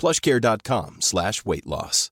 [0.00, 2.10] plushcare.com slash weight loss.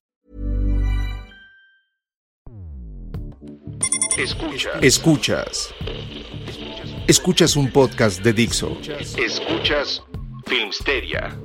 [4.17, 4.83] Escuchas.
[4.83, 5.73] Escuchas.
[7.07, 8.77] Escuchas un podcast de Dixo.
[9.17, 10.03] Escuchas
[10.45, 11.35] Filmsteria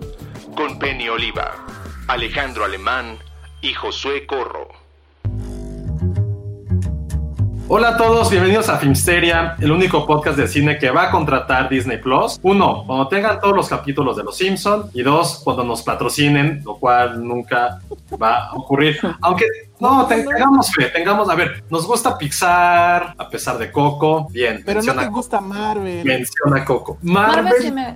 [0.56, 1.64] con Penny Oliva,
[2.08, 3.18] Alejandro Alemán
[3.62, 4.83] y Josué Corro.
[7.66, 11.70] Hola a todos, bienvenidos a Filmsteria, el único podcast de cine que va a contratar
[11.70, 12.38] Disney Plus.
[12.42, 16.76] Uno, cuando tengan todos los capítulos de Los Simpson y dos, cuando nos patrocinen, lo
[16.76, 17.80] cual nunca
[18.22, 18.98] va a ocurrir.
[19.22, 19.46] Aunque
[19.80, 24.62] no, tengamos fe, tengamos, a ver, nos gusta Pixar, a pesar de Coco, bien.
[24.66, 26.04] Pero no te menciona gusta Marvel.
[26.04, 26.98] Menciona Coco.
[27.00, 27.94] Marvel Marvel, sí me...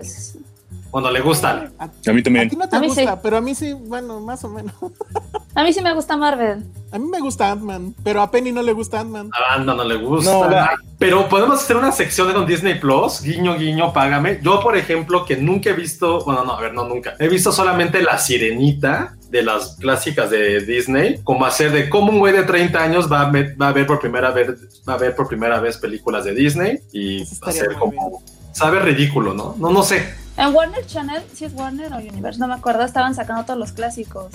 [0.90, 1.72] cuando le gustan.
[1.78, 2.46] A, A mí también.
[2.46, 3.18] a ti no te A mí gusta, sí.
[3.22, 4.74] pero a mí sí, bueno, más o menos.
[5.54, 6.62] A mí sí me gusta Marvel.
[6.92, 9.28] A mí me gusta Ant-Man, pero a Penny no le gusta Ant-Man.
[9.32, 10.30] A banda no le gusta.
[10.32, 14.38] No, la- Pero podemos hacer una sección con Disney Plus, guiño, guiño, págame.
[14.40, 17.14] Yo, por ejemplo, que nunca he visto, bueno, no, a ver, no, nunca.
[17.18, 22.20] He visto solamente La Sirenita de las clásicas de Disney, como hacer de cómo un
[22.20, 24.48] güey de 30 años va a, ver, va a ver por primera vez,
[24.88, 28.22] va a ver por primera vez películas de Disney y hacer como,
[28.58, 29.54] sabe ridículo, ¿no?
[29.58, 30.14] No, no sé.
[30.36, 33.72] En Warner Channel, si es Warner o Universe, no me acuerdo, estaban sacando todos los
[33.72, 34.26] clásicos.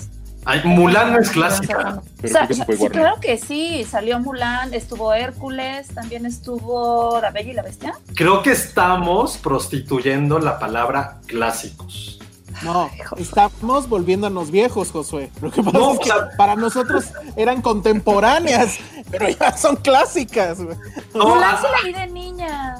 [0.46, 2.02] Ay, Mulan no es clásica.
[2.22, 7.50] O sea, sí sí, claro que sí, salió Mulan, estuvo Hércules, también estuvo La Bella
[7.50, 7.94] y la Bestia.
[8.14, 12.18] Creo que estamos prostituyendo la palabra clásicos.
[12.62, 15.30] No, estamos volviéndonos viejos, Josué.
[15.40, 18.76] Lo que pasa No, es que o sea- para nosotros eran contemporáneas,
[19.10, 20.58] pero ya son clásicas.
[20.58, 22.76] No, Mulan ah, sí la vi de niña.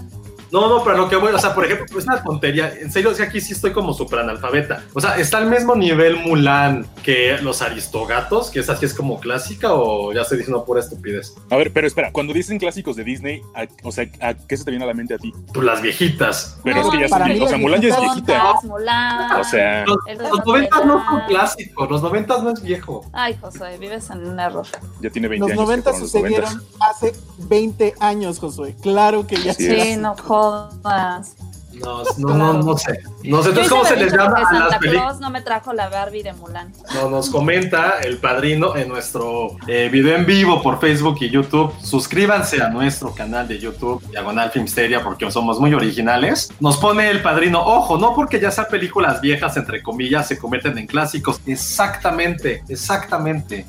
[0.54, 2.72] No, no, pero lo que voy, o sea, por ejemplo, es una tontería.
[2.80, 4.84] En serio, es que aquí sí estoy como súper analfabeta.
[4.94, 8.50] O sea, ¿está al mismo nivel Mulan que los Aristogatos?
[8.50, 11.34] Que esa sí es como clásica o ya estoy diciendo pura estupidez.
[11.50, 14.64] A ver, pero espera, cuando dicen clásicos de Disney, a- o sea, ¿a qué se
[14.64, 15.32] te viene a la mente a ti?
[15.52, 16.60] Pues las viejitas.
[16.62, 18.54] Pero No, es que ya son O sea, Mulan ya es viejita.
[18.62, 19.40] Mulan.
[19.40, 23.04] O sea, Los, los Reino 90 no son clásicos, los 90 no es viejo.
[23.12, 24.66] Ay, Josué, vives en un error.
[25.00, 25.60] ya tiene 20 Los años.
[25.60, 26.88] que 90 fueron los sucedieron 90s.
[26.90, 27.12] hace
[27.48, 28.76] 20 años, Josué.
[28.80, 29.98] Claro que ya Sí, es.
[29.98, 31.36] no jodas.
[31.74, 33.00] No, no, no, no sé.
[33.24, 35.04] No sé, entonces, ¿cómo se les llama a las Santa películas?
[35.06, 36.72] Claus no me trajo la Barbie de Mulan.
[36.94, 41.72] No, nos comenta el padrino en nuestro eh, video en vivo por Facebook y YouTube.
[41.82, 46.52] Suscríbanse a nuestro canal de YouTube, Diagonal Filmsteria, porque somos muy originales.
[46.60, 50.78] Nos pone el padrino, ojo, no porque ya sean películas viejas, entre comillas, se convierten
[50.78, 51.40] en clásicos.
[51.46, 53.66] Exactamente, exactamente.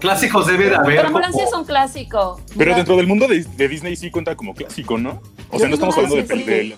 [0.00, 2.40] Clásicos debe de haber Pero Mulan sí como- es un clásico.
[2.58, 5.22] Pero dentro del mundo de, de Disney sí cuenta como clásico, ¿no?
[5.50, 6.74] O sea, no estamos hablando de, sí,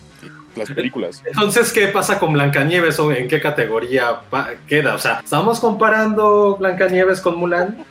[0.55, 1.23] las películas.
[1.27, 4.21] Entonces, ¿qué pasa con Blancanieves o en qué categoría
[4.67, 4.95] queda?
[4.95, 7.85] O sea, ¿estamos comparando Blancanieves con Mulan?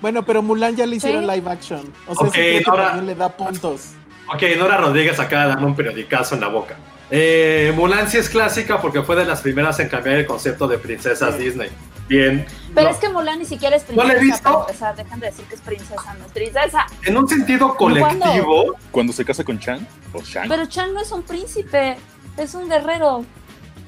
[0.00, 1.30] Bueno, pero Mulan ya le hicieron Sí.
[1.30, 1.92] live action.
[2.06, 3.90] O sea, Ok, sí ahora- también le da puntos.
[4.32, 6.76] Ok, Nora Rodríguez acaba de darme un periodicazo en la boca.
[7.10, 10.78] Eh, Mulan sí es clásica porque fue de las primeras en cambiar el concepto de
[10.78, 11.70] princesas Disney.
[12.08, 12.44] Bien.
[12.74, 14.66] Pero No, es que Mulan ni siquiera es ¿No la he princesa.
[14.66, 14.92] visto?
[14.96, 16.86] dejan de decir que es princesa, no es princesa.
[17.04, 20.48] En un sentido colectivo, Cuando se casa con Chan o Shang.
[20.48, 21.96] Pero Chan no es un príncipe,
[22.36, 23.24] es un guerrero.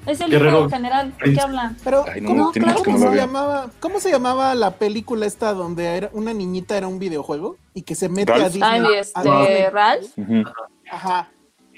[0.04, 1.14] Es el Guerrero general.
[1.24, 1.76] ¿De qué hablan?
[1.84, 2.52] Pero, Ay, no, ¿cómo,
[2.98, 6.98] no se llamaba, ¿cómo se llamaba la película esta donde era una niñita era un
[6.98, 8.48] videojuego y que se mete a.
[8.48, 8.62] Disney?
[8.64, 9.66] Ay, a este, Disney?
[9.70, 10.06] Ralph.
[10.90, 11.28] Ajá.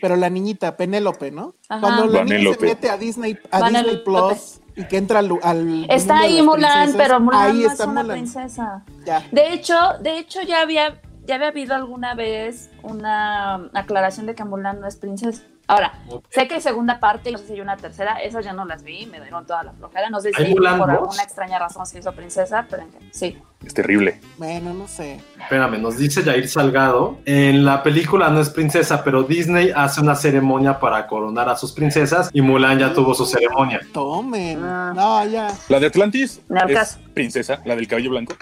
[0.00, 1.54] Pero la niñita, Penélope, ¿no?
[1.68, 1.80] Ajá.
[1.80, 3.90] Cuando la niña se mete a Disney, a Vanélope.
[3.90, 7.80] Disney Plus y que entra al, al Está ahí Mulan, pero Mulan ahí no es
[7.80, 8.16] una Mulan.
[8.16, 8.84] princesa.
[9.06, 9.24] Ya.
[9.30, 14.44] De hecho, de hecho ya había, ya había habido alguna vez una aclaración de que
[14.44, 15.42] Mulan no es princesa.
[15.66, 15.94] Ahora,
[16.30, 18.82] sé que hay segunda parte, no sé si hay una tercera, esas ya no las
[18.82, 20.10] vi, me dieron toda la flojera.
[20.10, 20.98] No sé ¿Hay si Mulan por dos?
[20.98, 23.38] alguna extraña razón se hizo princesa, pero en fin, sí.
[23.64, 24.20] Es terrible.
[24.36, 25.22] Bueno, no sé.
[25.40, 27.16] Espérame, nos dice Jair Salgado.
[27.24, 31.72] En la película no es princesa, pero Disney hace una ceremonia para coronar a sus
[31.72, 33.80] princesas y Mulan ya tuvo su ceremonia.
[33.94, 34.62] Tomen.
[34.62, 34.92] Ah.
[34.94, 35.50] No, ya.
[35.70, 38.34] La de Atlantis es princesa, la del cabello blanco.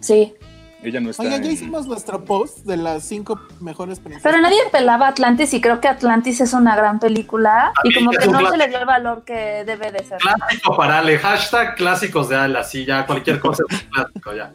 [0.00, 0.34] Sí.
[0.82, 1.22] Ella no está.
[1.24, 4.22] Oigan, ya en- hicimos nuestro post de las cinco mejores princesas.
[4.22, 8.26] Pero nadie pelaba Atlantis y creo que Atlantis es una gran película y como que
[8.28, 10.18] no se le dio el valor que debe de ser.
[10.18, 14.52] Clásico para Ale, hashtag clásicos de Ale, así ya cualquier cosa es un clásico ya.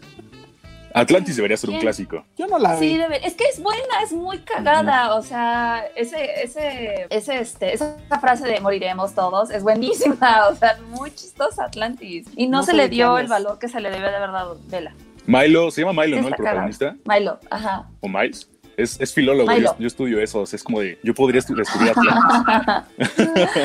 [0.96, 2.24] Atlantis debería ser un clásico.
[2.38, 2.92] Yo no la vi.
[2.92, 7.74] Sí, debe- es que es buena, es muy cagada, o sea, ese, ese, ese, este,
[7.74, 12.28] esa frase de moriremos todos es buenísima, o sea, muy chistosa Atlantis.
[12.36, 14.60] Y no, No se le dio el valor que se le debió de haber dado
[14.68, 14.94] Vela.
[15.26, 16.28] Milo, se llama Milo, ¿no?
[16.28, 16.96] El protagonista.
[17.06, 17.90] Milo, ajá.
[18.02, 18.50] O Miles.
[18.76, 20.40] Es, es filólogo, yo, yo estudio eso.
[20.42, 20.98] o sea, es como de.
[21.04, 23.64] Yo podría estu- estudiar Atlantis.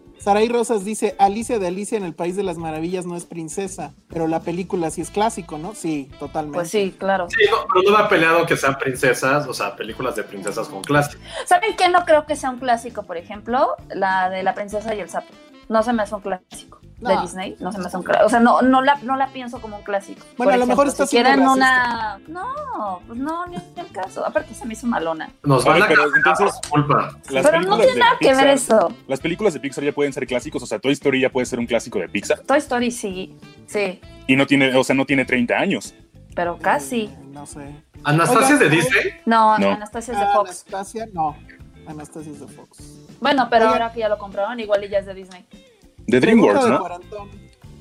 [0.18, 3.94] Saraí Rosas dice, Alicia de Alicia en el País de las Maravillas no es princesa,
[4.08, 5.74] pero la película sí es clásico, ¿no?
[5.76, 6.58] Sí, totalmente.
[6.58, 7.28] Pues sí, claro.
[7.30, 10.66] Sí, no, pero no me ha peleado que sean princesas, o sea, películas de princesas
[10.68, 11.24] con clásicos.
[11.44, 11.88] ¿Saben qué?
[11.90, 15.28] No creo que sea un clásico, por ejemplo, la de la princesa y el sapo.
[15.68, 16.80] No se me hace un clásico.
[16.98, 17.20] De No.
[17.20, 18.26] Disney, no se me hace un clásico.
[18.26, 20.24] O sea, no, no, la, no la pienso como un clásico.
[20.38, 22.18] Bueno, Por a lo mejor ejemplo, está si siendo quieren una.
[22.26, 24.24] No, pues no, ni el caso.
[24.24, 25.28] Aparte, se me hizo malona.
[25.42, 27.10] Nos van a pero entonces- culpa.
[27.28, 28.94] Pero no tiene nada que ver eso.
[29.08, 31.58] Las películas de Pixar ya pueden ser clásicos, o sea, Toy Story ya puede ser
[31.58, 35.24] un clásico de Pixar Toy Story sí, sí, y no tiene, o sea, no tiene
[35.26, 35.94] 30 años.
[36.34, 37.04] pero casi.
[37.04, 37.74] Eh, no sé.
[38.04, 39.02] ¿Anastasia es de Disney?
[39.26, 39.72] No, No.
[39.72, 40.48] Anastasia es de Fox.
[40.68, 41.36] Anastasia, no.
[41.86, 42.78] Anastasia es de Fox.
[43.20, 45.46] Bueno, pero ahora que ya lo compraron, igual y ya es de Disney.
[46.06, 46.84] De DreamWorks, ¿no?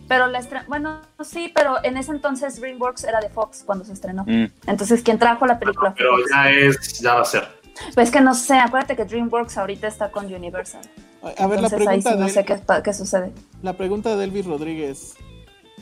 [0.07, 4.24] Pero la bueno, sí, pero en ese entonces DreamWorks era de Fox cuando se estrenó.
[4.27, 4.45] Mm.
[4.68, 6.30] Entonces, quien trajo la película fue Pero Fox.
[6.31, 7.48] ya es, ya va a ser.
[7.94, 10.81] Pues que no sé, acuérdate que DreamWorks ahorita está con Universal.
[11.38, 12.45] A ver, la Entonces ahí pregunta, sí no de, sé
[12.83, 13.31] qué, sucede.
[13.63, 15.16] la pregunta de Elvis Rodríguez.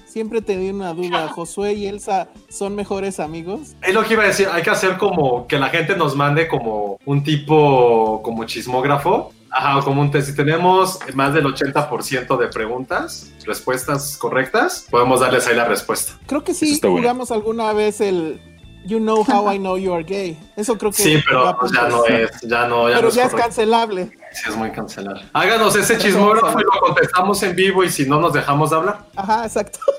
[0.06, 3.76] Siempre te di una duda, ¿Josué y Elsa son mejores amigos?
[3.82, 6.48] Es lo que iba a decir, hay que hacer como que la gente nos mande
[6.48, 9.34] como un tipo como chismógrafo.
[9.54, 10.30] Ajá, o como un test.
[10.30, 16.14] Si tenemos más del 80% de preguntas, respuestas correctas, podemos darles ahí la respuesta.
[16.26, 17.04] Creo que sí está bueno.
[17.04, 18.42] jugamos alguna vez el
[18.86, 20.38] You know how I know you are gay.
[20.58, 23.16] Eso creo que Sí, pero pues, ya no es, ya no, ya Pero no es
[23.16, 24.12] ya es cancelable.
[24.34, 25.22] Sí, es muy cancelar.
[25.32, 29.06] Háganos ese chismógrafo y lo contestamos en vivo y si no nos dejamos de hablar.
[29.16, 29.80] Ajá, exacto.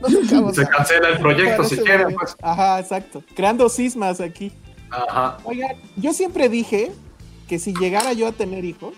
[0.00, 2.36] Nos Se cancela el proyecto si quieren, pues.
[2.42, 3.22] Ajá, exacto.
[3.34, 4.52] Creando cismas aquí.
[4.90, 5.36] Ajá.
[5.44, 6.92] Oigan, yo siempre dije
[7.48, 8.94] que si llegara yo a tener hijos,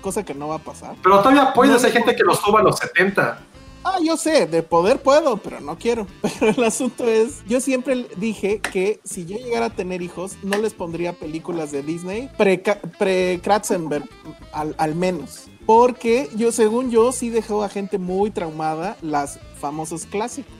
[0.00, 0.96] cosa que no va a pasar.
[1.02, 3.38] Pero todavía puedes, No, hay gente que los tuvo a los 70.
[3.84, 6.06] Ah, yo sé, de poder puedo, pero no quiero.
[6.22, 10.56] Pero el asunto es, yo siempre dije que si yo llegara a tener hijos, no
[10.58, 14.08] les pondría películas de Disney pre-Kratzenberg,
[14.52, 15.48] al, al menos.
[15.66, 20.52] Porque yo, según yo, sí dejó a gente muy traumada las famosos clásicos.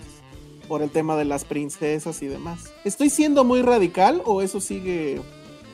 [0.66, 2.72] Por el tema de las princesas y demás.
[2.84, 5.20] ¿Estoy siendo muy radical o eso sigue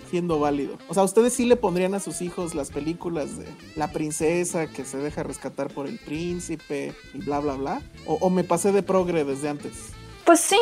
[0.08, 0.78] siendo válido?
[0.88, 3.46] O sea, ¿ustedes sí le pondrían a sus hijos las películas de
[3.76, 7.82] la princesa que se deja rescatar por el príncipe y bla, bla, bla?
[8.06, 9.90] ¿O, o me pasé de progre desde antes?
[10.24, 10.58] Pues sí,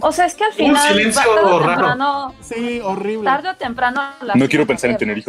[0.00, 0.88] o sea, es que al Un final.
[0.94, 1.70] silencio tarde o raro.
[1.72, 3.24] temprano, Sí, horrible.
[3.24, 4.00] tarde o temprano.
[4.22, 5.22] la No quiero pensar en tener.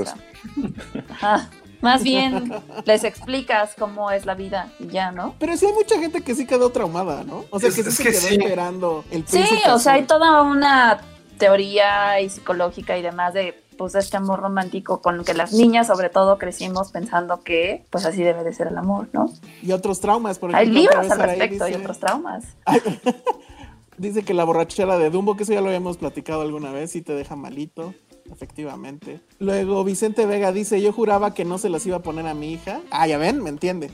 [1.09, 1.49] Ajá.
[1.81, 2.51] Más bien
[2.85, 5.35] les explicas cómo es la vida y ya, ¿no?
[5.39, 7.45] Pero sí hay mucha gente que sí quedó traumada, ¿no?
[7.51, 8.35] O sea, Es- que sí es se que quedó sí.
[8.35, 10.99] esperando el Sí, príncipe o sea, hay toda una
[11.39, 16.09] teoría y psicológica y demás de pues este amor romántico con que las niñas sobre
[16.09, 19.31] todo crecimos pensando que pues así debe de ser el amor, ¿no?
[19.63, 20.81] Y otros traumas, por Hay ejemplo.
[20.83, 22.43] otra libros al respecto y otros traumas.
[23.97, 27.01] Dice que la borrachera de Dumbo, que eso ya lo habíamos platicado alguna vez, sí
[27.01, 27.93] te deja malito,
[28.31, 29.19] efectivamente.
[29.39, 32.53] Luego Vicente Vega dice, yo juraba que no se las iba a poner a mi
[32.53, 32.79] hija.
[32.91, 33.91] Ah, ya ven, me entiende.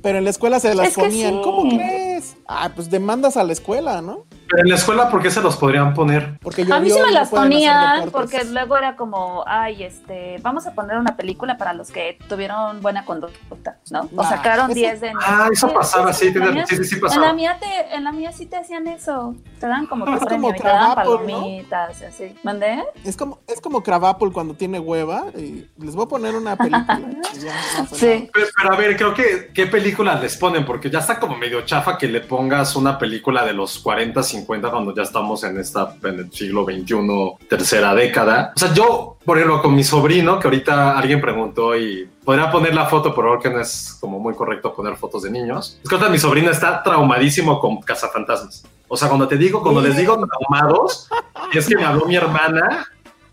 [0.00, 1.34] Pero en la escuela se las Es ponían.
[1.34, 1.40] sí.
[1.42, 2.36] ¿Cómo crees?
[2.46, 4.26] Ah, pues demandas a la escuela, ¿no?
[4.48, 6.38] Pero en la escuela, ¿por qué se los podrían poner?
[6.40, 10.74] Porque A mí sí me las ponían porque luego era como, ay, este, vamos a
[10.74, 14.08] poner una película para los que tuvieron buena conducta, ¿no?
[14.16, 16.94] O sacaron eso- 10 de Ah, eso pasaba, sí, en la mía- sí, sí, sí
[16.96, 17.32] En la pasaba.
[17.32, 19.34] mía te, en la mía sí te hacían eso.
[19.60, 20.94] Te dan como tu Es premio te dan ¿no?
[20.94, 22.34] palomitas y así.
[22.42, 22.84] ¿Mandé?
[23.04, 27.00] Es como, es como Cravapple cuando tiene hueva y les voy a poner una película.
[27.40, 28.30] ya no Sí.
[28.32, 30.64] Pero, pero a ver, creo que ¿qué películas les ponen?
[30.64, 34.70] Porque ya está como medio chafa que le pongas una película de los 40, 50
[34.70, 38.52] cuando ya estamos en esta en el siglo XXI, tercera década.
[38.54, 42.74] O sea, yo, por ejemplo, con mi sobrino, que ahorita alguien preguntó y podría poner
[42.74, 45.78] la foto, por favor, que no es como muy correcto poner fotos de niños.
[45.84, 48.64] Es que mi sobrino está traumadísimo con cazafantasmas.
[48.88, 51.10] O sea, cuando te digo, cuando les digo traumados,
[51.52, 52.86] es que me habló mi hermana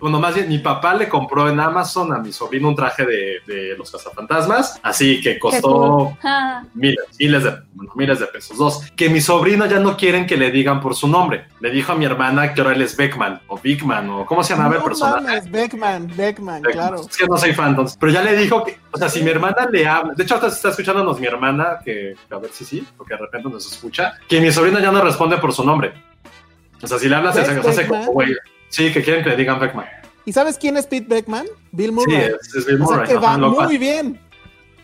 [0.05, 3.41] bueno, más bien mi papá le compró en Amazon a mi sobrino un traje de,
[3.47, 6.15] de los cazafantasmas, así que costó.
[6.23, 8.55] Ah, miles, miles de, bueno, miles de pesos.
[8.55, 11.47] Dos, que mi sobrino ya no quieren que le digan por su nombre.
[11.59, 14.53] Le dijo a mi hermana que ahora él es Beckman o Bigman o ¿cómo se
[14.53, 15.21] llamaba el No personaje?
[15.23, 16.61] mames, Beckman, Beckman, Beckman.
[16.71, 17.01] claro.
[17.09, 19.31] Es que no soy fan, entonces, pero ya le dijo que, o sea, si mi
[19.31, 22.87] hermana le habla, de hecho, ahorita está escuchándonos mi hermana, que a ver si sí,
[22.95, 25.93] porque de repente nos escucha, que mi sobrino ya no responde por su nombre.
[26.81, 28.35] O sea, si le hablas, se, ¿Ves, se hace como, güey.
[28.75, 29.85] Sí, que quieren que le digan Beckman.
[30.25, 31.45] ¿Y sabes quién es Pete Beckman?
[31.71, 32.15] Bill Sí, Murray.
[32.41, 34.19] es, es Bill o sea Murray, que va lo cual- muy bien.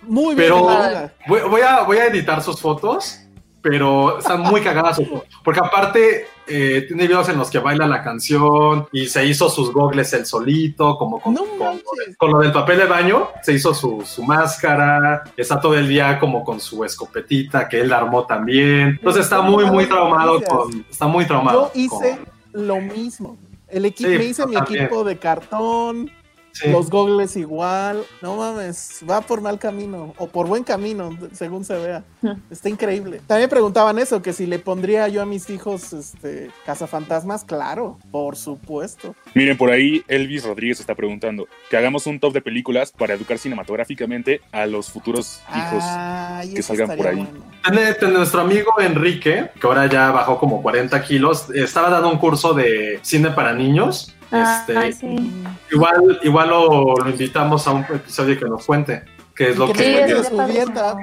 [0.03, 1.09] Muy bien Pero-.
[1.27, 3.19] Voy, voy a, voy a editar sus fotos,
[3.61, 5.27] pero están muy cagadas sus fotos.
[5.43, 9.73] Porque aparte, eh, tiene videos en los que baila la canción y se hizo sus
[9.73, 11.81] gogles él solito, como con, No con-
[12.17, 16.17] con lo del papel de baño, se hizo su, su máscara, está todo el día
[16.17, 18.97] como con su escopetita que él armó también.
[18.99, 20.85] Entonces está muy, muy traumado con...
[20.89, 21.71] Está muy traumado.
[21.75, 22.17] Yo hice
[22.53, 23.37] con- lo mismo.
[23.71, 24.83] El equipo, Sí, me hice mi también.
[24.85, 26.11] equipo de cartón,
[26.53, 26.69] sí.
[26.69, 28.03] los gogles igual.
[28.21, 32.03] No mames, va por mal camino o por buen camino, según se vea.
[32.49, 33.21] Está increíble.
[33.27, 38.35] También preguntaban eso, que si le pondría yo a mis hijos este cazafantasmas, claro, por
[38.35, 39.15] supuesto.
[39.33, 43.37] Miren, por ahí Elvis Rodríguez está preguntando que hagamos un top de películas para educar
[43.37, 45.83] cinematográficamente a los futuros hijos.
[46.53, 47.15] Que salgan por ahí.
[47.15, 48.11] bueno.
[48.11, 52.99] Nuestro amigo Enrique, que ahora ya bajó como 40 kilos, estaba dando un curso de
[53.01, 54.13] cine para niños.
[54.31, 55.31] Ah, Este, sí.
[55.71, 59.03] Igual, igual lo, lo invitamos a un episodio que nos cuente
[59.35, 60.07] qué es lo Que que...
[60.07, 60.95] Sí, nos cuente eso de es su dieta.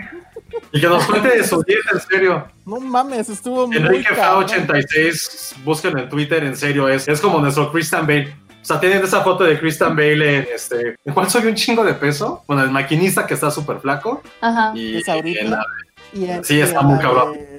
[0.72, 2.48] y que nos cuente de su dieta, en serio.
[2.66, 4.48] No mames, estuvo muy Enrique cabrón.
[4.48, 8.34] Fa86, búsquenlo en Twitter, en serio, es, es como nuestro Christian Bale.
[8.60, 10.96] O sea, tienen esa foto de Christian Bale en este...
[11.04, 12.44] ¿En cuál soy un chingo de peso?
[12.46, 14.22] Bueno, el maquinista que está súper flaco.
[14.42, 14.72] Ajá.
[14.74, 15.40] Y, ¿Es ahorita?
[15.40, 15.64] en la-
[16.12, 17.32] Y Sí, está muy cabrón.
[17.34, 17.57] de-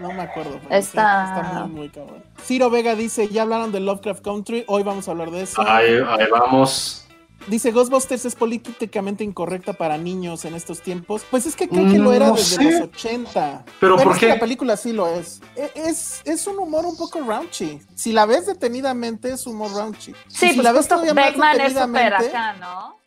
[0.00, 0.58] No me acuerdo.
[0.62, 2.22] pero Está- sí, está muy, muy cabrón.
[2.44, 5.60] Ciro Vega dice, ya hablaron de Lovecraft Country, hoy vamos a hablar de eso.
[5.62, 6.98] ahí, ahí vamos.
[7.48, 11.24] Dice, Ghostbusters es políticamente incorrecta para niños en estos tiempos.
[11.28, 12.62] Pues es que creo que lo era No desde sé.
[12.62, 13.64] los 80.
[13.80, 14.32] ¿Pero por es que qué?
[14.34, 15.40] la película sí lo es.
[15.56, 17.80] E- Es, es un humor un poco raunchy.
[17.96, 20.14] Si la ves detenidamente, es humor raunchy.
[20.28, 23.01] Sí, Y si pues la ves Beckman es súper detenidamente, acá, ¿no?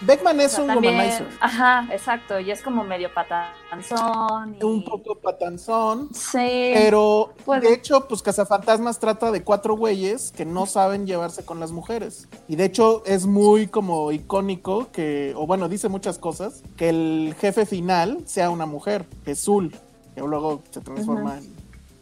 [0.00, 1.26] Beckman es O sea, un también- womanizer.
[1.40, 2.38] Ajá, exacto.
[2.40, 4.56] Y es como medio patanzón.
[4.60, 6.08] y- Un poco patanzón.
[6.14, 6.70] Sí.
[6.74, 11.72] Pero de hecho, pues Cazafantasmas trata de cuatro güeyes que no saben llevarse con las
[11.72, 12.28] mujeres.
[12.48, 17.34] Y de hecho es muy como icónico que, o bueno, dice muchas cosas, que el
[17.38, 19.74] jefe final sea una mujer, que es Zul,
[20.14, 21.55] que luego se transforma en, en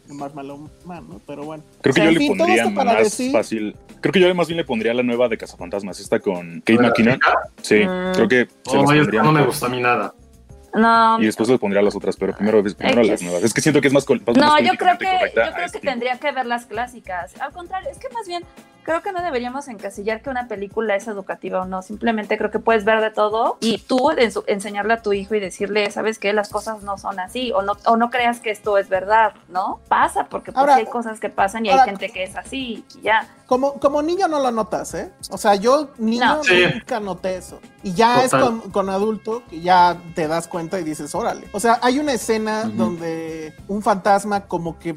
[0.09, 1.19] Marshmallow Man, ¿no?
[1.25, 1.63] Pero bueno.
[1.81, 3.75] Creo que O sea, yo le fin, pondría más decir- fácil.
[4.01, 6.81] Creo que yo más bien le pondría la nueva de Cazafantasmas, esta con Kate ¿De
[6.81, 7.19] la McKinnon.
[7.61, 8.11] Sí, Mm.
[8.13, 10.13] creo que se Oh, pondría no me gusta a mí nada.
[10.73, 13.09] No, Y después les pondría las otras, pero primero, primero X.
[13.09, 13.43] las nuevas.
[13.43, 15.79] Es que siento que es más, más no, yo creo que, yo creo este que
[15.79, 15.79] tiempo.
[15.89, 17.33] tendría que ver las clásicas.
[17.39, 18.43] Al contrario, es que más bien
[18.85, 21.81] creo que no deberíamos encasillar que una película es educativa o no.
[21.81, 24.11] Simplemente creo que puedes ver de todo y tú
[24.47, 27.73] enseñarle a tu hijo y decirle, sabes que las cosas no son así o no,
[27.85, 29.79] o no creas que esto es verdad, ¿no?
[29.89, 32.85] Pasa porque pues, Ahora- hay cosas que pasan y ahora- hay gente que es así
[32.95, 33.27] y ya.
[33.47, 35.11] Como, como niño no lo notas, ¿eh?
[35.29, 36.43] O sea, yo niño No.
[36.43, 36.63] Sí.
[36.73, 37.59] nunca noté eso.
[37.83, 41.47] Y ya es con, con adulto que ya te das cuenta y dices, órale.
[41.51, 44.95] O sea, hay una escena donde un fantasma como que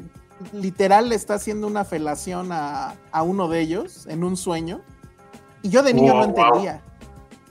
[0.53, 4.81] literal le está haciendo una felación a, a uno de ellos en un sueño.
[5.61, 6.81] Y yo de niño Wow, no entendía.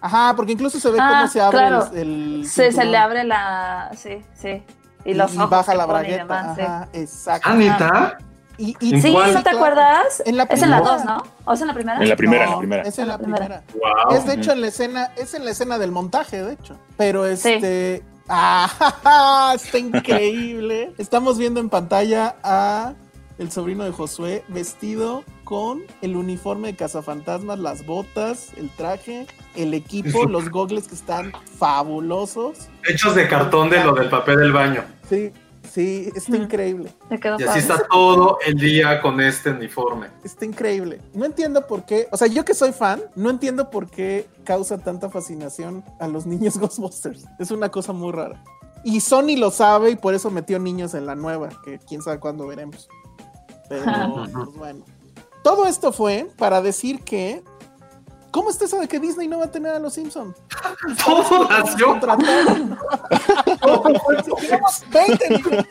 [0.01, 1.87] Ajá, porque incluso se ve Ah, cómo se abre claro.
[1.93, 3.91] el, el Se, le abre la...
[3.97, 4.63] Sí, sí.
[5.05, 6.17] Y los ojos baja la y bragueta.
[6.25, 6.63] demás, sí.
[6.63, 7.49] Ajá, exacto.
[7.51, 8.19] Ah, ¿neta?
[8.57, 9.13] Y, y- ¿En Sí?
[9.15, 10.23] ¿no te acuerdas?
[10.27, 10.81] En la Es en la.
[10.81, 11.23] 2, ¿no?
[11.45, 12.03] ¿O es en la primera?
[12.03, 12.83] En la primera, en la No, primera.
[12.83, 13.63] Es en la En la primera.
[13.63, 14.05] primera.
[14.09, 14.17] Wow.
[14.17, 16.77] Es de hecho en la escena, es en la escena del montaje, de hecho.
[16.97, 17.61] Pero Sí.
[18.29, 19.53] ¡Ah!
[19.55, 20.93] Está increíble.
[20.99, 22.95] Estamos viendo en pantalla a
[23.39, 29.73] el sobrino de Josué vestido con el uniforme de cazafantasmas, las botas, el traje, el
[29.75, 32.69] equipo, los gogles que están fabulosos.
[32.85, 34.85] Hechos de cartón de lo del papel del baño.
[35.09, 35.33] Sí,
[35.71, 36.91] sí, está increíble.
[37.11, 40.09] Me Y así está todo el día con este uniforme.
[40.25, 41.01] Está increíble.
[41.15, 44.79] No entiendo por qué, o sea, yo que soy fan, no entiendo por qué causa
[44.79, 47.27] tanta fascinación a los niños Ghostbusters.
[47.39, 48.43] Es una cosa muy rara.
[48.85, 52.21] Y Sony lo sabe y por eso metió niños en la nueva, que quién sabe
[52.21, 52.89] cuándo veremos.
[53.69, 53.85] Pero,
[54.33, 54.85] pues bueno.
[55.43, 57.43] Todo esto fue para decir que.
[58.31, 60.37] ¿Cómo está eso de que Disney no va a tener a los Simpsons?
[61.05, 61.99] Todo nació.
[64.93, 65.67] 20 millones.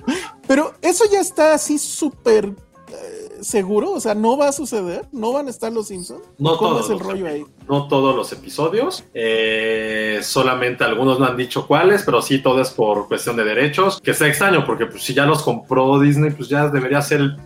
[0.48, 3.92] Pero eso ya está así súper eh, seguro.
[3.92, 5.06] O sea, no va a suceder.
[5.12, 6.24] No van a estar los Simpsons.
[6.40, 7.46] No ¿Cómo todos es el los ahí?
[7.68, 12.72] No todos los episodios, eh, solamente algunos no han dicho cuáles, pero sí todo es
[12.72, 16.50] por cuestión de derechos, que está extraño porque pues, si ya los compró Disney, pues
[16.50, 17.38] ya debería ser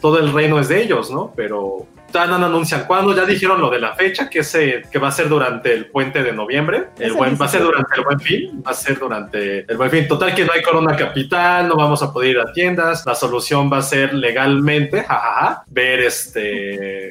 [0.00, 1.32] todo el reino es de ellos, ¿no?
[1.34, 5.08] Pero Todavía no anuncian cuándo, ya dijeron lo de la fecha, que, se, que va
[5.08, 6.88] a ser durante el puente de noviembre.
[6.98, 7.64] El buen, va a ser 17.
[7.64, 10.08] durante el buen fin, va a ser durante el buen fin.
[10.08, 13.04] Total que no hay corona capital, no vamos a poder ir a tiendas.
[13.06, 17.10] La solución va a ser legalmente, jajaja, ver este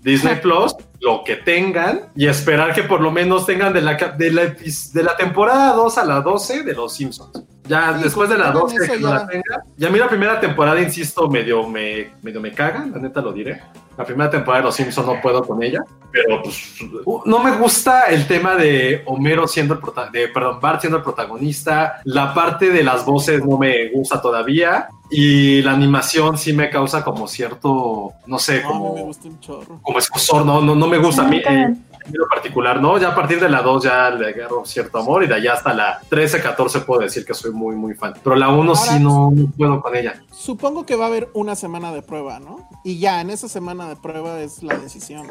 [0.00, 4.30] Disney Plus, lo que tengan, y esperar que por lo menos tengan de la, de
[4.32, 7.44] la, de la temporada 2 a la 12 de los Simpsons.
[7.68, 9.14] Ya Sí, después de la con 12 eso que no ya.
[9.14, 9.62] la tenga.
[9.76, 13.32] Ya a mí la primera temporada, insisto, medio me, medio me caga, la neta lo
[13.32, 13.60] diré.
[13.96, 15.80] La primera temporada de Los Simpsons no puedo con ella,
[16.12, 16.76] pero pues
[17.24, 21.02] no me gusta el tema de Homero siendo el prota- de perdón, Bart siendo el
[21.02, 22.00] protagonista.
[22.04, 27.02] La parte de las voces no me gusta todavía y la animación sí me causa
[27.02, 29.80] como cierto, no sé, No, a mí me como gusta un chorro.
[29.82, 31.38] como escosor, no, no, no me gusta a mí.
[31.38, 31.84] Sí, también.
[32.08, 32.96] En lo particular, ¿no?
[32.98, 35.72] Ya a partir de la 2 ya le agarro cierto amor y de allá hasta
[35.74, 38.14] la 13, 14 puedo decir que soy muy, muy fan.
[38.24, 40.20] Pero la 1 sí no, no puedo con ella.
[40.32, 42.68] Supongo que va a haber una semana de prueba, ¿no?
[42.82, 45.26] Y ya, en esa semana de prueba es la decisión.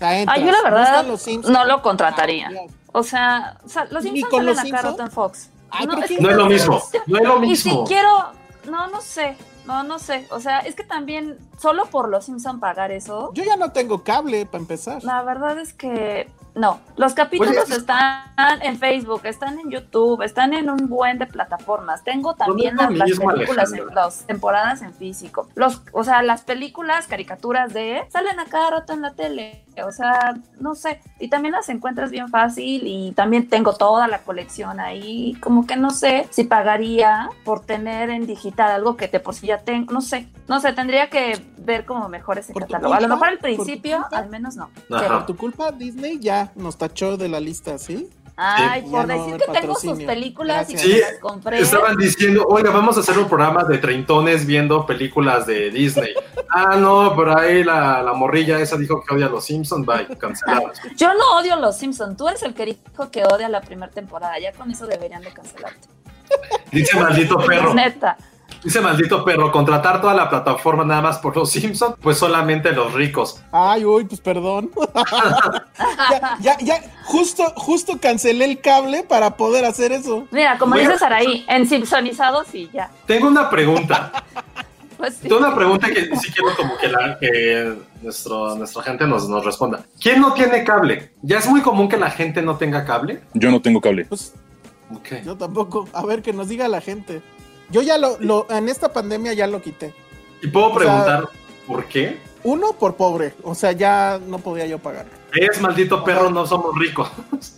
[0.00, 1.04] Ah, yo la verdad
[1.48, 2.50] no lo contrataría.
[2.52, 2.72] Ah.
[2.92, 4.84] O sea, o sea, los ¿Ni Simpsons salen a cada Simpsons?
[4.92, 5.50] rato en Fox.
[5.70, 7.84] Ay, No, es ¿quién que- No es lo mismo, no es lo Y si mismo.
[7.84, 8.08] quiero,
[8.70, 10.26] no, no sé, no, no sé.
[10.30, 14.02] O sea, es que también solo por los Simpson pagar eso, Yo ya no tengo
[14.02, 15.02] cable para empezar.
[15.04, 16.80] la verdad es que no.
[16.96, 22.04] Los capítulos Oye, están en Facebook, están en YouTube, están en un buen de plataformas.
[22.04, 25.48] Tengo también las, películas, en, las temporadas en físico.
[25.54, 29.63] Los, o sea, las películas, caricaturas de salen a cada rato en la tele.
[29.82, 31.00] O sea, no sé.
[31.18, 35.36] Y también las encuentras bien fácil y también tengo toda la colección ahí.
[35.40, 39.48] Como que no sé si pagaría por tener en digital algo que de por sí
[39.48, 39.92] ya tengo.
[39.92, 42.94] No sé, no sé, tendría que ver como mejor ese ¿Por tu catálogo.
[42.94, 44.70] A lo mejor al ¿Por tu principio, al menos no.
[44.90, 45.08] Ajá.
[45.08, 48.08] Por tu culpa, Disney ya nos tachó de la lista, ¿sí?
[48.36, 50.84] Ay, por a decir que tengo sus películas Gracias.
[50.84, 51.60] y que Sí, las compré.
[51.60, 56.14] Estaban diciendo, oiga, vamos a hacer un programa de treintones viendo películas de Disney.
[56.50, 60.06] ah, no, por ahí la, la morrilla esa dijo que odia a los Simpsons, bye,
[60.18, 60.80] canceladas.
[60.96, 62.16] Yo no odio los Simpsons.
[62.16, 64.36] Tú eres el que dijo que odia la primera temporada.
[64.40, 65.88] Ya con eso deberían de cancelarte.
[66.72, 67.72] Dice maldito perro.
[67.74, 68.16] Neta.
[68.64, 72.94] Dice maldito perro, contratar toda la plataforma nada más por los Simpsons, pues solamente los
[72.94, 73.42] ricos.
[73.52, 74.70] Ay, uy, pues perdón.
[76.10, 80.26] ya, ya, ya, justo, justo cancelé el cable para poder hacer eso.
[80.30, 82.90] Mira, como Voy a- dice Saraí, en Simpsonizados y ya.
[83.06, 84.10] Tengo una pregunta.
[84.96, 85.22] Pues sí.
[85.28, 89.44] Tengo una pregunta que sí quiero como que, la, que nuestro, nuestra gente nos, nos
[89.44, 89.84] responda.
[90.00, 91.10] ¿Quién no tiene cable?
[91.20, 93.20] ¿Ya es muy común que la gente no tenga cable?
[93.34, 94.04] Yo no tengo cable.
[94.04, 94.32] Pues
[95.24, 95.88] yo tampoco.
[95.92, 97.22] A ver, que nos diga la gente.
[97.70, 99.94] Yo ya lo, lo en esta pandemia ya lo quité.
[100.42, 101.28] Y puedo O sea- preguntar
[101.66, 102.18] por qué.
[102.42, 103.32] Uno, por pobre.
[103.42, 105.06] O sea, ya no podía yo pagar.
[105.32, 107.10] Es maldito perro, no somos ricos.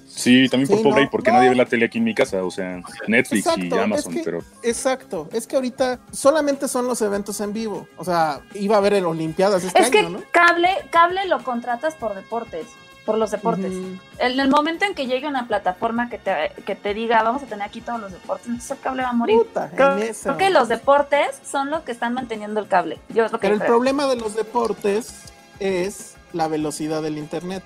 [0.07, 1.37] Sí, también por Sí, pobre no, y porque no.
[1.38, 4.25] nadie ve la tele aquí en mi casa, o sea, Netflix y Amazon, es que-
[4.25, 5.29] pero Exacto.
[5.33, 7.87] Es que ahorita solamente son los eventos en vivo.
[7.99, 12.14] O sea, iba a haber el Olimpiadas este Es que cable, cable lo contratas por
[12.14, 12.66] deportes,
[13.07, 13.73] por los deportes.
[14.19, 17.47] En el momento en que llegue una plataforma que te, que te diga, vamos a
[17.47, 19.38] tener aquí todos los deportes, entonces el cable va a morir.
[19.38, 22.99] Puta, Creo, que los deportes son los que están manteniendo el cable.
[23.09, 23.73] Yo es lo que Pero el creo.
[23.73, 25.14] problema de los deportes
[25.61, 27.62] es la velocidad del internet.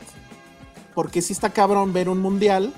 [0.94, 2.72] Porque si está cabrón ver un mundial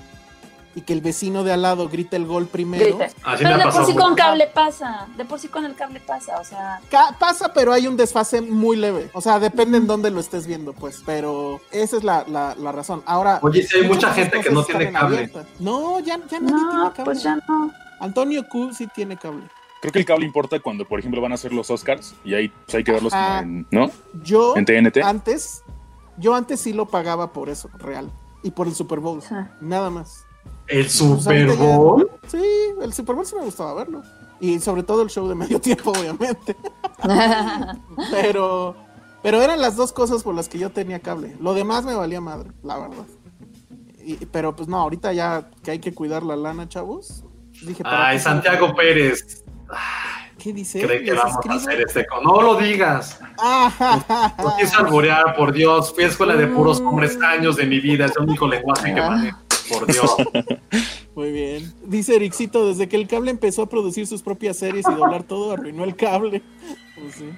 [0.75, 2.97] y que el vecino de al lado grite el gol primero.
[2.97, 3.13] Grite.
[3.23, 5.99] Así Pero me de por sí con cable pasa, de por sí con el cable
[5.99, 9.09] pasa, o sea, Ca- pasa, pero hay un desfase muy leve.
[9.13, 11.03] O sea, depende en dónde lo estés viendo, pues.
[11.05, 13.03] Pero esa es la, la- la razón.
[13.05, 13.39] Ahora.
[13.43, 15.17] Oye, sí hay mucha gente que no tiene en cable.
[15.17, 15.45] abierta.
[15.59, 17.03] No, ya, ya nadie tiene no, cable.
[17.05, 17.71] pues ya no.
[17.99, 19.43] Antonio Q sí tiene cable.
[19.79, 22.49] creo que el cable importa cuando, por ejemplo, van a hacer los Oscars y ahí
[22.49, 23.91] pues, hay que verlos como en, ¿no?
[24.23, 24.97] Yo En TNT.
[25.03, 25.63] antes,
[26.17, 28.09] yo antes sí lo pagaba por eso, real.
[28.41, 29.19] Y por el Super Bowl.
[29.23, 29.51] Ajá.
[29.61, 30.25] Nada más.
[30.73, 32.09] ¿El Pues Super Bowl?
[32.27, 32.41] Sí,
[32.81, 34.01] el Super Bowl sí me gustaba verlo.
[34.39, 36.55] Y sobre todo el show de medio tiempo, obviamente.
[38.11, 38.75] Pero,
[39.21, 41.35] pero eran las dos cosas por las que yo tenía cable.
[41.39, 43.05] Lo demás me valía madre, la verdad.
[44.05, 47.23] Y- pero pues no, ahorita ya que hay que cuidar la lana, chavos.
[47.65, 49.43] Dije, ¿para Ay, Santiago Pérez.
[50.37, 50.81] ¿Qué dice?
[50.81, 52.05] Cree que ¿Les vamos a hacer este.
[52.05, 53.19] con- No lo digas.
[53.39, 55.93] Ah, No quise alborear, por Dios.
[55.93, 58.05] Fui a escuela de puros hombres años de mi vida.
[58.07, 59.09] Es el único lenguaje que Ah.
[59.11, 59.39] manejo.
[59.69, 60.15] Por Dios.
[61.15, 61.73] Muy bien.
[61.85, 65.51] Dice Ericito, desde que el cable empezó a producir sus propias series y doblar todo,
[65.53, 66.41] arruinó el cable.
[66.95, 67.29] Pues sí.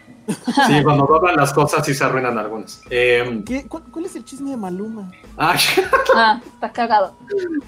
[0.68, 2.82] Sí, cuando doblan las cosas sí se arruinan algunas.
[2.90, 5.12] Eh, ¿Qué- cuál, cuál es el chisme de Maluma?
[5.38, 5.60] ay,
[6.16, 7.16] Ah, está cagado.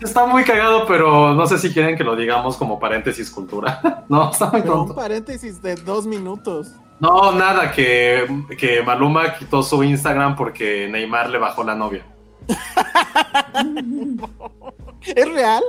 [0.01, 4.05] está muy cagado, pero no sé si quieren que lo digamos como paréntesis cultura.
[4.09, 4.95] No, está muy Pero un tonto.
[4.95, 6.71] paréntesis de dos minutos.
[6.99, 8.25] No, nada, que,
[8.57, 12.05] que Maluma quitó su Instagram porque Neymar le bajó la novia.
[15.15, 15.63] ¿Es real?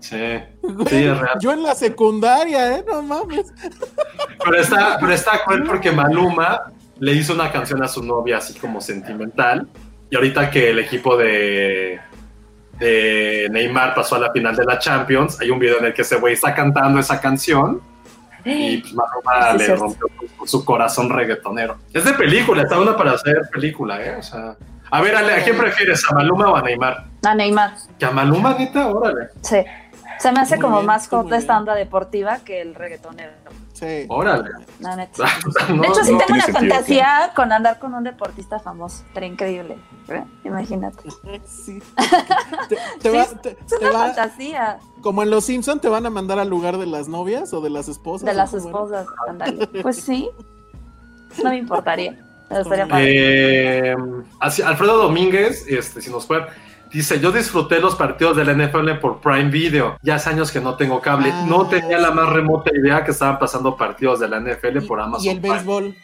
[0.00, 0.16] Sí,
[0.88, 1.38] sí, es real.
[1.40, 2.84] Yo en la secundaria, ¿eh?
[2.86, 3.52] No mames.
[4.44, 8.54] Pero está, pero está cruel porque Maluma le hizo una canción a su novia así
[8.58, 9.66] como sentimental.
[10.10, 11.98] Y ahorita que el equipo de,
[12.78, 16.02] de Neymar pasó a la final de la Champions, hay un video en el que
[16.02, 17.80] ese güey está cantando esa canción
[18.44, 19.82] y pues Maluma Sí, le cierto.
[19.82, 20.06] rompió
[20.38, 21.78] su, su corazón reggaetonero.
[21.92, 24.14] Es de película, está una para hacer película, ¿eh?
[24.16, 24.56] O sea,
[24.90, 27.04] a ver, Ale, ¿a quién prefieres, a Maluma o a Neymar?
[27.24, 29.58] A Neymar, Que a Maluma, neta, órale, sí.
[30.18, 31.34] Se me hace Muy como bien, más hot bien.
[31.38, 33.32] esta onda deportiva que el reggaetonero.
[33.74, 34.06] Sí.
[34.08, 34.48] órale.
[34.80, 35.24] La neta.
[35.68, 39.04] No, de hecho, sí no, tengo una sentido, fantasía con andar con un deportista famoso.
[39.12, 39.76] Pero increíble.
[40.08, 40.24] ¿eh?
[40.44, 41.02] Imagínate.
[41.46, 41.82] Sí.
[42.70, 46.06] Te, te va- te- Es te una va- fantasía como en Los Simpson te van
[46.06, 48.24] a mandar al lugar de las novias o de las esposas.
[48.24, 49.06] de ¿o las esposas.
[49.28, 49.66] ándale.
[49.82, 50.30] Pues sí.
[51.44, 52.16] No me importaría.
[52.50, 53.90] Me gustaría padre.
[53.90, 53.96] Eh,
[54.40, 56.46] así, Alfredo Domínguez, este, si nos puede,
[56.92, 59.96] dice, yo disfruté los partidos del NFL por Prime Video.
[60.02, 61.30] Ya hace años que no tengo cable.
[61.32, 64.86] Ah, no tenía la más remota idea que estaban pasando partidos de la NFL Y-
[64.86, 65.26] por Amazon.
[65.26, 65.54] Y el Prime.
[65.56, 65.96] béisbol.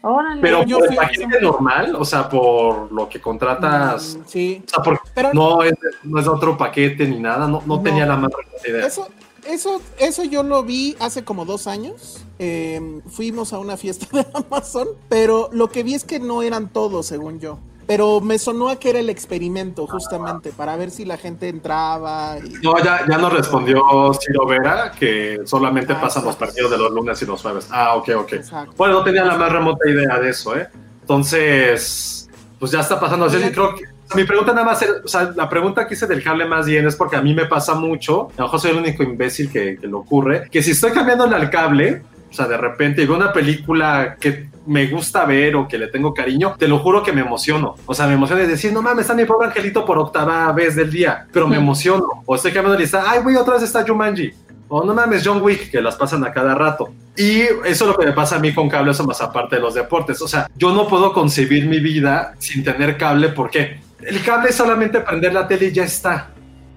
[0.00, 0.40] Órale.
[0.40, 4.62] Pero Yo por el fui- paquete normal, o sea, por lo que contratas, Mm, Sí.
[4.64, 7.82] o sea, porque Pero no es, no es otro paquete ni nada, no, no, No.
[7.82, 8.86] tenía la más remota idea.
[8.86, 9.08] Eso,
[9.48, 12.24] eso, eso yo lo vi hace como dos años.
[12.38, 16.68] Eh, fuimos a una fiesta de Amazon, pero lo que vi es que no eran
[16.68, 17.58] todos, según yo.
[17.86, 22.36] Pero me sonó a que era el experimento, justamente, para ver si la gente entraba.
[22.38, 23.80] y- No, ya, ya nos respondió
[24.20, 27.66] Ciro Vera que solamente Ah, pasan los partidos de los lunes y los jueves.
[27.70, 28.32] Ah, ok, ok.
[28.34, 28.74] Exacto.
[28.76, 30.68] Bueno, no tenía la más remota idea de eso, ¿eh?
[31.00, 33.24] Entonces, pues ya está pasando.
[33.24, 33.52] Oigan.
[33.52, 33.84] creo que,
[34.14, 36.96] mi pregunta nada más, o sea, la pregunta que hice del cable más bien es
[36.96, 39.86] porque a mí me pasa mucho, a lo mejor soy el único imbécil que, que
[39.86, 44.16] le ocurre, que si estoy cambiándole al cable, o sea, de repente digo una película
[44.20, 47.74] que me gusta ver o que le tengo cariño, te lo juro que me emociono.
[47.86, 50.76] O sea, me emociono de decir, no mames, está mi pobre angelito por octava vez
[50.76, 52.22] del día, pero me emociono.
[52.26, 54.30] O estoy cambiando de lista, ay, güey, otra vez está Jumanji.
[54.68, 56.90] O no mames, John Wick, que las pasan a cada rato.
[57.16, 59.62] Y eso es lo que me pasa a mí con cable, eso más aparte de
[59.62, 60.20] los deportes.
[60.20, 64.54] O sea, yo no puedo concebir mi vida sin tener cable, porque el cable es
[64.56, 66.30] solamente prender la tele y ya está.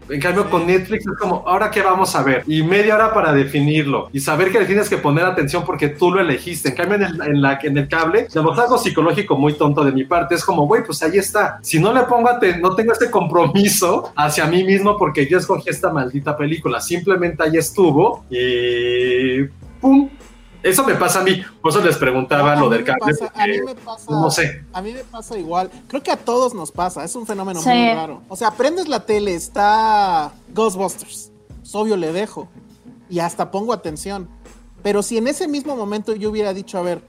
[0.10, 2.44] En cambio, con Netflix es como, ¿ahora qué vamos a ver?
[2.46, 4.10] Y media hora para definirlo.
[4.12, 6.70] Y saber que le tienes que poner atención porque tú lo elegiste.
[6.70, 9.94] En cambio, en el, en la, en el cable, digamos, algo psicológico muy tonto de
[9.94, 10.36] mi parte.
[10.36, 11.60] Es como, güey, pues ahí está.
[11.62, 15.70] Si no le pongo aten- no tengo este compromiso hacia mí mismo porque yo escogí
[15.70, 16.82] esta maldita película.
[16.82, 19.44] Simplemente ahí estuvo y
[19.80, 20.10] ¡pum!
[20.64, 21.42] Eso me pasa a mí.
[21.62, 23.00] Por eso les preguntaba lo del cable.
[23.14, 24.64] pasa- a mí me pasa- no sé.
[24.74, 25.72] A mí me pasa igual.
[25.88, 27.04] Creo que a todos nos pasa.
[27.04, 27.70] Es un fenómeno Sí.
[27.70, 28.22] muy raro.
[28.30, 31.32] O sea, prendes la tele, está Ghostbusters.
[31.64, 32.48] Es obvio, le dejo.
[33.10, 34.30] Y hasta pongo atención.
[34.84, 37.02] Pero si en ese mismo momento yo hubiera dicho, a ver,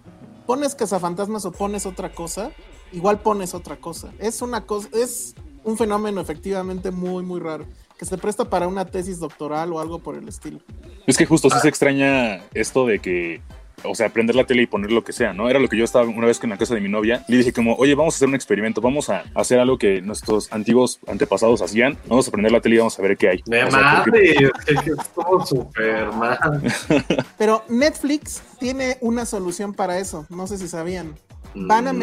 [0.47, 2.51] pones cazafantasmas o pones otra cosa,
[2.93, 4.13] igual pones otra cosa.
[4.19, 5.35] Es una cosa, es
[5.65, 7.65] un fenómeno efectivamente muy, muy raro.
[8.03, 10.59] Que se presta para una tesis doctoral o algo por el estilo.
[11.07, 13.41] Es que justo sí se extraña esto de que,
[13.85, 15.49] o sea, prender la tele y poner lo que sea, ¿no?
[15.49, 17.25] Era lo que yo estaba una vez con la casa de mi novia.
[17.29, 20.53] Le dije como, oye, vamos a hacer un experimento, vamos a hacer algo que nuestros
[20.53, 21.97] antiguos antepasados hacían.
[22.09, 23.43] Vamos a prender la tele y vamos a ver qué hay.
[23.47, 26.61] Me O sea, porque- madre, es que estuvo súper mal.
[27.39, 30.27] Pero Netflix tiene una solución para eso.
[30.29, 31.15] No sé si sabían.
[31.55, 32.01] Van a No.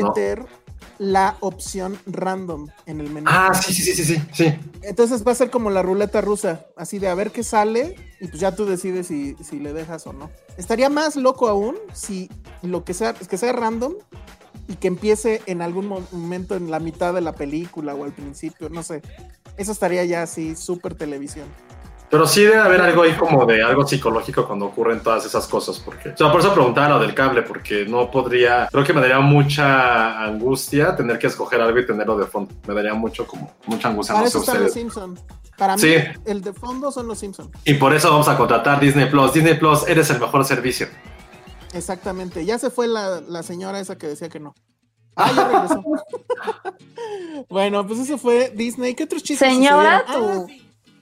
[0.99, 3.27] La opción random en el menú.
[3.31, 4.53] Ah, sí, sí, sí, sí, sí.
[4.83, 8.27] Entonces va a ser como la ruleta rusa, así de a ver qué sale y
[8.27, 10.29] pues ya tú decides si, si le dejas o no.
[10.57, 12.29] Estaría más loco aún si
[12.62, 13.93] lo que sea, que sea random
[14.67, 18.12] y que empiece en algún mo- momento en la mitad de la película o al
[18.12, 19.01] principio, no sé.
[19.57, 21.47] Eso estaría ya así, súper televisión.
[22.09, 25.79] Pero sí debe haber algo ahí como de algo psicológico cuando ocurren todas esas cosas,
[25.79, 26.09] porque...
[26.09, 28.67] O sea, por eso preguntaba lo del cable, porque no podría...
[28.71, 32.51] Creo que me daría mucha angustia tener que escoger algo y tenerlo de fondo.
[32.67, 33.53] Me daría mucho como...
[33.67, 34.73] Mucha angustia, Para no sé eso están los.
[34.73, 35.21] Simpsons.
[35.55, 35.95] Para mí, Sí.
[36.25, 37.49] el de fondo son los Simpsons.
[37.65, 39.33] Y por eso vamos a contratar Disney Plus.
[39.33, 40.87] Disney Plus, eres el mejor servicio.
[41.73, 42.43] Exactamente.
[42.45, 44.55] Ya se fue la, la señora esa que decía que no.
[45.15, 45.83] Ah, ya regresó.
[47.49, 48.95] bueno, pues eso fue Disney.
[48.95, 49.47] ¿Qué otros chistes?
[49.47, 50.47] Señora, sucedieron?
[50.47, 50.53] tú.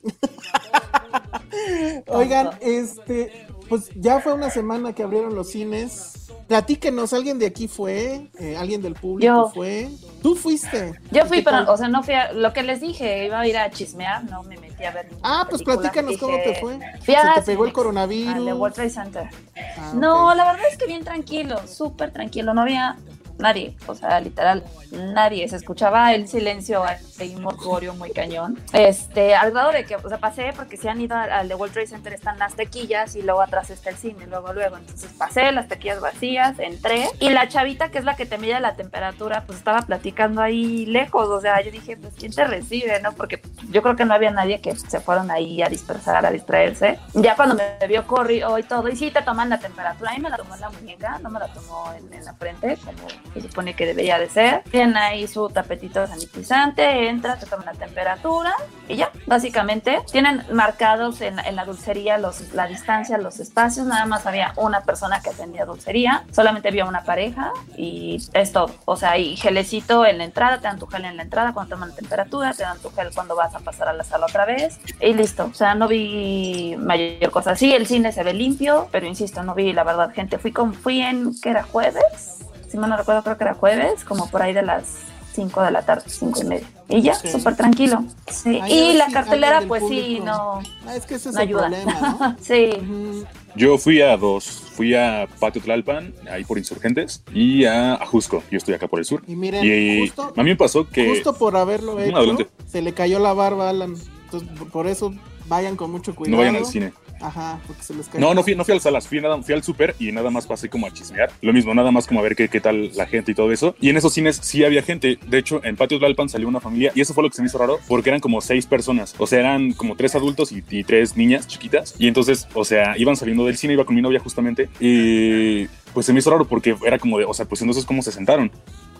[2.07, 6.13] Oigan, este, pues ya fue una semana que abrieron los cines.
[6.47, 8.29] Platíquenos, ¿alguien de aquí fue?
[8.39, 9.51] Eh, ¿Alguien del público Yo.
[9.53, 9.89] fue?
[10.21, 10.93] ¿Tú fuiste?
[11.11, 13.47] Yo fui, ¿Qué pero, o sea, no fui a, lo que les dije, iba a
[13.47, 15.09] ir a chismear, no me metí a ver.
[15.23, 15.91] Ah, pues película.
[15.91, 16.79] platícanos cómo Dije, te fue.
[17.01, 18.33] Fui a ¿Se te pegó el coronavirus?
[18.35, 19.29] al de World Trade Center.
[19.77, 22.97] Ah, No, la verdad es que bien tranquilo, súper tranquilo, no había
[23.39, 26.83] nadie, o sea, literal, nadie, se escuchaba el silencio
[27.19, 30.99] ahí mortuorio muy cañón, este, al grado de que, o sea, pasé porque si han
[31.01, 34.27] ido al, de World Trade Center están las taquillas y luego atrás está el cine,
[34.27, 38.25] luego, luego, entonces pasé, las taquillas vacías, entré, y la chavita que es la que
[38.25, 42.33] te mide la temperatura, pues estaba platicando ahí lejos, o sea, yo dije, pues, ¿quién
[42.33, 43.13] te recibe, no?
[43.13, 46.99] Porque yo creo que no había nadie que se fueron ahí a dispersar, a distraerse,
[47.13, 50.29] ya cuando me vio corrió y todo, y sí te toman la temperatura, ahí me
[50.29, 53.75] la tomó en la muñeca, no me la tomó en la frente, como se supone
[53.75, 54.63] que debería de ser.
[54.71, 58.53] Tienen ahí su tapetito sanitizante, entra, te toman la temperatura
[58.87, 60.01] y ya, básicamente.
[60.11, 64.81] Tienen marcados en, en la dulcería los, la distancia, los espacios, nada más había una
[64.81, 68.71] persona que atendía dulcería, solamente había una pareja y es todo.
[68.85, 71.75] O sea, y gelecito en la entrada, te dan tu gel en la entrada cuando
[71.75, 74.45] toman la temperatura, te dan tu gel cuando vas a pasar a la sala otra
[74.45, 75.45] vez y listo.
[75.45, 77.55] O sea, no vi mayor cosa.
[77.55, 80.37] Sí, el cine se ve limpio, pero insisto, no vi la verdad gente.
[80.37, 82.36] Fui con, fui en, que era jueves,
[82.69, 84.85] si mal no recuerdo, creo que era jueves, como por ahí de las
[85.33, 86.67] 5 de la tarde, 5 y media.
[86.89, 87.27] Y ya, Sí.
[87.29, 88.03] súper tranquilo.
[88.29, 88.59] Sí.
[88.61, 91.47] Ay, Y la sí, cartelera, pues sí, no, Ah, es que ese es no el
[91.47, 91.67] ayuda.
[91.69, 92.35] problema, ¿no?
[92.41, 93.25] sí.
[93.55, 94.63] Yo fui a dos.
[94.73, 98.43] Fui a Patio Tlalpan, ahí por Insurgentes, y a Ajusco.
[98.51, 99.23] Yo estoy acá por el sur.
[99.27, 101.07] Y miren, Y justo, a mí me pasó que...
[101.09, 102.47] justo por haberlo Ujú, hecho, adelante.
[102.67, 103.95] se le cayó la barba a Alan.
[104.25, 105.13] Entonces, por eso
[105.47, 106.31] vayan con mucho cuidado.
[106.35, 106.93] No vayan al cine.
[107.21, 108.19] Ajá, porque se les cae.
[108.21, 110.29] No, no fui, no fui a las salas, fui, nada, fui al súper y nada
[110.29, 111.31] más pasé como a chismear.
[111.41, 113.75] Lo mismo, nada más como a ver qué, qué tal la gente y todo eso.
[113.79, 115.19] Y en esos cines sí había gente.
[115.27, 117.47] De hecho, en Patio Tlalpan salió una familia y eso fue lo que se me
[117.47, 119.15] hizo raro porque eran como seis personas.
[119.17, 121.95] O sea, eran como tres adultos y, y tres niñas chiquitas.
[121.97, 124.69] Y entonces, o sea, iban saliendo del cine, iba con mi novia justamente.
[124.79, 128.01] Y pues se me hizo raro porque era como de, o sea, pues entonces, ¿cómo
[128.01, 128.51] se sentaron?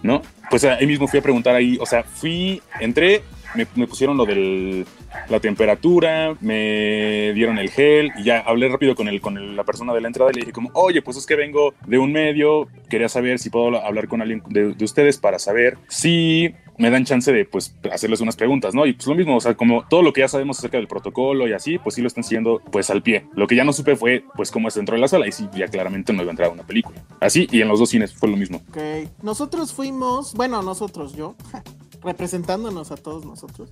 [0.02, 0.22] ¿No?
[0.50, 3.24] Pues ahí mismo fui a preguntar ahí, o sea, fui, entré,
[3.56, 4.86] me, pusieron lo de
[5.30, 9.94] la temperatura, me dieron el gel y ya hablé rápido con, el, con la persona
[9.94, 12.68] de la entrada y le dije como, oye, pues es que vengo de un medio,
[12.90, 17.32] quería saber si puedo hablar con alguien de ustedes para saber si me dan chance
[17.32, 18.86] de pues hacerles unas preguntas, ¿no?
[18.86, 21.48] Y pues lo mismo, o sea, como todo lo que ya sabemos acerca del protocolo
[21.48, 23.28] y así, pues sí lo están siguiendo pues al pie.
[23.34, 25.50] Lo que ya no supe fue pues cómo es dentro de la sala y sí,
[25.56, 27.04] ya claramente no iba a entrar a una película.
[27.20, 28.62] Así y en los dos cines fue lo mismo.
[28.70, 29.10] Ok.
[29.22, 31.36] Nosotros fuimos, bueno, nosotros, yo,
[32.04, 33.70] representándonos a todos nosotros,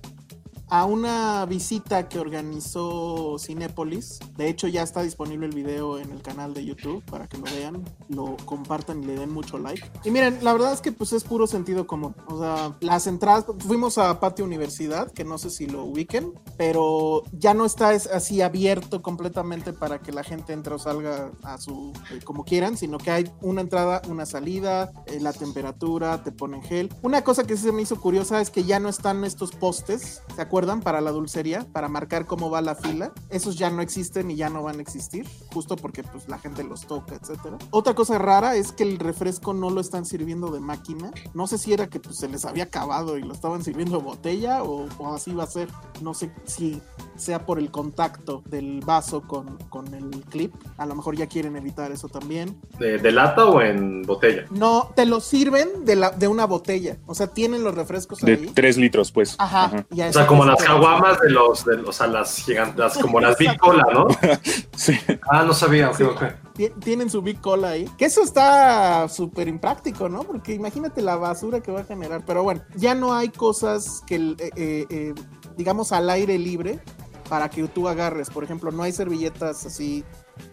[0.68, 4.18] a una visita que organizó Cinépolis.
[4.36, 7.44] De hecho, ya está disponible el video en el canal de YouTube para que lo
[7.44, 9.88] vean, lo compartan y le den mucho like.
[10.04, 12.14] Y miren, la verdad es que pues es puro sentido común.
[12.28, 17.22] O sea, las entradas, fuimos a Patio Universidad, que no sé si lo ubiquen, pero
[17.32, 21.58] ya no está es- así abierto completamente para que la gente entre o salga a
[21.58, 26.32] su eh, como quieran, sino que hay una entrada, una salida, eh, la temperatura, te
[26.32, 26.92] ponen gel.
[27.02, 30.42] Una cosa que se me hizo curiosa es que ya no están estos postes, ¿se
[30.42, 30.55] acuerdan?
[30.56, 33.12] Para la dulcería, para marcar cómo va la fila.
[33.28, 36.64] Esos ya no existen y ya no van a existir, justo porque pues la gente
[36.64, 37.58] los toca, etcétera.
[37.70, 41.10] Otra cosa rara es que el refresco no lo están sirviendo de máquina.
[41.34, 44.04] No sé si era que pues, se les había acabado y lo estaban sirviendo de
[44.04, 45.68] botella o, o así va a ser.
[46.00, 46.80] No sé si
[47.16, 50.54] sea por el contacto del vaso con, con el clip.
[50.78, 52.58] A lo mejor ya quieren evitar eso también.
[52.78, 54.46] ¿De, de lata o en botella?
[54.50, 56.96] No, te lo sirven de, la, de una botella.
[57.04, 58.50] O sea, tienen los refrescos De ahí.
[58.54, 59.34] tres litros, pues.
[59.38, 59.86] Ajá.
[59.90, 63.20] y a O sea, como las caguamas de los, de, o sea, las gigantes, como
[63.20, 64.06] las Big Cola, ¿no?
[64.76, 64.98] Sí.
[65.30, 66.22] Ah, no sabía, ok, ok.
[66.54, 67.84] Ti- Tienen su Big Cola ahí.
[67.98, 70.22] Que eso está súper impráctico, ¿no?
[70.22, 72.24] Porque imagínate la basura que va a generar.
[72.26, 75.14] Pero bueno, ya no hay cosas que, eh, eh, eh,
[75.56, 76.80] digamos, al aire libre
[77.28, 78.30] para que tú agarres.
[78.30, 80.04] Por ejemplo, no hay servilletas así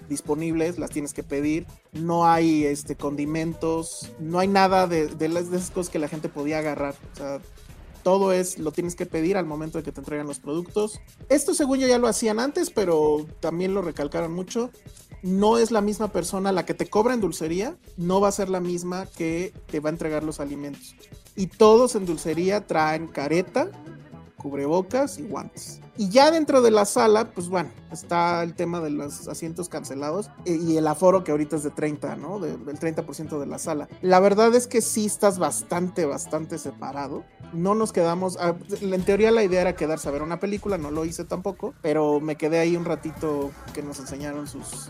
[0.10, 1.68] disponibles, las tienes que pedir.
[1.92, 6.08] No hay este, condimentos, no hay nada de, de las, de esas cosas que la
[6.08, 6.96] gente podía agarrar.
[7.14, 7.40] O sea,
[8.04, 11.00] todo es, lo tienes que pedir al momento de que te entregan los productos.
[11.30, 14.70] Esto según yo ya lo hacían antes, pero también lo recalcaron mucho.
[15.22, 18.50] No es la misma persona la que te cobra en dulcería, no va a ser
[18.50, 20.96] la misma que te va a entregar los alimentos.
[21.36, 23.72] Y todos en dulcería traen careta,
[24.44, 25.80] cubrebocas y guantes.
[25.98, 30.30] Y ya dentro de la sala, pues bueno, está el tema de los asientos cancelados
[30.46, 32.40] eh, y el aforo que ahorita es de 30, ¿no?
[32.40, 33.88] De- del 30% de la sala.
[34.02, 37.24] La verdad es que sí estás bastante, bastante separado.
[37.54, 40.92] No nos quedamos, ah, en teoría la idea era quedarse a ver una película, no
[40.92, 44.90] lo hice tampoco, pero me quedé ahí un ratito que nos enseñaron sus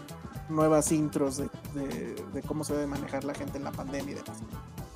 [0.49, 4.15] nuevas intros de, de- de cómo se debe manejar la gente en la pandemia y
[4.15, 4.37] demás.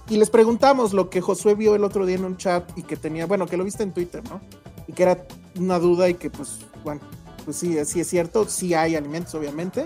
[0.09, 2.95] Y les preguntamos lo que Josué vio el otro día en un chat y que
[2.95, 4.39] tenía, bueno, que lo viste en Twitter, ¿no?
[4.87, 5.25] Y que era
[5.59, 7.01] una duda y que pues, bueno,
[7.43, 9.85] pues sí, sí es cierto, sí hay alimentos obviamente,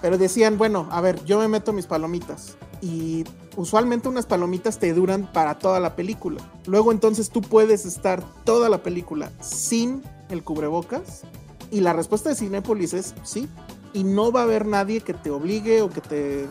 [0.00, 3.24] pero decían, bueno, a ver, yo me meto mis palomitas y
[3.56, 6.40] usualmente unas palomitas te duran para toda la película.
[6.66, 11.24] Luego entonces tú puedes estar toda la película sin el cubrebocas
[11.70, 13.48] y la respuesta de Cinépolis es sí.
[13.94, 16.46] Y no va a haber nadie que te obligue o que te,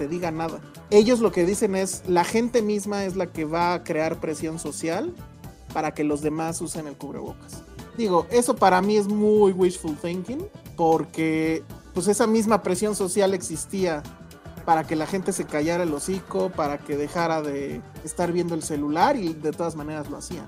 [0.00, 0.62] te diga nada.
[0.88, 4.58] Ellos lo que dicen es, la gente misma es la que va a crear presión
[4.58, 5.12] social
[5.74, 7.62] para que los demás usen el cubrebocas.
[7.98, 14.02] Digo, eso para mí es muy wishful thinking, porque pues esa misma presión social existía
[14.64, 18.62] para que la gente se callara el hocico, para que dejara de estar viendo el
[18.62, 20.46] celular y de todas maneras lo hacían.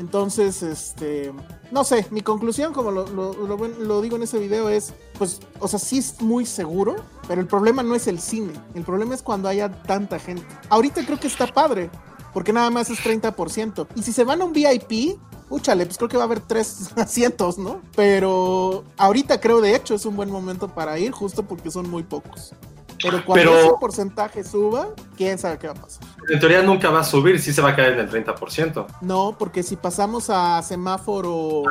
[0.00, 1.32] Entonces, este,
[1.70, 5.98] no sé, mi conclusión, como lo, digo en ese video, es, pues, o sea, sí
[5.98, 9.70] es muy seguro, pero el problema no es el cine, el problema es cuando haya
[9.82, 10.44] tanta gente.
[10.68, 11.90] Ahorita creo que está padre,
[12.32, 13.86] porque nada más es 30%.
[13.94, 15.18] Y si se van a un VIP,
[15.50, 17.82] úchale, pues creo que va a haber tres asientos, ¿no?
[17.94, 22.02] Pero ahorita creo, de hecho, es un buen momento para ir, justo porque son muy
[22.02, 22.54] pocos.
[23.02, 26.02] Pero cuando Pero- ese porcentaje suba, quién sabe qué va a pasar.
[26.28, 28.86] En teoría nunca va a subir, sí se va a caer en el 30%.
[29.00, 31.62] No, porque si pasamos a semáforo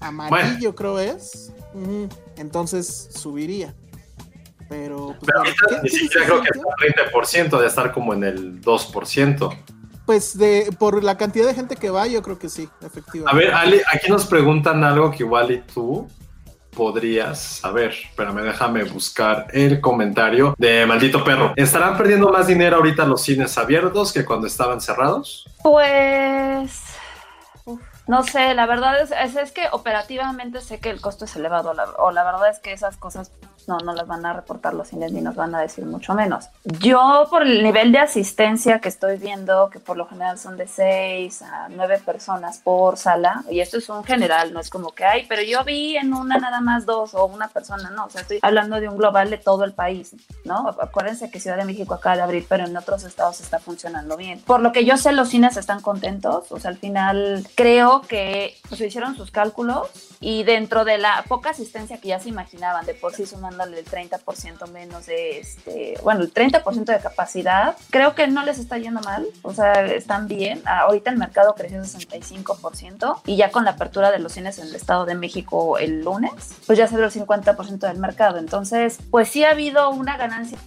[0.00, 1.52] amarillo, creo es,
[2.36, 3.74] entonces subiría.
[4.68, 8.14] Pero, pues, Pero bueno, ahorita ¿qué- ni siquiera creo que está 30%, de estar como
[8.14, 9.50] en el 2%.
[10.06, 13.30] Pues de, por la cantidad de gente que va, yo creo que sí, efectivamente.
[13.30, 16.08] A ver, Ali, aquí nos preguntan algo que igual y tú
[16.74, 17.92] podrías saber.
[17.92, 21.52] Espérame, déjame buscar el comentario de Maldito Perro.
[21.56, 25.46] ¿Estarán perdiendo más dinero ahorita los cines abiertos que cuando estaban cerrados?
[25.62, 26.80] Pues.
[28.08, 32.10] No sé, la verdad es, es, que operativamente sé que el costo es elevado, o
[32.10, 33.30] la verdad es que esas cosas
[33.68, 36.48] no, no las van a reportar los cines ni nos van a decir mucho menos.
[36.64, 40.66] Yo, por el nivel de asistencia que estoy viendo, que por lo general son de
[40.66, 45.04] 6 a 9 personas por sala, y esto es un general, no es como que,
[45.04, 48.22] ay, pero yo vi en una nada más dos o una persona, no, o sea,
[48.22, 50.68] estoy hablando de un global de todo el país, ¿no?
[50.80, 54.40] Acuérdense que Ciudad de México acaba de abrir, pero en otros estados está funcionando bien.
[54.40, 58.56] Por lo que yo sé, los cines están contentos, o sea, al final creo que
[58.68, 59.90] pues, hicieron sus cálculos
[60.22, 63.84] y dentro de la poca asistencia que ya se imaginaban, de por sí sumándole el
[63.84, 69.00] 30% menos de este, bueno, el 30% de capacidad, creo que no les está yendo
[69.00, 70.62] mal, o sea, están bien.
[70.64, 74.68] Ah, Ahorita el mercado creció 65% y ya con la apertura de los cines en
[74.68, 76.32] el Estado de México el lunes,
[76.66, 78.38] pues ya se dio el 50% del mercado.
[78.38, 80.58] Entonces, pues sí ha habido una ganancia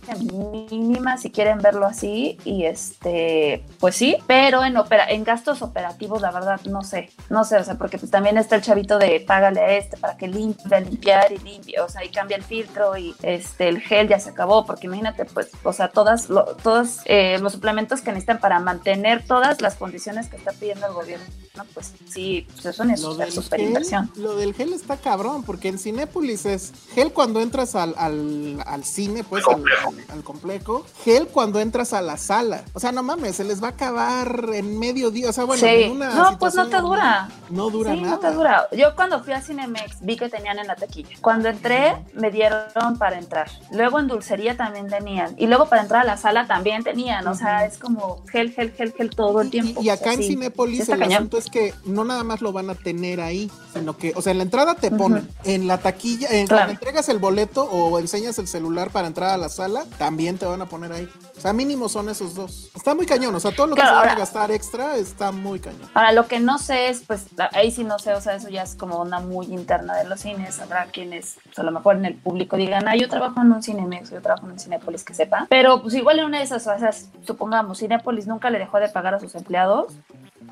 [0.69, 6.21] mínima, si quieren verlo así, y este, pues sí, pero en, opera en gastos operativos,
[6.21, 9.19] la verdad, no sé, no sé, o sea, porque pues también está el chavito de
[9.45, 12.97] págale a este para que limpie, limpiar y limpie, o sea, y cambia el filtro
[12.97, 16.99] y este, el gel ya se acabó, porque imagínate, pues, o sea, todas, lo- todos
[17.05, 21.25] eh, los suplementos que necesitan para mantener todas las condiciones que está pidiendo el gobierno,
[21.73, 23.29] pues sí, pues es una super,
[23.60, 24.12] gel, inversión.
[24.15, 28.84] lo del gel está cabrón, porque en Cinépolis es gel cuando entras al, al, al
[28.84, 32.63] cine, pues al, al- al complejo, gel cuando entras a la sala.
[32.73, 35.29] O sea, no mames, se les va a acabar en medio día.
[35.29, 37.29] O sea, bueno, sí, en una no, pues no te dura.
[37.49, 38.15] No dura sí, nada.
[38.15, 38.67] no te dura.
[38.71, 41.09] Yo cuando fui a Cinemex vi que tenían en la taquilla.
[41.21, 43.49] Cuando entré, me dieron para entrar.
[43.71, 45.33] Luego en dulcería también tenían.
[45.37, 47.27] Y luego para entrar a la sala también tenían.
[47.27, 49.81] O sea, es como gel, gel, gel, gel todo el Y- tiempo.
[49.83, 51.13] Y, O acá sea, en sí, Cinépolis el cañón.
[51.13, 54.31] asunto es que no nada más lo van a tener ahí, sino que, o sea,
[54.31, 56.61] en la entrada te ponen, en la taquilla, en Claro.
[56.65, 60.45] cuando entregas el boleto o enseñas el celular para entrar a la sala, también te
[60.45, 61.09] van a poner ahí.
[61.37, 62.71] O sea, mínimo son esos dos.
[62.75, 64.95] Está muy cañón, o sea, todo lo que Claro, se van a ahora- gastar extra
[64.97, 65.89] está muy cañón.
[65.93, 68.63] Ahora, lo que no sé es, pues, ahí sí no sé, o sea, eso ya
[68.63, 70.59] es como una muy interna de los cines.
[70.59, 73.63] Habrá quienes, pues, a lo mejor en el público digan, ah, yo trabajo en un
[73.63, 75.47] Cinemex, yo trabajo en un Cinépolis, que sepa.
[75.49, 76.91] Pero, pues, igual en una de esas, o sea,
[77.25, 79.93] supongamos, Cinépolis nunca le dejó de pagar a sus empleados.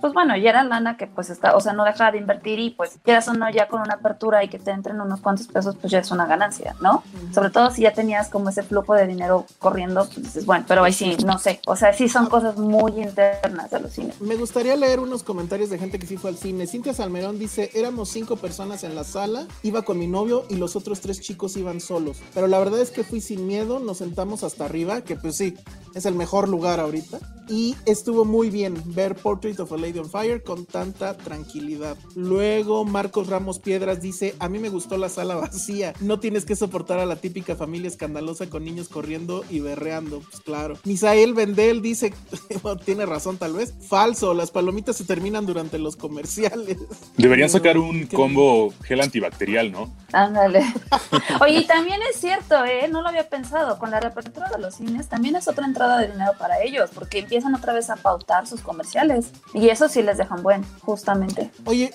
[0.01, 2.71] Pues bueno, ya era lana que pues está, o sea, no dejaba de invertir y
[2.71, 5.75] pues quieras o no, ya con una apertura y que te entren unos cuantos pesos,
[5.79, 7.03] pues ya es una ganancia, ¿no?
[7.33, 10.83] Sobre todo si ya tenías como ese flujo de dinero corriendo, pues dices, bueno, pero
[10.83, 11.59] ahí sí, no sé.
[11.67, 14.19] O sea, sí son cosas muy internas de los cines.
[14.21, 16.67] Me gustaría leer unos comentarios de gente que sí fue al cine.
[16.67, 20.75] Cintia Salmerón dice, éramos cinco personas en la sala, iba con mi novio y los
[20.75, 22.21] otros tres chicos iban solos.
[22.33, 25.55] Pero la verdad es que fui sin miedo, nos sentamos hasta arriba, que pues sí,
[25.93, 27.19] es el mejor lugar ahorita.
[27.49, 31.97] Y estuvo muy bien ver Portrait of a Lady on Fire con tanta tranquilidad.
[32.15, 36.55] Luego Marcos Ramos Piedras dice, a mí me gustó la sala vacía, no tienes que
[36.55, 40.21] soportar a la típica familia escandalosa con niños corriendo y berreando.
[40.21, 40.77] Pues claro.
[40.85, 42.13] Misael Vendel dice,
[42.63, 46.77] bueno, tiene razón tal vez, falso, las palomitas se terminan durante los comerciales.
[47.17, 49.93] Deberían sacar un Qué- combo gel antibacterial, ¿no?
[50.13, 50.63] Ándale.
[51.41, 52.87] Oye, y también es cierto, ¿eh?
[52.89, 53.77] No lo había pensado.
[53.79, 57.19] Con la reapertura de los cines también es otra entrada de dinero para ellos, porque
[57.19, 59.31] empiezan otra vez a pautar sus comerciales.
[59.53, 61.51] Y eso sí les dejan buen, justamente.
[61.65, 61.91] Oye,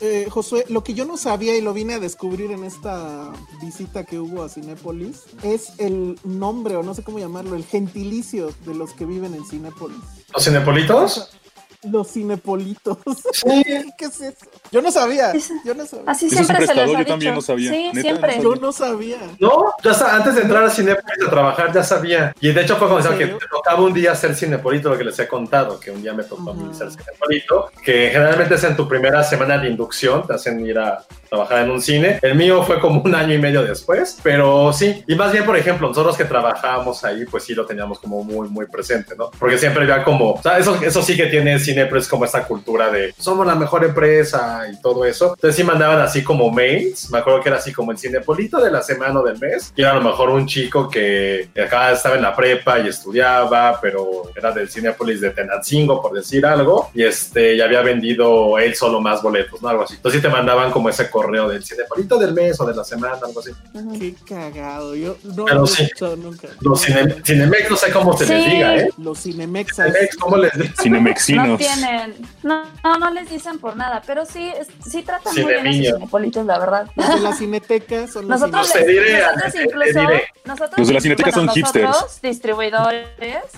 [0.00, 4.04] eh, Josué, lo que yo no sabía y lo vine a descubrir en esta visita
[4.04, 8.74] que hubo a Cinépolis es el nombre, o no sé cómo llamarlo, el gentilicio de
[8.74, 9.98] los que viven en Cinépolis.
[10.32, 11.30] ¿Los cinepolitos?
[11.82, 12.98] Los cinepolitos.
[13.32, 13.64] Sí.
[13.98, 14.46] ¿Qué es eso?
[14.70, 15.30] Yo no sabía.
[15.32, 16.04] Es- Yo no sabía.
[16.10, 17.34] Así siempre siempre se les ha yo también dicho.
[17.34, 17.70] no sabía.
[17.70, 18.36] Sí, Neta, siempre.
[18.36, 19.16] no Yo no sabía.
[19.38, 22.34] No, ya sa- antes de entrar a Cinepolis a trabajar ya sabía.
[22.40, 24.98] Y de hecho fue cuando ¿En decía que me tocaba un día ser cinepolito, lo
[24.98, 26.74] que les he contado, que un día me tocó a mí Ujú.
[26.74, 31.02] ser cinepolito, que generalmente es en tu primera semana de inducción, te hacen ir a
[31.30, 32.18] trabajar en un cine.
[32.22, 35.02] El mío fue como un año y medio después, pero sí.
[35.06, 38.48] Y más bien, por ejemplo, nosotros que trabajábamos ahí, pues sí lo teníamos como muy,
[38.48, 39.30] muy presente, ¿no?
[39.38, 42.24] Porque siempre había como, o sea, eso, eso sí que tiene cine, pero es como
[42.24, 45.34] esta cultura de somos la mejor empresa y todo eso.
[45.34, 47.10] Entonces sí mandaban así como mails.
[47.10, 49.72] Me acuerdo que era así como el cinepolito de la semana o del mes.
[49.76, 53.78] Y era a lo mejor un chico que acá estaba en la prepa y estudiaba,
[53.80, 56.90] pero era del Cinepolis de Tenancingo, por decir algo.
[56.94, 59.68] Y este, ya había vendido él solo más boletos, ¿no?
[59.68, 59.94] Algo así.
[59.94, 63.18] Entonces sí te mandaban como ese correo del cinepolito del mes o de la semana,
[63.24, 63.50] algo así.
[63.98, 64.94] Qué cagado.
[64.94, 65.82] Yo no Pero lo he sí.
[65.84, 66.48] escuchado nunca.
[66.60, 68.50] Los cine, Cinemex, no sé cómo se les Sí.
[68.50, 68.90] diga, ¿eh?
[68.98, 69.86] Los cinemexas.
[69.86, 70.64] Cinemex, ¿cómo les digo?
[70.76, 71.58] No Cinemexinos.
[71.58, 74.52] tienen, no, no, no les dicen por nada, pero sí,
[74.88, 76.90] sí tratan muy bien a sus cinepolitos, la verdad.
[76.96, 80.22] Los de la cineteca son los Nosotros, Te les- diré, nosotros te incluso, diré.
[80.44, 81.84] nosotros, Los de la Cineteca bueno, son hipsters.
[81.88, 83.08] nosotros, distribuidores,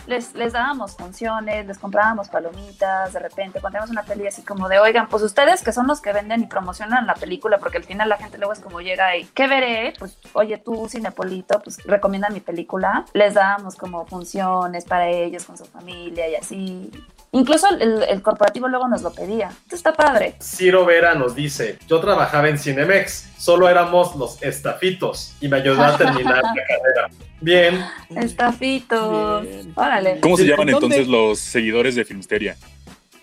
[0.07, 4.69] les, les dábamos funciones, les comprábamos palomitas, de repente, cuando teníamos una peli así como
[4.69, 7.85] de, oigan, pues ustedes que son los que venden y promocionan la película, porque al
[7.85, 9.93] final la gente luego es como llega y, ¿qué veré?
[9.99, 13.05] Pues, oye, tú, Cinepolito, pues recomienda mi película.
[13.15, 16.91] Les dábamos como funciones para ellos, con su familia y así.
[17.35, 19.49] Incluso el, el corporativo luego nos lo pedía.
[19.65, 20.35] Esto está padre.
[20.43, 25.83] Ciro Vera nos dice, yo trabajaba en Cinemex, solo éramos los estafitos y me ayudó
[25.83, 27.09] a terminar la carrera.
[27.41, 27.85] Bien,
[28.15, 29.43] Estafitos.
[29.43, 29.73] Bien.
[29.75, 30.21] Órale.
[30.21, 30.87] ¿Cómo se ¿De- llaman dónde?
[30.87, 32.57] entonces los seguidores de Filmsteria?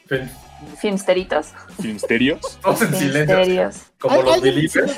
[0.08, 0.30] fin,
[0.78, 1.48] Filmsteritos.
[1.82, 2.60] ¿Filmsterios?
[2.62, 3.76] todos en silencio, Filmsterios.
[4.00, 4.94] como los believers.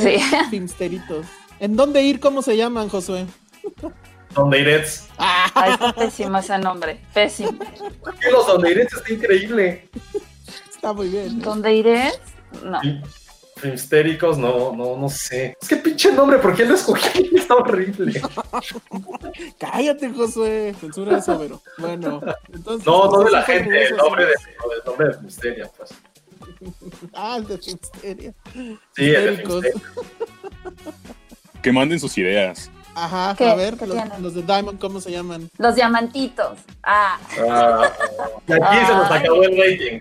[0.00, 0.18] sí
[0.50, 1.26] Filmsteritos.
[1.60, 2.20] ¿En dónde ir?
[2.20, 3.26] ¿Cómo se llaman, Josué?
[4.34, 5.08] Donde Irets.
[5.16, 7.00] Ay, está pésimo ese nombre.
[7.12, 7.52] Pésimo.
[7.52, 9.88] Y los Donde Irets está increíble.
[10.70, 11.38] Está muy bien.
[11.38, 11.44] ¿no?
[11.44, 12.12] ¿Dónde iré?
[12.62, 12.80] No.
[13.58, 15.56] Filmstéricos, no, no, no sé.
[15.60, 17.30] Es que pinche nombre, ¿por qué lo escogí?
[17.36, 18.20] Está horrible.
[19.58, 20.74] Cállate, Josué.
[20.80, 22.20] Censura eso, pero bueno.
[22.52, 25.90] Entonces, No, no de la gente, el nombre de, el nombre de Filmsteria, pues.
[27.14, 28.34] Ah, el de Filmsteria.
[28.52, 29.64] Sí, el de Histéricos.
[29.64, 30.94] Filmsteria.
[31.62, 32.70] Que manden sus ideas.
[33.04, 33.48] Ajá, ¿Qué?
[33.48, 35.48] a ver, ¿Qué los, los de Diamond, ¿cómo se llaman?
[35.56, 36.58] Los diamantitos.
[36.82, 37.18] Ah.
[37.48, 37.90] Ah,
[38.46, 40.00] y aquí se nos acabó el rating.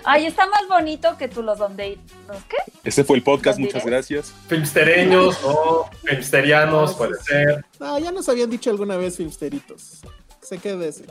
[0.04, 2.56] Ay, está más bonito que tú los donde ¿Los qué?
[2.82, 3.96] Este fue el podcast, ¿Los muchas diré?
[3.96, 4.32] gracias.
[4.48, 7.64] Filmstereños, no, filmsterianos, No, puede sí, ser.
[7.78, 10.00] Ah, ya nos habían dicho alguna vez Filmsteritos.
[10.42, 11.04] Se quede ese.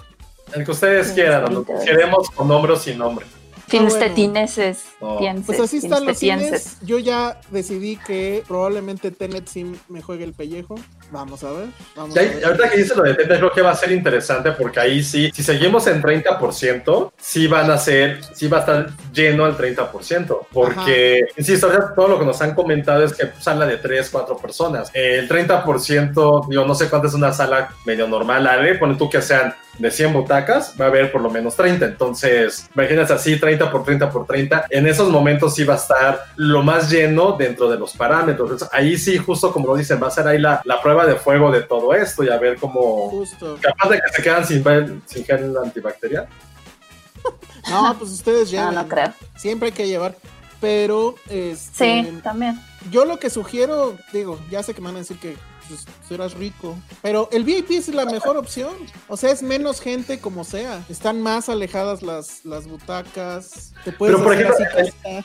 [0.54, 3.26] El que ustedes quieran, lo queremos con nombre o sin nombre.
[3.68, 4.86] Filmstetineses.
[5.02, 5.18] No.
[5.18, 6.78] Pienses, Pues así están los cines.
[6.82, 10.76] Yo ya decidí que probablemente Tenet sí me juegue el pellejo.
[11.12, 11.68] Vamos a ver.
[11.96, 12.46] Vamos Y a ahí- ver.
[12.46, 15.32] ahorita que dice lo de Tenet, creo que va a ser interesante porque ahí sí,
[15.34, 20.48] si seguimos en 30%, sí van a ser, sí va a estar lleno al 30%.
[20.52, 24.38] Porque, insisto, ahorita todo lo que nos han comentado es que sala de 3, 4
[24.38, 24.90] personas.
[24.94, 29.22] El 30%, yo no sé cuánto es una sala medio normal, Ale, pone tú que
[29.22, 31.86] sean de 100 butacas, va a haber por lo menos 30.
[31.86, 34.68] Entonces, imagínate así, 30 por 30 por 30.
[34.70, 38.52] En esos momentos sí va a estar lo más lleno dentro de los parámetros.
[38.52, 41.16] Entonces, ahí sí, justo como lo dicen, va a ser ahí la, la prueba de
[41.16, 43.10] fuego de todo esto y a ver cómo...
[43.10, 43.58] Justo.
[43.62, 44.64] Capaz de que se quedan sin,
[45.06, 46.28] sin gel antibacterial.
[47.70, 48.76] No, pues ustedes No, llevan.
[48.76, 49.14] no creo.
[49.36, 50.16] Siempre hay que llevar.
[50.62, 52.60] Pero, este, Sí, también.
[52.92, 55.36] Yo lo que sugiero, digo, ya sé que me van a decir que
[55.68, 58.74] pues, tú eras rico, pero el VIP es la mejor opción.
[59.08, 60.84] O sea, es menos gente como sea.
[60.90, 63.74] Están más alejadas las, las butacas.
[63.86, 64.58] Te puedes Pero, por ejemplo.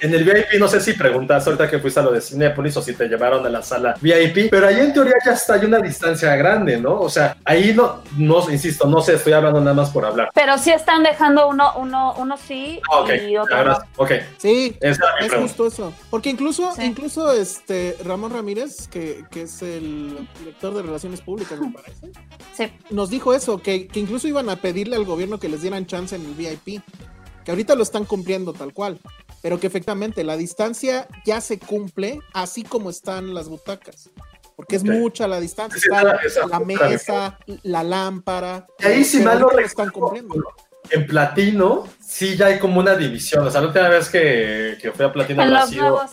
[0.01, 2.83] En el VIP, no sé si preguntas ahorita que fuiste a lo de Cinepolis o
[2.83, 5.79] si te llevaron a la sala VIP, pero ahí en teoría ya está, hay una
[5.81, 7.01] distancia grande, ¿no?
[7.01, 10.31] O sea, ahí no, no, insisto, no sé, estoy hablando nada más por hablar.
[10.35, 14.05] Pero sí están dejando uno, uno, uno sí Ah, ok, y otro ahora, no.
[14.05, 15.93] ok, Sí, esa Es justo eso.
[16.11, 16.85] Porque incluso, Sí.
[16.85, 22.11] incluso este Ramón Ramírez, que, que es el director de Relaciones Públicas, me parece,
[22.57, 22.73] Sí.
[22.91, 26.15] nos dijo eso, que, que incluso iban a pedirle al gobierno que les dieran chance
[26.17, 26.83] en el VIP.
[27.45, 28.99] Que ahorita lo están cumpliendo tal cual.
[29.41, 34.11] Pero que efectivamente la distancia ya se cumple así como están las butacas.
[34.57, 35.81] Porque es mucha la distancia.
[35.81, 38.67] Sí, Está esa- esa la mesa, la lámpara.
[38.81, 40.35] Y ahí, si mal lo están cumpliendo.
[40.91, 43.47] En platino, sí ya hay como una división.
[43.47, 46.11] O sea, la última vez que, que fui a platino En habrá los sido nuevos.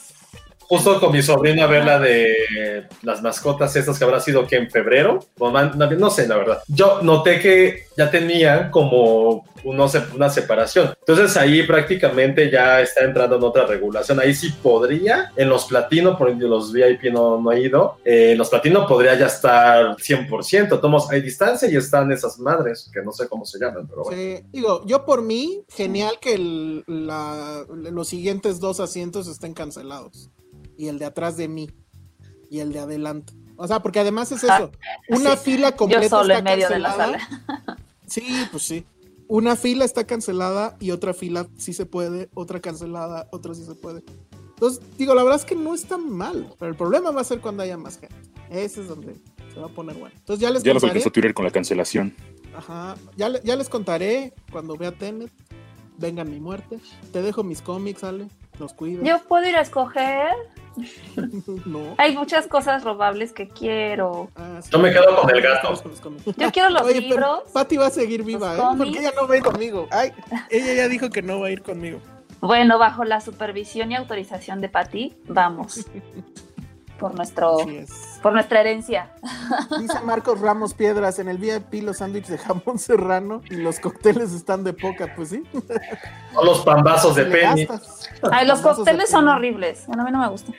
[0.67, 4.55] Justo con mi sobrino a ver la de las mascotas estas que habrá sido que
[4.57, 5.19] en febrero.
[5.39, 6.61] Man- No, sé, la verdad.
[6.67, 10.93] Yo noté que ya tenían como una separación.
[10.99, 14.19] Entonces ahí prácticamente ya está entrando en otra regulación.
[14.19, 18.33] Ahí sí podría, en los platino, por ejemplo, los VIP no, no he ido, eh,
[18.33, 20.79] en los platino podría ya estar 100%.
[20.79, 24.17] Tomos, hay distancia y están esas madres, que no sé cómo se llaman, pero bueno.
[24.21, 30.29] Sí, digo, yo por mí, genial que el- la- los siguientes dos asientos estén cancelados.
[30.77, 31.69] Y el de atrás de mí.
[32.49, 33.33] Y el de adelante.
[33.57, 34.71] O sea, porque además es eso.
[35.09, 35.51] Una Ah, sí.
[35.51, 37.19] fila completa Yo solo está en medio de la cancelada.
[37.27, 37.77] sala.
[38.07, 38.85] Sí, pues sí.
[39.27, 43.73] Una fila está cancelada y otra fila sí se puede, otra cancelada, otra sí se
[43.73, 44.03] puede.
[44.49, 47.39] Entonces, digo, la verdad es que no está mal, pero el problema va a ser
[47.41, 48.15] cuando haya más gente.
[48.51, 49.15] Ese es donde
[49.51, 50.13] se va a poner bueno.
[50.15, 50.99] Entonces ya les Ya los contaré.
[50.99, 52.13] alcanzó Twitter con la cancelación.
[52.55, 52.95] Ajá.
[53.17, 55.31] Ya, ya les contaré cuando vea Tenet.
[55.97, 56.77] Venga mi muerte.
[57.11, 58.27] Te dejo mis cómics, Ale.
[58.59, 59.03] Los cuido.
[59.03, 60.29] Yo puedo ir a escoger.
[61.65, 61.95] No.
[61.97, 64.29] Hay muchas cosas robables que quiero.
[64.35, 64.69] Ah, sí.
[64.71, 65.73] Yo me quedo con el gato.
[66.37, 67.43] Yo quiero los Oye, libros.
[67.53, 68.61] Patty va a seguir viva, ¿eh?
[68.77, 69.87] Porque ella no va a ir conmigo.
[69.91, 70.11] Ay,
[70.49, 71.99] ella ya dijo que no va a ir conmigo.
[72.41, 75.85] Bueno, bajo la supervisión y autorización de Patty, vamos.
[76.99, 77.57] Por nuestro.
[78.25, 79.11] Por nuestra herencia.
[79.79, 84.31] Dice Marcos Ramos Piedras, en el VIP los sándwiches de jamón serrano y los cócteles
[84.31, 85.43] están de poca, pues sí.
[86.33, 88.09] Son los pambazos de gastas.
[88.31, 89.83] Ay, los cócteles son horribles.
[89.85, 90.55] Bueno, a mí no me gustan.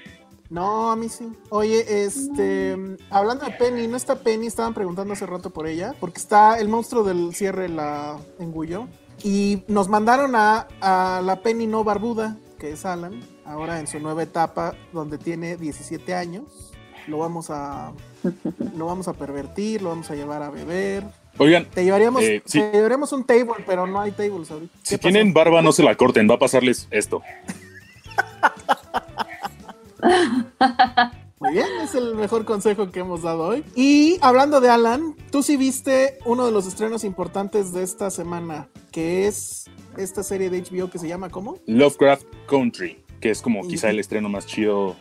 [0.49, 1.29] No, a mí sí.
[1.51, 2.77] Oye, este,
[3.11, 4.47] hablando de Penny, ¿no está Penny?
[4.47, 8.87] Estaban preguntando hace rato por ella, porque está el monstruo del cierre la engulló.
[9.25, 13.99] Y nos mandaron a, a la Penny no barbuda, que es Alan, ahora en su
[13.99, 16.76] nueva etapa, donde tiene 17 años.
[17.07, 17.93] Lo vamos a,
[18.77, 21.05] lo vamos a pervertir, lo vamos a llevar a beber.
[21.39, 22.61] Oigan, Te llevaríamos, Eh, sí.
[22.61, 24.75] te llevaríamos un table, pero no hay tables ahorita.
[24.83, 27.23] si tienen barba, no se la corten, va a pasarles esto.
[31.39, 33.63] Muy bien, es el mejor consejo que hemos dado hoy.
[33.75, 38.69] Y hablando de Alan, tú sí viste uno de los estrenos importantes de esta semana,
[38.91, 39.67] que es
[39.99, 41.59] esta serie de HBO que se llama ¿cómo?
[41.67, 44.97] Lovecraft Country, que es como quizá el estreno más chido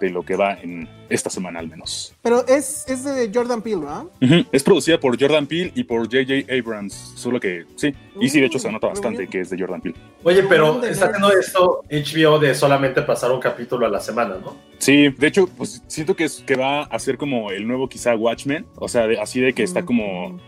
[0.00, 2.14] de lo que va en esta semana al menos.
[2.22, 4.04] Pero es, es de Jordan Peele, ¿verdad?
[4.22, 4.44] Ujú.
[4.52, 6.52] Es producida por Jordan Peele y por J.J.
[6.52, 7.94] Abrams, solo que sí.
[8.20, 9.98] Y sí, de hecho se nota Mm, bastante que es de Jordan Peele.
[10.24, 14.36] Oye, pero ¿Dónde está haciendo esto HBO de solamente pasar un capítulo a la semana,
[14.40, 14.56] ¿no?
[14.78, 18.14] Sí, de hecho, pues siento que, es, que va a ser como el nuevo quizá
[18.14, 20.38] Watchmen, o sea, de- así de que está como,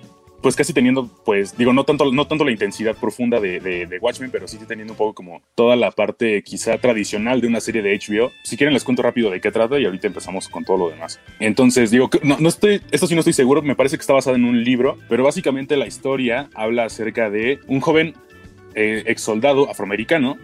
[0.42, 4.30] pues casi teniendo, pues digo, no tanto, no tanto la intensidad profunda de, de, Watchmen,
[4.30, 7.98] pero sí teniendo un poco como toda la parte quizá tradicional de una serie de
[7.98, 8.30] HBO.
[8.44, 11.20] Si quieren les cuento rápido de qué trata y ahorita empezamos con todo lo demás.
[11.38, 14.36] Entonces, digo, no, no estoy, esto sí no estoy seguro, me parece que está basada
[14.36, 18.14] en un libro, pero básicamente la historia habla acerca de un joven
[18.74, 20.38] eh, ex soldado afroamericano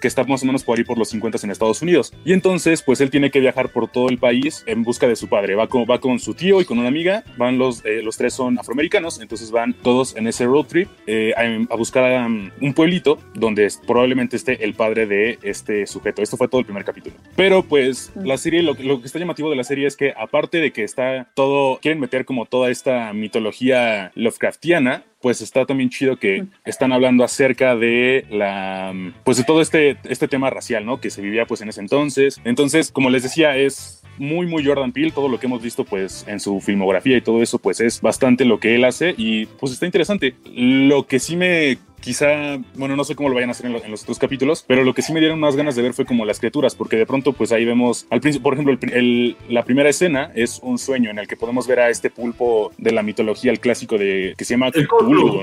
[0.00, 2.12] que está más o menos por ahí por los 50 en Estados Unidos.
[2.24, 5.28] Y entonces, pues él tiene que viajar por todo el país en busca de su
[5.28, 5.54] padre.
[5.54, 7.24] Va con, va con su tío y con una amiga.
[7.36, 11.32] Van los, eh, los tres son afroamericanos, entonces van todos en ese road trip eh,
[11.36, 16.22] a, a buscar um, un pueblito donde probablemente esté el padre de este sujeto.
[16.22, 17.16] Esto fue todo el primer capítulo.
[17.34, 20.58] Pero pues la serie, lo, lo que está llamativo de la serie es que aparte
[20.58, 26.16] de que está todo, quieren meter como toda esta mitología Lovecraftiana, pues está también chido
[26.16, 28.94] que están hablando acerca de la
[29.24, 31.00] pues de todo este este tema racial, ¿no?
[31.00, 32.40] Que se vivía pues en ese entonces.
[32.44, 36.24] Entonces, como les decía, es muy muy Jordan Peele, todo lo que hemos visto pues
[36.28, 39.72] en su filmografía y todo eso pues es bastante lo que él hace y pues
[39.72, 40.34] está interesante.
[40.54, 43.84] Lo que sí me quizá, bueno, no sé cómo lo vayan a hacer en, lo-
[43.84, 46.04] en los otros capítulos, pero lo que sí me dieron más ganas de ver fue
[46.04, 49.36] como las criaturas, porque de pronto pues ahí vemos, al principio, por ejemplo, el el-
[49.48, 52.92] la primera escena es un sueño en el que podemos ver a este pulpo de
[52.92, 55.42] la mitología, el clásico de que se llama Cthulhu.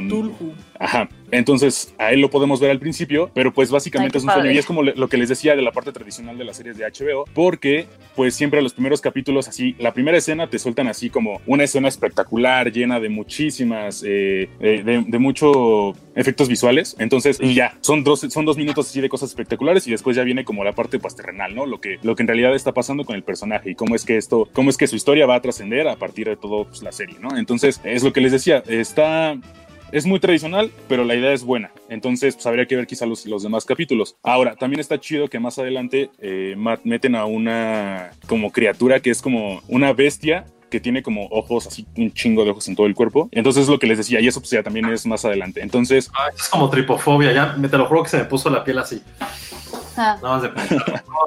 [0.79, 1.09] Ajá.
[1.37, 4.51] Entonces, a él lo podemos ver al principio, pero pues básicamente Ay, es un sueño.
[4.51, 6.77] Y es como le- lo que les decía de la parte tradicional de las series
[6.77, 11.09] de HBO, porque pues siempre los primeros capítulos así, la primera escena te sueltan así
[11.09, 16.95] como una escena espectacular, llena de muchísimas, eh, eh, de, de mucho efectos visuales.
[16.99, 20.23] Entonces, y ya, son dos, son dos minutos así de cosas espectaculares y después ya
[20.23, 21.65] viene como la parte pues terrenal, ¿no?
[21.65, 24.17] Lo que, lo que en realidad está pasando con el personaje y cómo es que
[24.17, 26.91] esto, cómo es que su historia va a trascender a partir de todo pues, la
[26.91, 27.35] serie, ¿no?
[27.37, 29.35] Entonces, es lo que les decía, está
[29.93, 31.71] es muy tradicional, pero la idea es buena.
[31.87, 34.15] Entonces, pues habría que ver quizá los, los demás capítulos.
[34.23, 39.21] Ahora, también está chido que más adelante eh, meten a una como criatura que es
[39.21, 42.95] como una bestia que tiene como ojos, así un chingo de ojos en todo el
[42.95, 43.29] cuerpo.
[43.31, 45.61] Entonces es lo que les decía, y eso pues ya también es más adelante.
[45.61, 48.63] Entonces, Ah, es como tripofobia, ya me te lo juro que se me puso la
[48.63, 48.99] piel así.
[49.95, 50.49] De.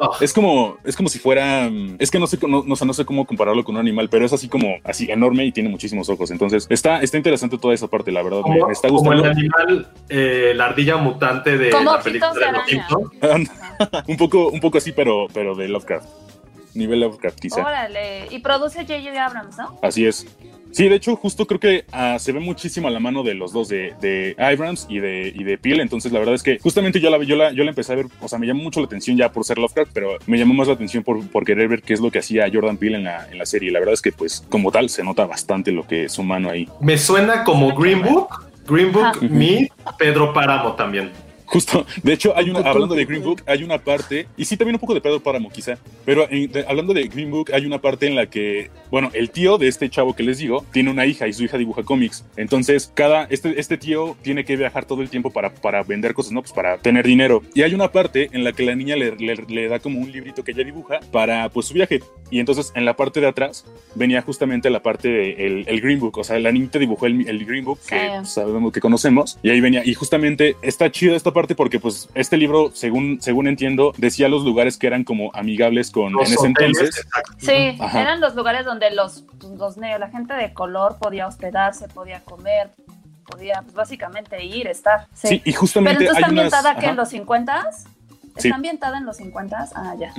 [0.00, 2.84] Oh, es como, es como si fuera, mm, es que no sé, no, no, sé-
[2.86, 5.68] no sé cómo compararlo con un animal, pero es así como, así enorme y tiene
[5.68, 6.30] muchísimos ojos.
[6.30, 9.40] Entonces, está, está interesante toda esa parte, la verdad, me, está como el gustando.
[9.40, 12.66] animal, eh, la ardilla mutante de la película de los.
[12.66, 13.50] Simpsons.
[14.08, 16.06] un poco, un poco así, pero, pero de Lovecraft.
[16.74, 17.62] Nivel Lovecraft, quizá.
[17.64, 18.26] órale.
[18.30, 19.24] Y produce J.J.
[19.24, 19.78] Abrams, ¿no?
[19.82, 20.26] Así es.
[20.76, 23.50] Sí, de hecho, justo creo que ah, se ve muchísimo a la mano de los
[23.50, 25.80] dos, de, de Abrams y de, y de Peel.
[25.80, 28.08] Entonces, la verdad es que justamente yo la, yo, la, yo la empecé a ver,
[28.20, 30.68] o sea, me llamó mucho la atención ya por ser Lovecraft, pero me llamó más
[30.68, 33.26] la atención por, por querer ver qué es lo que hacía Jordan Peele en la,
[33.30, 33.70] en la serie.
[33.70, 36.50] La verdad es que, pues, como tal, se nota bastante lo que es su mano
[36.50, 36.68] ahí.
[36.82, 38.28] Me suena como Green Book,
[38.68, 39.22] Green Book.
[39.22, 41.10] Me, Pedro Páramo también.
[41.46, 44.74] Justo, de hecho, hay una, hablando de Green Book, hay una parte, y sí también
[44.74, 47.80] un poco de Pedro Páramo quizá, pero en- de- hablando de Green Book, hay una
[47.80, 51.06] parte en la que, bueno, el tío de este chavo que les digo, tiene una
[51.06, 52.24] hija y su hija dibuja cómics.
[52.36, 56.32] Entonces, cada, este, este tío tiene que viajar todo el tiempo para, para vender cosas,
[56.32, 56.42] ¿no?
[56.42, 57.42] Pues para tener dinero.
[57.54, 60.10] Y hay una parte en la que la niña le, le- le da como un
[60.10, 62.00] librito que ella dibuja para, pues, su viaje.
[62.30, 66.18] Y entonces, en la parte de atrás, venía justamente la parte del el Green Book,
[66.18, 68.30] o sea, la niñita dibujó el, el Green Book que Sí.
[68.30, 72.36] sabemos que conocemos, y ahí venía, y justamente está chida esta parte porque pues este
[72.36, 76.48] libro, según, según entiendo, decía los lugares que eran como amigables con Los en ese
[76.48, 77.04] hoteles, entonces.
[77.04, 77.32] exacto.
[77.38, 78.02] Sí, Ajá.
[78.02, 79.24] eran los lugares donde los,
[79.56, 82.70] los la gente de color podía hospedarse, podía comer,
[83.24, 85.06] podía pues, básicamente ir, estar.
[85.14, 85.28] Sí.
[85.28, 86.76] Sí, y Pero justamente entonces hay está unas...
[86.80, 87.70] que en los 50
[88.38, 88.48] Sí.
[88.48, 90.12] ¿Está ambientada en los 50 Ah, ya.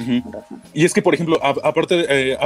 [0.74, 2.38] Y es que, por ejemplo, aparte, de, eh,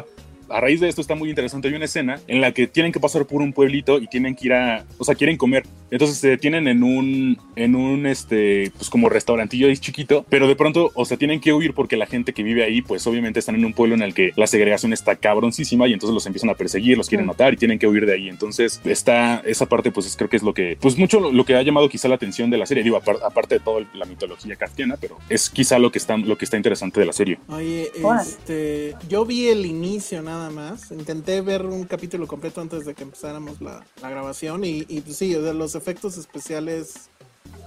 [0.51, 1.67] a raíz de esto está muy interesante.
[1.67, 4.47] Hay una escena en la que tienen que pasar por un pueblito y tienen que
[4.47, 5.63] ir a, o sea, quieren comer.
[5.89, 10.55] Entonces se detienen en un, en un, este, pues como restaurantillo ahí chiquito, pero de
[10.55, 13.55] pronto, o sea, tienen que huir porque la gente que vive ahí, pues obviamente están
[13.55, 16.53] en un pueblo en el que la segregación está cabroncísima y entonces los empiezan a
[16.55, 18.29] perseguir, los quieren matar y tienen que huir de ahí.
[18.29, 21.43] Entonces está esa parte, pues es- creo que es lo que, pues mucho lo, lo
[21.45, 22.83] que ha llamado quizá la atención de la serie.
[22.83, 26.37] Digo, apar- aparte de toda la mitología kafkiana, pero es quizá lo que está, lo
[26.37, 27.37] que está interesante de la serie.
[27.49, 27.91] Oye,
[28.21, 30.91] este, yo vi el inicio nada más.
[30.91, 35.17] Intenté ver un capítulo completo antes de que empezáramos la, la grabación y, y, pues
[35.17, 37.10] sí, sea, los efectos especiales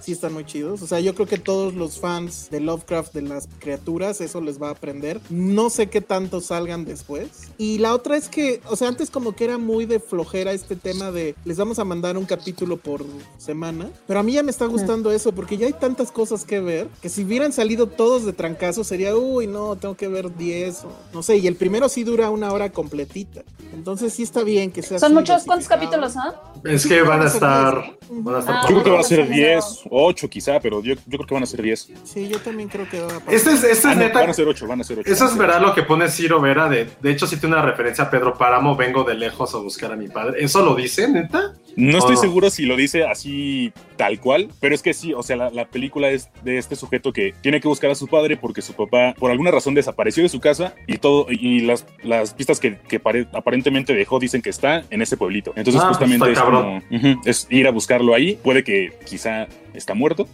[0.05, 0.83] sí están muy chidos.
[0.83, 4.61] O sea, yo creo que todos los fans de Lovecraft, de las criaturas, eso les
[4.61, 5.21] va a aprender.
[5.31, 7.51] No sé qué tanto salgan después.
[7.57, 10.77] Y la otra es que, o sea, antes como que era muy de flojera este
[10.77, 13.05] tema de les vamos a mandar un capítulo por
[13.39, 13.89] semana.
[14.07, 16.89] Pero a mí ya me está gustando eso porque ya hay tantas cosas que ver
[17.01, 20.89] que si hubieran salido todos de trancazo sería, uy, no, tengo que ver 10 o
[21.13, 21.39] no sé.
[21.39, 23.43] Y el primero sí dura una hora completita.
[23.73, 25.45] Entonces sí está bien que sea ¿Son así muchos?
[25.45, 26.33] ¿Cuántos capítulos son?
[26.65, 27.97] Es que van a estar.
[28.11, 29.35] Van a estar Ah, Yo creo que van a ser no, no.
[29.69, 31.89] 10 o 8 quizá, pero yo, yo creo que van a ser 10.
[32.05, 33.35] Sí, yo también creo que va a pasar.
[33.35, 34.21] Este es, este Ah, es no, neta.
[34.21, 35.11] van a ser 8, van a ser 8.
[35.13, 36.69] Eso es verdad lo que pone Ciro Vera.
[36.69, 38.77] De, de hecho, sí tiene una referencia a Pedro Páramo.
[38.77, 40.43] Vengo de lejos a buscar a mi padre.
[40.45, 41.55] ¿Eso lo dice, neta?
[41.77, 42.21] No estoy Oh.
[42.21, 45.67] seguro si lo dice así tal cual, pero es que sí, o sea, la, la
[45.67, 49.15] película es de este sujeto que tiene que buscar a su padre porque su papá
[49.19, 52.99] por alguna razón desapareció de su casa y todo y las, las pistas que, que
[53.01, 55.53] pare- aparentemente dejó dicen que está en ese pueblito.
[55.57, 56.81] Entonces Ah, justamente es como
[57.25, 60.29] es ir a buscarlo ahí, puede que quizá está muerto.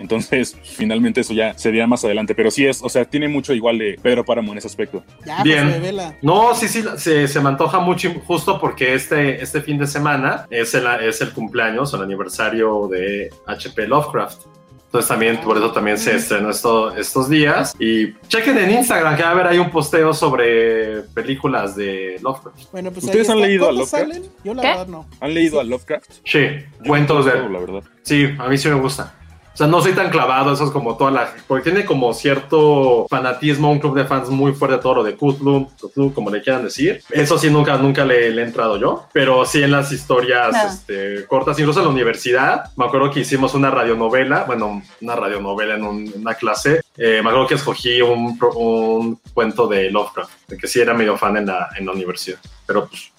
[0.00, 3.78] Entonces, finalmente eso ya sería más adelante, pero sí es, o sea, tiene mucho igual
[3.78, 5.04] de Pedro Páramo en ese aspecto.
[5.24, 5.64] Ya, Bien.
[5.64, 6.16] pues revela.
[6.22, 10.46] No, sí, sí, se, se me antoja mucho justo porque este, este fin de semana
[10.50, 14.46] es el, es el cumpleaños o el aniversario de HP Lovecraft.
[14.86, 17.76] Entonces también, por eso también se estrenó esto, estos días.
[17.78, 22.72] Y chequen en Instagram que va a haber ahí un posteo sobre películas de Lovecraft.
[22.72, 24.14] Bueno, pues ¿Ustedes han leído a ¿Cuántos Lovecraft?
[24.14, 24.32] salen?
[24.42, 24.68] Yo la ¿Qué?
[24.68, 25.06] verdad no.
[25.20, 26.10] ¿Han leído a Lovecraft?
[26.24, 26.40] Sí,
[26.80, 27.48] Yo cuentos no, de...
[27.50, 27.84] la verdad.
[28.02, 29.14] Sí, a mí sí me gusta.
[29.52, 31.34] O sea, no soy tan clavado, eso es como toda la...
[31.46, 35.68] Porque tiene como cierto fanatismo, un club de fans muy fuerte todo lo de Cthulhu,
[35.76, 37.02] Cthulhu, como le quieran decir.
[37.10, 39.06] Eso sí, nunca, nunca le, le he entrado yo.
[39.12, 40.66] Pero sí en las historias Ah.
[40.68, 42.70] este, cortas, incluso en la universidad.
[42.76, 46.80] Me acuerdo que hicimos una radionovela, bueno, una radionovela en un- una clase.
[46.96, 51.16] Eh, me acuerdo que escogí un, un cuento de Lovecraft, de que sí era medio
[51.18, 52.38] fan en la, en la universidad.
[52.66, 53.12] Pero pues,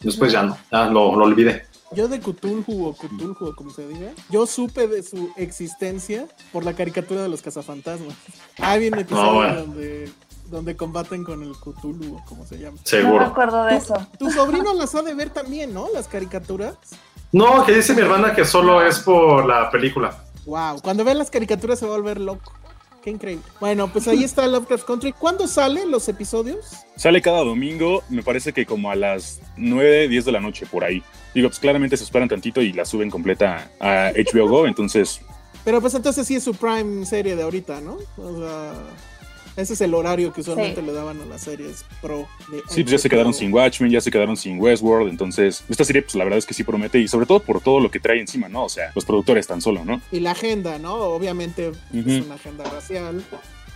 [0.00, 1.66] después ya no, ya lo, lo olvidé.
[1.94, 6.64] Yo de Cthulhu o Cthulhu, o como se diga, yo supe de su existencia por
[6.64, 8.14] la caricatura de los cazafantasmas.
[8.58, 9.60] Hay un episodio Ah, bueno.
[9.62, 10.10] donde,
[10.50, 12.76] donde combaten con el Cthulhu, o como se llama.
[12.76, 13.24] No me Seguro.
[13.26, 14.06] acuerdo de Tu- eso.
[14.18, 15.88] Tu sobrino las ha de ver también, ¿no?
[15.92, 16.76] Las caricaturas.
[17.32, 20.24] No, que dice mi hermana que solo es por la película.
[20.46, 22.52] Wow, cuando ve las caricaturas se va a volver loco.
[23.04, 23.44] Qué increíble.
[23.60, 25.12] Bueno, pues ahí está Lovecraft Country.
[25.12, 26.86] ¿Cuándo salen los episodios?
[26.96, 30.84] Sale cada domingo, me parece que como a las 9, 10 de la noche por
[30.84, 31.02] ahí.
[31.34, 35.20] Digo, pues claramente se esperan tantito y la suben completa a HBO Go, entonces
[35.66, 37.98] Pero pues entonces sí es su prime serie de ahorita, ¿no?
[38.16, 38.72] O sea,
[39.56, 40.86] ese es el horario que usualmente Sí.
[40.86, 42.26] le daban a las series pro.
[42.50, 45.84] De sí, pues ya se quedaron sin Watchmen, ya se quedaron sin Westworld, entonces esta
[45.84, 48.00] serie pues la verdad es que sí promete y sobre todo por todo lo que
[48.00, 48.64] trae encima, ¿no?
[48.64, 50.00] O sea, los productores tan solo, ¿no?
[50.10, 50.94] Y la agenda, ¿no?
[50.94, 53.22] Obviamente es una agenda racial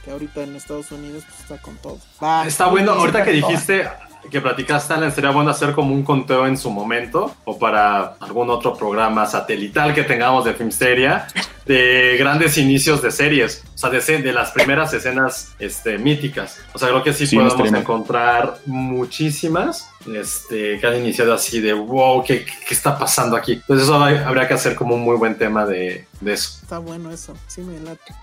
[0.05, 1.99] que ahorita en Estados Unidos pues, está con todo.
[2.23, 2.47] Va.
[2.47, 3.85] Está bueno, ahorita que dijiste
[4.31, 8.51] que platicaste, Alan, sería bueno hacer como un conteo en su momento o para algún
[8.51, 11.27] otro programa satelital que tengamos de Filmsteria
[11.67, 16.59] de grandes inicios de series, o sea, de, de las primeras escenas este, míticas.
[16.73, 21.73] O sea, creo que sí, Sí, podemos encontrar muchísimas este, que han iniciado así de
[21.75, 23.53] wow, ¿qué, qué está pasando aquí?
[23.55, 26.59] Entonces eso hay- habría que hacer como un muy buen tema de, de eso.
[26.63, 28.15] Está bueno eso, sí me late.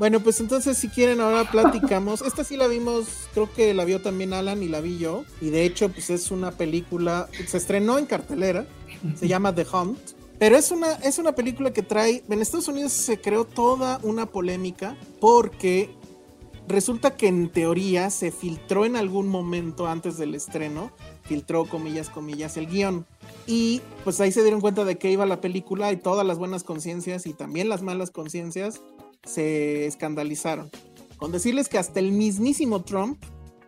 [0.00, 2.22] Bueno, pues entonces si quieren ahora platicamos.
[2.26, 5.26] Esta sí la vimos, creo que la vio también Alan y la vi yo.
[5.42, 8.66] Y de hecho, pues es una película, se estrenó en cartelera,
[9.14, 9.98] se llama The Hunt.
[10.38, 12.24] Pero es una, es una película que trae.
[12.30, 15.90] En Estados Unidos se creó toda una polémica porque
[16.66, 20.92] resulta que en teoría se filtró en algún momento antes del estreno,
[21.24, 23.04] filtró comillas, comillas, el guion.
[23.46, 26.64] Y pues ahí se dieron cuenta de que iba la película y todas las buenas
[26.64, 28.80] conciencias y también las malas conciencias
[29.24, 30.70] se escandalizaron.
[31.16, 33.22] Con decirles que hasta el mismísimo Trump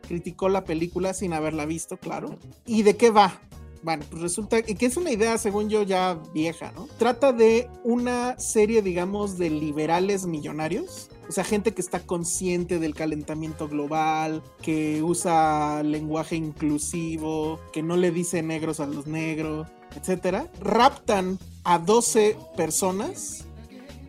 [0.09, 2.39] criticó la película sin haberla visto, claro.
[2.67, 3.41] ¿Y de qué va?
[3.83, 6.87] Bueno, pues resulta que es una idea, según yo, ya vieja, ¿no?
[6.99, 11.09] Trata de una serie, digamos, de liberales millonarios.
[11.29, 17.97] O sea, gente que está consciente del calentamiento global, que usa lenguaje inclusivo, que no
[17.97, 20.51] le dice negros a los negros, etcétera.
[20.61, 23.47] Raptan a 12 personas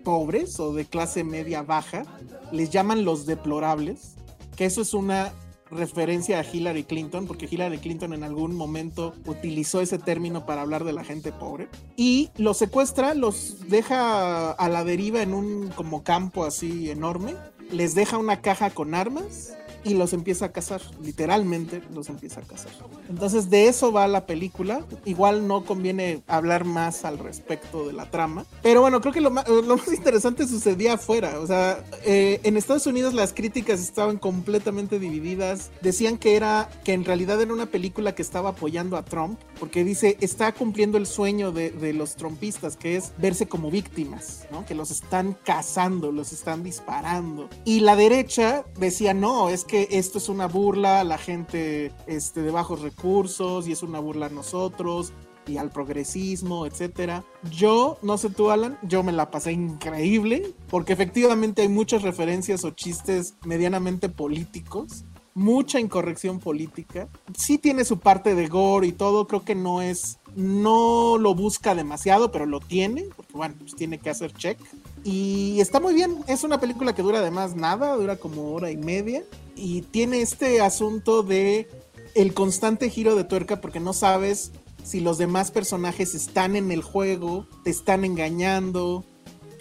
[0.04, 2.04] pobres o de clase media baja,
[2.52, 4.16] les llaman los deplorables,
[4.56, 5.34] que eso es una
[5.72, 10.84] referencia a Hillary Clinton, porque Hillary Clinton en algún momento utilizó ese término para hablar
[10.84, 16.04] de la gente pobre, y los secuestra, los deja a la deriva en un como
[16.04, 17.36] campo así enorme,
[17.72, 19.54] les deja una caja con armas
[19.84, 22.72] y los empieza a cazar, literalmente los empieza a cazar.
[23.10, 28.10] Entonces de eso va la película, igual no conviene hablar más al respecto de la
[28.10, 32.40] trama, pero bueno, creo que lo más, lo más interesante sucedía afuera, o sea, eh,
[32.44, 37.54] en Estados Unidos las críticas estaban completamente divididas, decían que era, que en realidad era
[37.54, 41.94] una película que estaba apoyando a Trump, porque dice, está cumpliendo el sueño de, de
[41.94, 44.66] los trompistas, que es verse como víctimas, ¿no?
[44.66, 47.50] que los están cazando, los están disparando.
[47.66, 52.42] Y la derecha decía, no, es que esto es una burla a la gente este,
[52.42, 55.14] de bajos recursos y es una burla a nosotros
[55.48, 57.24] y al progresismo, etcétera.
[57.52, 62.64] Yo, no sé tú, Alan, yo me la pasé increíble porque efectivamente hay muchas referencias
[62.64, 67.10] o chistes medianamente políticos, mucha incorrección política.
[67.36, 71.76] Sí tiene su parte de gore y todo, creo que no es, no lo busca
[71.76, 74.58] demasiado, pero lo tiene, porque bueno, pues tiene que hacer check.
[75.04, 78.78] Y está muy bien, es una película que dura además nada, dura como hora y
[78.78, 79.24] media
[79.56, 81.68] y tiene este asunto de
[82.16, 84.52] el constante giro de tuerca porque no sabes
[84.84, 89.06] si los demás personajes están en el juego, te están engañando,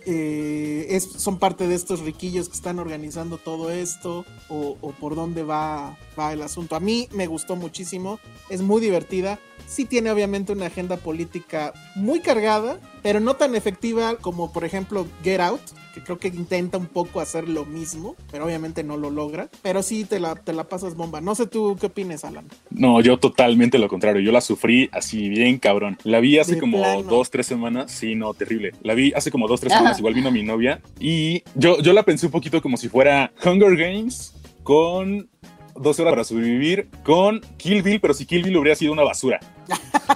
[0.06, 5.14] eh, es, son parte de estos riquillos que están organizando todo esto o, o, por
[5.14, 6.76] dónde va, va el asunto.
[6.76, 12.20] A mí me gustó muchísimo, es muy divertida, sí tiene obviamente una agenda política muy
[12.20, 15.62] cargada, pero no tan efectiva como por ejemplo Get Out,
[15.92, 19.48] que creo que intenta un poco hacer lo mismo, pero obviamente no lo logra.
[19.62, 21.20] Pero sí te la, te la pasas bomba.
[21.20, 22.46] No sé tú qué opinas, Alan.
[22.70, 24.22] No, yo totalmente lo contrario.
[24.22, 25.98] Yo la sufrí así bien cabrón.
[26.04, 27.90] La vi hace como dos, tres semanas.
[27.92, 28.72] Sí, no, terrible.
[28.82, 29.98] La vi hace como dos, tres semanas.
[29.98, 30.80] Igual vino mi novia.
[30.98, 35.28] Y yo, yo la pensé un poquito como si fuera Hunger Games con
[35.74, 39.40] 12 horas para sobrevivir con Kill Bill, pero si Kill Bill hubiera sido una basura.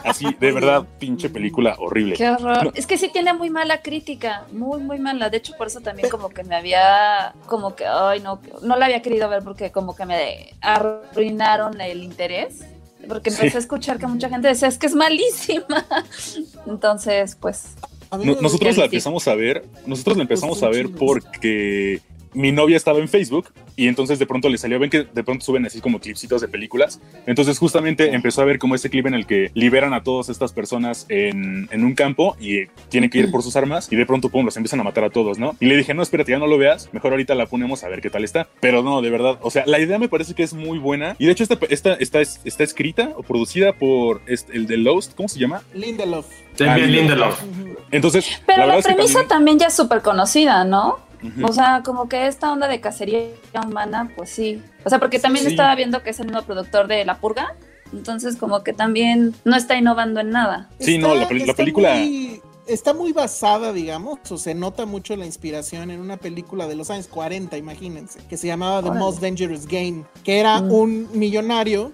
[0.04, 2.16] Así, de verdad, pinche película horrible.
[2.16, 2.64] Qué horror.
[2.64, 2.72] No.
[2.74, 5.30] Es que sí tiene muy mala crítica, muy, muy mala.
[5.30, 8.86] De hecho, por eso también como que me había, como que, ay, no, no la
[8.86, 12.64] había querido ver porque como que me arruinaron el interés.
[13.08, 13.56] Porque empecé sí.
[13.56, 15.86] a escuchar que mucha gente decía, es que es malísima.
[16.66, 17.76] Entonces, pues...
[18.10, 22.00] No, nosotros la empezamos a ver, nosotros la empezamos a ver porque
[22.36, 25.44] mi novia estaba en Facebook y entonces de pronto le salió, ven que de pronto
[25.44, 27.00] suben así como clipsitos de películas.
[27.26, 30.52] Entonces justamente empezó a ver como ese clip en el que liberan a todas estas
[30.52, 34.28] personas en, en un campo y tienen que ir por sus armas y de pronto,
[34.28, 35.56] pum, los empiezan a matar a todos, ¿no?
[35.60, 38.02] Y le dije, no, espérate, ya no lo veas, mejor ahorita la ponemos a ver
[38.02, 38.48] qué tal está.
[38.60, 41.24] Pero no, de verdad, o sea, la idea me parece que es muy buena y
[41.24, 45.28] de hecho esta, esta, esta, está escrita o producida por este, el de Lost, ¿cómo
[45.28, 45.62] se llama?
[45.72, 46.26] Lindelof.
[46.56, 47.42] También Lindelof.
[47.90, 49.28] Entonces, pero la, la premisa es también...
[49.28, 51.05] también ya es súper conocida, ¿no?
[51.26, 51.48] Uh -huh.
[51.50, 53.28] O sea, como que esta onda de cacería
[53.64, 54.62] humana, pues sí.
[54.84, 55.52] O sea, porque también sí.
[55.52, 57.54] estaba viendo que es el nuevo productor de La Purga.
[57.92, 60.68] Entonces, como que también no está innovando en nada.
[60.80, 61.94] Sí, está, no, la, la película.
[61.94, 66.74] Muy, está muy basada, digamos, o se nota mucho la inspiración en una película de
[66.74, 70.72] los años 40, imagínense, que se llamaba The Most Dangerous Game, que era mm.
[70.72, 71.92] un millonario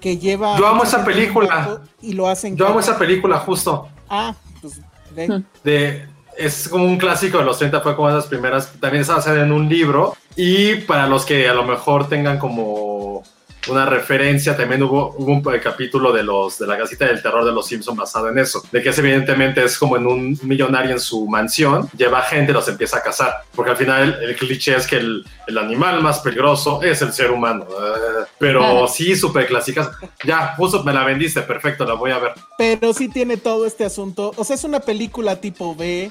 [0.00, 0.58] que lleva.
[0.58, 1.82] Yo amo esa película.
[2.00, 2.56] Y lo hacen.
[2.56, 3.88] Yo amo esa película, justo.
[4.08, 4.80] Ah, pues.
[5.14, 5.44] De, Mm.
[5.64, 6.06] de
[6.38, 9.42] es como un clásico de los 30, fue como de las primeras, también está basada
[9.42, 13.24] en un libro, y para los que a lo mejor tengan como
[13.68, 17.52] una referencia, también hubo, hubo un capítulo de los de la casita del terror de
[17.52, 21.00] los Simpson basado en eso, de que es evidentemente es como en un millonario en
[21.00, 24.86] su mansión, lleva gente los empieza a cazar, porque al final el, el cliché es
[24.86, 29.90] que el, el, animal más peligroso es el ser humano, uh, pero sí, súper clásicas,
[30.24, 32.32] ya, justo me la vendiste, perfecto, la voy a ver.
[32.56, 36.10] Pero sí tiene todo este asunto, o sea, es una película tipo B,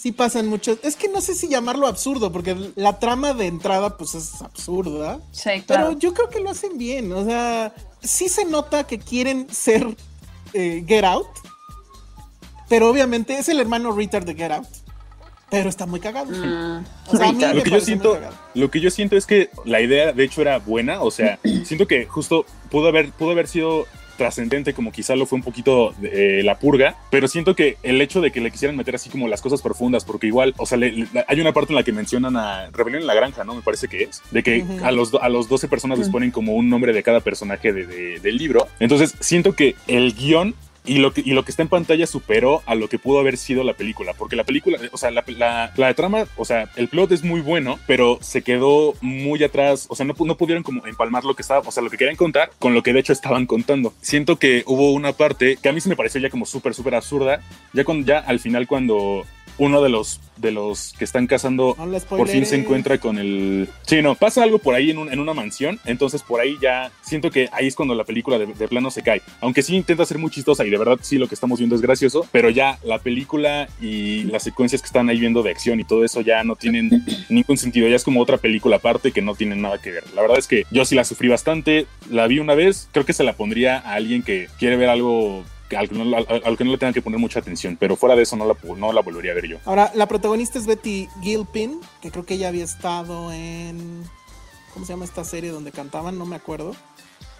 [0.00, 0.78] sí pasan muchos.
[0.82, 5.18] Es que no sé si llamarlo absurdo, porque la trama de entrada, pues es absurda.
[5.32, 5.88] Sí, claro.
[5.88, 7.10] Pero yo creo que lo hacen bien.
[7.12, 9.96] O sea, sí se nota que quieren ser
[10.52, 11.26] eh, Get Out.
[12.68, 14.66] pero obviamente es el hermano retard de Get Out.
[15.50, 16.26] Pero está muy cagado.
[16.30, 18.34] Mm, O sea, a mí Lo que yo siento, cagado.
[18.54, 21.00] lo que yo siento es que la idea, de hecho, era buena.
[21.00, 23.86] O sea, siento que justo pudo haber, pudo haber sido
[24.18, 28.20] trascendente como quizá lo fue un poquito eh, la purga, pero siento que el hecho
[28.20, 30.92] de que le quisieran meter así como las cosas profundas, porque igual, o sea, le-
[30.92, 33.54] le- hay una parte en la que mencionan a Rebelión en la Granja, ¿no?
[33.54, 36.54] Me parece que es, de que a, los, a los 12 personas les ponen como
[36.54, 38.66] un nombre de cada personaje de- de- del libro.
[38.80, 40.54] Entonces, siento que el guion
[40.88, 43.36] y lo, que, y lo que está en pantalla superó a lo que pudo haber
[43.36, 44.14] sido la película.
[44.14, 47.40] Porque la película, o sea, la, la- la trama, o sea, el plot es muy
[47.40, 49.86] bueno, pero se quedó muy atrás.
[49.88, 52.16] O sea, no, no pudieron como empalmar lo que estaba, o sea, lo que querían
[52.16, 53.92] contar con lo que de hecho estaban contando.
[54.00, 56.94] Siento que hubo una parte que a mí se me pareció ya como súper, súper
[56.94, 57.40] absurda.
[57.72, 59.24] Ya, cuando, ya al final, cuando
[59.58, 61.84] uno de los, de los que están cazando No
[62.18, 63.68] por fin se encuentra con el...
[63.82, 66.90] Sí, no, pasa algo por ahí en, un- en una mansión, entonces por ahí ya
[67.02, 69.20] siento que ahí es cuando la película de, de plano se cae.
[69.40, 71.82] Aunque sí intenta ser muy chistosa y de verdad sí lo que estamos viendo es
[71.82, 75.84] gracioso, pero ya la película y las secuencias que están ahí viendo de acción y
[75.84, 79.34] todo eso ya no tienen ningún sentido, ya es como otra película aparte que no
[79.34, 80.04] tiene nada que ver.
[80.14, 83.12] La verdad es que yo sí la sufrí bastante, la vi una vez, creo que
[83.12, 85.44] se la pondría a alguien que quiere ver algo...
[85.76, 88.14] Al que, no, al- al que no le tenga que poner mucha atención, pero fuera
[88.16, 89.58] de eso no la, no la volvería a ver yo.
[89.64, 94.04] Ahora, la protagonista es Betty Gilpin, que creo que ella había estado en.
[94.74, 96.18] ¿Cómo se llama esta serie donde cantaban?
[96.18, 96.74] No me acuerdo.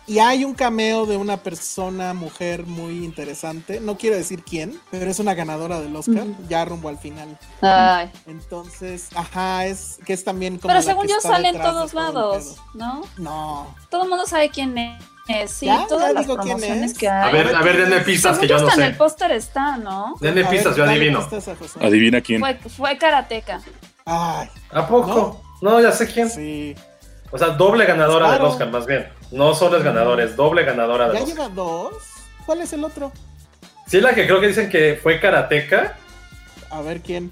[0.07, 3.79] Y hay un cameo de una persona, mujer muy interesante.
[3.79, 7.39] No quiero decir quién, pero es una ganadora del Oscar, ya rumbo al final.
[7.61, 8.11] Ay.
[8.27, 10.69] Entonces, ajá, es que es también como.
[10.69, 12.57] Pero la según que yo está sale en todos lados.
[12.73, 13.03] ¿no?
[13.19, 13.75] No.
[13.91, 15.03] Todo el mundo sabe quién es.
[15.47, 16.99] Sí, Ya, todas ya las digo quién promociones es.
[16.99, 17.29] que hay.
[17.29, 18.93] A ver, a ver, denme pistas Según que yo no hasta en sé.
[18.93, 20.15] el póster está, ¿no?
[20.21, 21.29] Denme A ver, pistas, yo adivino.
[21.29, 21.77] pistas.
[21.81, 22.41] Adivina quién.
[22.41, 23.61] Fue, fue karateca.
[24.07, 25.43] Ay, ¿A poco?
[25.61, 26.31] No, ya sé quién.
[26.31, 26.75] sí.
[27.31, 28.45] O sea, doble ganadora Claro.
[28.45, 29.07] del Oscar, más bien.
[29.33, 31.37] No solo es ganadora, es doble ganadora del Ya Oscar.
[31.37, 31.93] lleva dos.
[32.47, 33.13] ¿Cuál es el otro?
[33.87, 35.95] Sí, la que creo que dicen que fue karateca
[36.71, 37.31] A ver quién.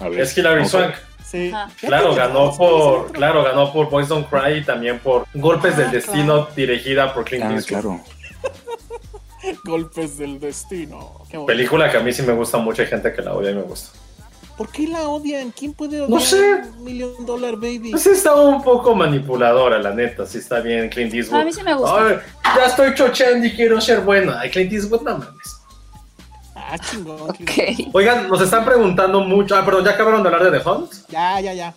[0.00, 0.18] A ver.
[0.20, 0.94] es Hilary Swank.
[1.36, 1.86] Sí.
[1.86, 4.98] Claro, ganó dos, ¿cuál es el por, claro, ganó por Boys Don't Cry y también
[4.98, 7.80] por Golpes del Ah, Destino, dirigida por Clint Ah, Eastwood.
[7.82, 8.00] claro.
[9.64, 11.20] Golpes del destino.
[11.30, 11.38] Qué.
[11.40, 13.62] Película que a mí sí me gusta mucho, hay gente que la odia y me
[13.62, 13.90] gusta.
[14.56, 15.50] ¿Por qué la odian?
[15.50, 16.62] ¿Quién puede odiar No sé.
[16.78, 17.90] Million Dollar Baby?
[17.90, 21.40] Pues está un poco manipuladora, la neta, sí está bien Clint Eastwood.
[21.40, 22.06] A mí sí me gusta.
[22.08, 22.16] Ay,
[22.56, 24.32] ya estoy chocheando y quiero ser bueno.
[24.36, 25.55] Ay, Clint Eastwood, no mames.
[26.68, 27.32] Ah, chingón.
[27.92, 29.54] Oigan, nos están preguntando mucho.
[29.54, 30.92] Ah, perdón, ¿ya acabaron de hablar de The Hunt?
[31.08, 31.74] Ya, ya, ya.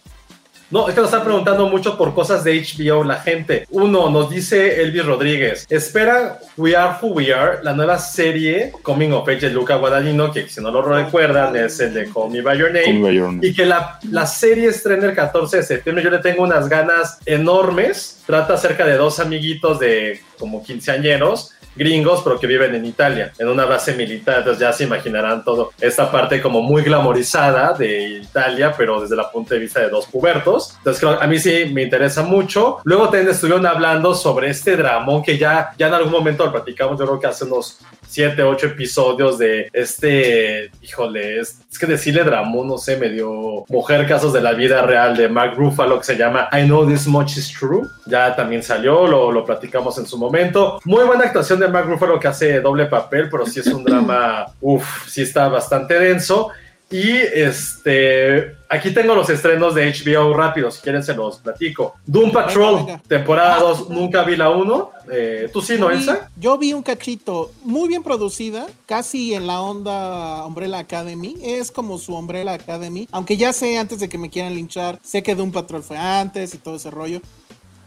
[0.72, 3.66] No, es que nos están preguntando mucho por cosas de HBO la gente.
[3.72, 9.12] Uno, nos dice Elvis Rodríguez, espera We Are Who We Are, la nueva serie Coming
[9.12, 12.42] of Age de Luca Guadagnino, que si no lo recuerdan es el de Call Me
[12.42, 12.94] By Your Call Name.
[12.94, 13.48] Me By Your Name.
[13.48, 16.04] Y que la, la serie estrena el 14 de septiembre.
[16.04, 18.22] Yo le tengo unas ganas enormes.
[18.28, 23.48] Trata acerca de dos amiguitos de como quinceañeros gringos, pero que viven en Italia, en
[23.48, 24.40] una base militar.
[24.40, 25.72] Entonces ya se imaginarán todo.
[25.80, 30.06] Esta parte como muy glamorizada de Italia, pero desde el punto de vista de dos
[30.08, 30.76] pubertos.
[30.78, 32.78] Entonces a mí sí me interesa mucho.
[32.84, 37.00] Luego también estuvieron hablando sobre este dramón que ya, ya en algún momento lo platicamos,
[37.00, 42.24] yo creo que hace unos siete, ocho episodios de este, híjole, es, es que decirle
[42.24, 46.18] dramón, no sé, medio mujer casos de la vida real de Mark Ruffalo que se
[46.18, 47.88] llama I Know This Much Is True.
[48.08, 50.80] Ya también salió, lo, lo platicamos en su momento.
[50.86, 54.48] Muy buena actuación de Mark Ruffalo que hace doble papel, pero sí es un drama,
[54.62, 56.50] uff, sí está bastante denso.
[56.92, 61.94] Y este, aquí tengo los estrenos de HBO rápido, si quieren se los platico.
[62.08, 63.02] Doom Patrol, Venga, venga.
[63.08, 64.92] temporada Ah, 2, nunca vi la 1.
[65.12, 66.30] Eh, ¿Tú sí, no, Yo vi- Elsa?
[66.36, 71.38] Yo vi un cachito muy bien producida, casi en la onda Umbrella Academy.
[71.44, 73.08] Es como su Umbrella Academy.
[73.12, 76.56] Aunque ya sé, antes de que me quieran linchar, sé que Doom Patrol fue antes
[76.56, 77.22] y todo ese rollo.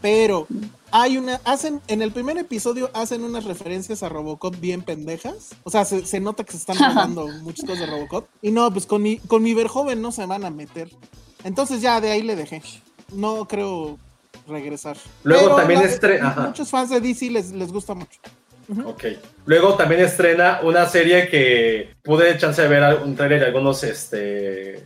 [0.03, 0.47] Pero
[0.91, 5.51] hay una, hacen, en el primer episodio hacen unas referencias a Robocop bien pendejas.
[5.63, 8.27] O sea, se, se nota que se están robando muchas cosas de Robocop.
[8.41, 10.89] Y no, pues con mi, con mi joven no se van a meter.
[11.45, 12.61] Entonces ya de ahí le dejé.
[13.13, 13.97] No creo
[14.45, 14.97] regresar.
[15.23, 16.47] Luego Pero también la- estre- ajá.
[16.47, 18.19] Muchos fans de DC les, les gusta mucho.
[18.85, 19.05] Ok.
[19.45, 24.83] Luego también estrena una serie que pude chance de ver un trailer de algunos, este,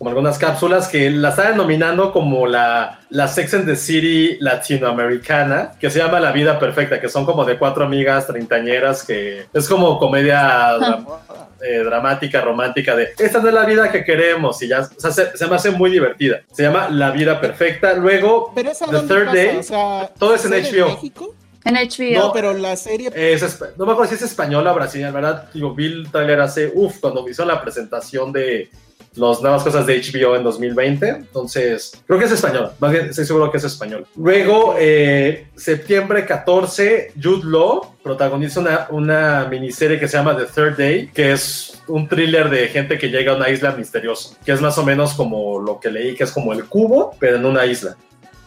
[0.00, 5.72] como algunas cápsulas que la están nominando como la, la Sex and the City latinoamericana,
[5.78, 9.68] que se llama La Vida Perfecta, que son como de cuatro amigas treintañeras que es
[9.68, 10.70] como comedia
[11.60, 15.10] eh, dramática, romántica de esta no es la vida que queremos y ya, o sea,
[15.10, 16.40] se, se me hace muy divertida.
[16.50, 17.92] Se llama La Vida Perfecta.
[17.92, 19.36] Luego, Pero esa The Third pasa?
[19.36, 20.88] Day, o sea, todo es en ¿sucede HBO.
[20.94, 21.34] México?
[21.62, 22.20] En HBO.
[22.20, 25.50] No, pero la serie Es no me acuerdo si es española o brasileña, ¿verdad?
[25.52, 28.70] Digo, vi el trailer hace, uff, cuando hizo la presentación de
[29.14, 31.08] las nuevas cosas de HBO en 2020.
[31.08, 34.06] Entonces, creo que es español, más bien estoy seguro que es español.
[34.16, 40.76] Luego, eh, septiembre 14, Jude Law protagoniza una, una miniserie que se llama The Third
[40.76, 44.60] Day, que es un thriller de gente que llega a una isla misteriosa, que es
[44.60, 47.66] más o menos como lo que leí, que es como el cubo, pero en una
[47.66, 47.96] isla.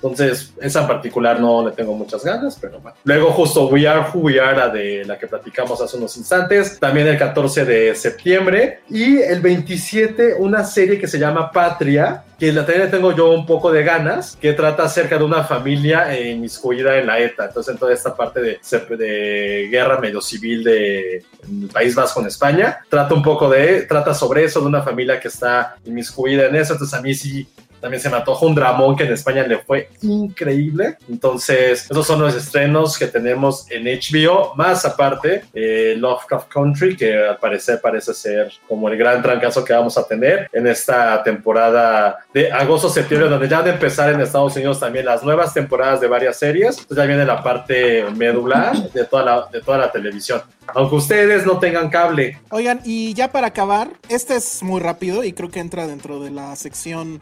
[0.04, 2.98] Entonces, esa en particular no le tengo muchas ganas, pero bueno.
[3.06, 6.78] Luego, justo We Are Who We Are, la de la que platicamos hace unos instantes.
[6.78, 8.82] También el 14 de septiembre.
[8.90, 13.46] Y el 27, una serie que se llama Patria, que la también tengo yo un
[13.46, 17.46] poco de ganas, que trata acerca de una familia inmiscuida en la ETA.
[17.46, 18.60] Entonces, en toda esta parte de,
[18.98, 21.24] de guerra medio civil de
[21.72, 25.30] País Vasco en España, trata un poco de, trata sobre eso, de una familia que
[25.30, 26.74] está inmiscuida en eso.
[26.74, 27.48] Entonces, a mí sí
[27.84, 30.96] también se me antoja un dramón que en España le fue increíble.
[31.10, 34.56] Entonces, esos son los estrenos que tenemos en HBO.
[34.56, 39.74] Más aparte, eh, Lovecraft Country, que al parecer parece ser como el gran trancazo que
[39.74, 44.80] vamos a tener en esta temporada de agosto-septiembre, donde ya de empezar en Estados Unidos
[44.80, 46.78] también las nuevas temporadas de varias series.
[46.78, 50.42] Entonces ya viene la parte medular de toda la, de toda la televisión.
[50.68, 52.40] Aunque ustedes no tengan cable.
[52.50, 56.32] Oigan, y ya para acabar, este es muy rápido y creo que entra dentro de
[56.32, 57.20] la sección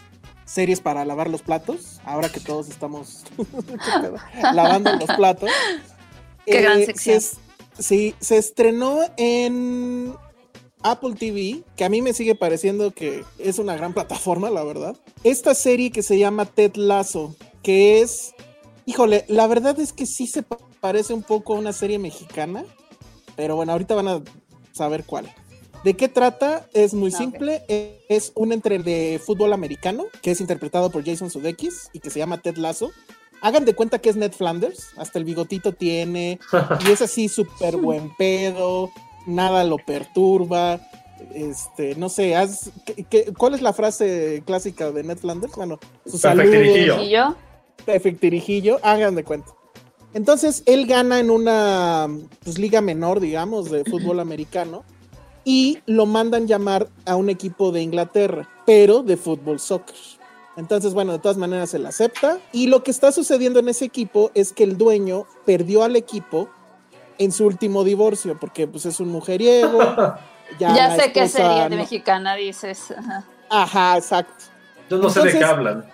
[0.51, 3.23] series para lavar los platos, ahora que todos estamos
[4.53, 5.49] lavando los platos.
[6.45, 7.21] Qué gran eh, sección.
[7.79, 10.13] sí, se estrenó en
[10.83, 14.97] Apple TV, que a mí me sigue pareciendo que es una gran plataforma, la verdad.
[15.23, 17.33] Esta serie que se llama Ted Lasso,
[17.63, 18.33] que es,
[18.85, 20.43] híjole, la verdad es que sí se
[20.81, 22.65] parece un poco a una serie mexicana,
[23.37, 24.21] pero bueno, ahorita van a
[24.73, 25.33] saber cuál.
[25.83, 26.67] ¿De qué trata?
[26.73, 27.63] Es muy simple.
[28.07, 32.19] Es un entre de fútbol americano que es interpretado por Jason Sudeikis y que se
[32.19, 32.91] llama Ted Lasso.
[33.41, 36.39] Hagan de cuenta que es Ned Flanders, hasta el bigotito tiene
[36.87, 38.91] y es así súper buen pedo,
[39.25, 40.79] nada lo perturba.
[41.33, 42.35] Este, no sé,
[43.37, 45.53] cuál es la frase clásica de Ned Flanders?
[45.55, 46.43] Bueno, su saludo.
[47.85, 49.51] Perfectirijillo, hagan de cuenta.
[50.13, 52.07] Entonces, él gana en una
[52.43, 54.83] pues, liga menor, digamos, de fútbol americano
[55.43, 59.95] y lo mandan llamar a un equipo de Inglaterra, pero de fútbol soccer.
[60.57, 62.37] Entonces, bueno, de todas maneras él acepta.
[62.51, 66.49] Y lo que está sucediendo en ese equipo es que el dueño perdió al equipo
[67.17, 69.79] en su último divorcio, porque pues es un mujeriego.
[70.59, 72.93] Ya, sé qué sería de mexicana dices.
[73.49, 73.95] Ajá.
[73.95, 74.43] exacto.
[74.89, 75.85] Yo no sé de qué hablan.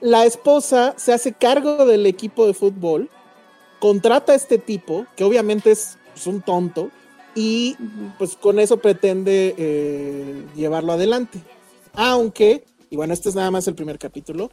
[0.00, 3.10] La esposa se hace cargo del equipo de fútbol,
[3.80, 6.90] contrata a este tipo, que obviamente es pues, un tonto,
[7.34, 7.76] y
[8.18, 11.40] pues con eso pretende eh, llevarlo adelante.
[11.94, 14.50] Aunque, y bueno, este es nada más el primer capítulo,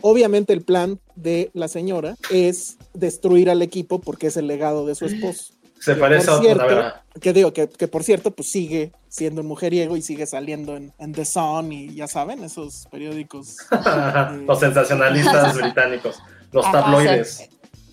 [0.00, 4.94] obviamente el plan de la señora es destruir al equipo porque es el legado de
[4.94, 5.52] su esposo.
[5.80, 10.02] Se parece a otra, Que digo, que, por cierto, pues sigue siendo un mujeriego y
[10.02, 13.56] sigue saliendo en, The Sun y ya saben, esos periódicos.
[14.46, 16.18] los sensacionalistas británicos,
[16.52, 17.48] los tabloides.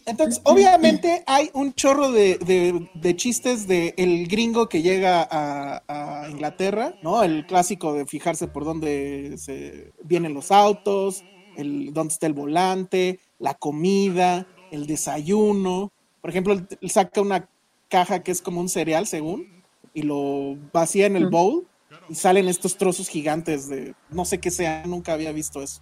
[0.05, 7.23] Entonces, obviamente hay un chorro de, chistes de el gringo que llega a, Inglaterra, ¿no?
[7.23, 11.23] El clásico de fijarse por dónde se vienen los autos,
[11.55, 15.91] el dónde está el volante, la comida, el desayuno.
[16.21, 17.47] Por ejemplo, él saca una
[17.89, 21.67] caja que es como un cereal, según, y lo vacía en el bowl
[22.09, 25.81] y salen estos trozos gigantes de no sé qué sea, nunca había visto eso.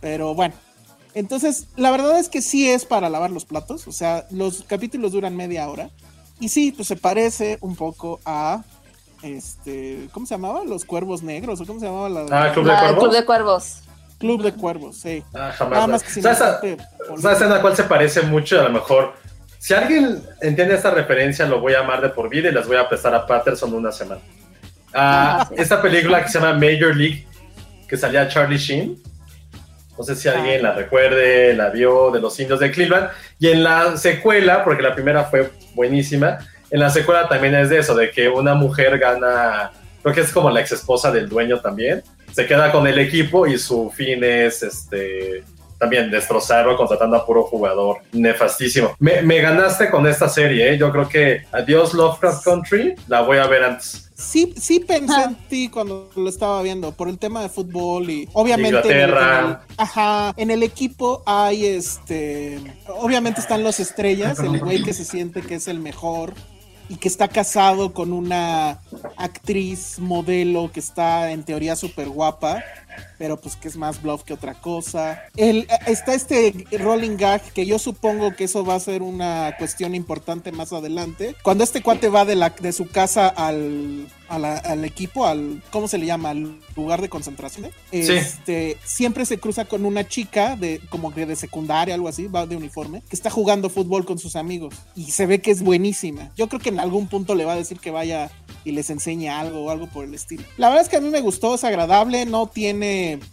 [0.00, 0.54] Pero bueno,
[1.14, 5.12] entonces, la verdad es que sí es para lavar los platos, o sea, los capítulos
[5.12, 5.90] duran media hora.
[6.38, 8.62] Y sí, pues se parece un poco a
[9.22, 10.64] este, ¿cómo se llamaba?
[10.64, 12.98] Los Cuervos Negros, o cómo se llamaba la Ah, Club de ah, Cuervos.
[13.02, 13.82] Club de Cuervos.
[14.18, 15.22] Club de Cuervos, sí.
[15.34, 15.74] Ah, jamás.
[15.74, 16.40] Nada más que ¿Sabes,
[17.42, 18.60] a, la cual se parece mucho?
[18.60, 19.14] A lo mejor,
[19.58, 22.76] si alguien entiende esta referencia, lo voy a amar de por vida y les voy
[22.76, 24.20] a prestar a Patterson una semana.
[24.92, 27.26] Ah, ah Esta película que se llama Major League,
[27.88, 29.09] que salía Charlie Sheen.
[30.00, 33.10] No sé si alguien la recuerde, la vio de los indios de Cleveland.
[33.38, 36.38] Y en la secuela, porque la primera fue buenísima,
[36.70, 39.70] en la secuela también es de eso, de que una mujer gana,
[40.02, 43.46] creo que es como la ex esposa del dueño también, se queda con el equipo
[43.46, 45.44] y su fin es este
[45.76, 48.96] también destrozarlo contratando a puro jugador nefastísimo.
[48.98, 50.78] Me, ganaste con esta serie, ¿eh?
[50.78, 54.09] yo creo que Adiós Lovecraft Country la voy a ver antes.
[54.20, 58.28] Sí, sí pensé en ti cuando lo estaba viendo por el tema de fútbol y
[58.34, 59.38] obviamente Inglaterra.
[59.40, 64.92] En el, ajá, en el equipo hay este, obviamente están los estrellas, el güey que
[64.92, 66.34] se siente que es el mejor
[66.90, 68.80] y que está casado con una
[69.16, 72.62] actriz modelo que está en teoría súper guapa
[73.18, 75.22] pero pues que es más bluff que otra cosa.
[75.36, 79.94] El, está este rolling gag que yo supongo que eso va a ser una cuestión
[79.94, 81.34] importante más adelante.
[81.42, 85.98] Cuando este cuate va de, la, de su casa al, al equipo, al, ¿cómo se
[85.98, 86.30] le llama?
[86.30, 87.70] Al lugar de concentración.
[87.90, 92.46] Este, siempre se cruza con una chica de como que de secundaria, algo así, va
[92.46, 96.30] de uniforme, que está jugando fútbol con sus amigos y se ve que es buenísima.
[96.36, 98.30] Yo creo que en algún punto le va a decir que vaya
[98.64, 100.42] y les enseñe algo o algo por el estilo.
[100.56, 102.79] La verdad es que a mí me gustó, es agradable, no tiene,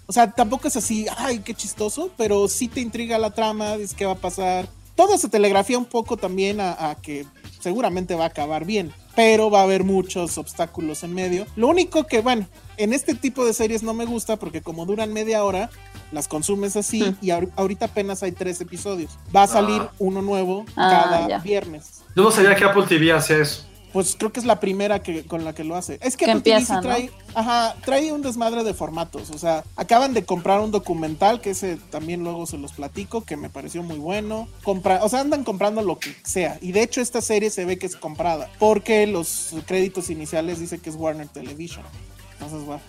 [0.05, 3.95] o sea, tampoco es así, ay, qué chistoso, pero sí te intriga la trama, dices
[3.95, 4.67] qué va a pasar.
[4.95, 7.25] Todo se telegrafía un poco también a, a que
[7.59, 11.47] seguramente va a acabar bien pero va a haber muchos obstáculos en medio.
[11.55, 15.11] Lo único que, bueno, en este tipo de series no me gusta porque como duran
[15.11, 15.71] media hora,
[16.11, 19.17] las consumes así y ahorita apenas hay tres episodios.
[19.35, 19.91] Va a salir ah.
[19.97, 22.03] uno nuevo ah, cada viernes.
[22.15, 25.23] Yo no sabía que Apple TV hace eso pues creo que es la primera que,
[25.25, 25.97] con la que lo hace.
[26.01, 29.29] Es que, empieza, trae, ajá, trae un desmadre de formatos.
[29.31, 33.37] O sea, acaban de comprar un documental que ese también luego se los platico, que
[33.37, 34.47] me pareció muy bueno.
[34.63, 36.57] Compra, o sea, andan comprando lo que sea.
[36.61, 38.49] Y de hecho, esta serie se ve que es comprada.
[38.59, 41.85] Porque los créditos iniciales dice que es Warner Television.
[42.33, 42.79] Entonces, va,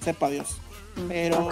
[0.00, 0.58] sepa Dios.
[1.08, 1.48] Pero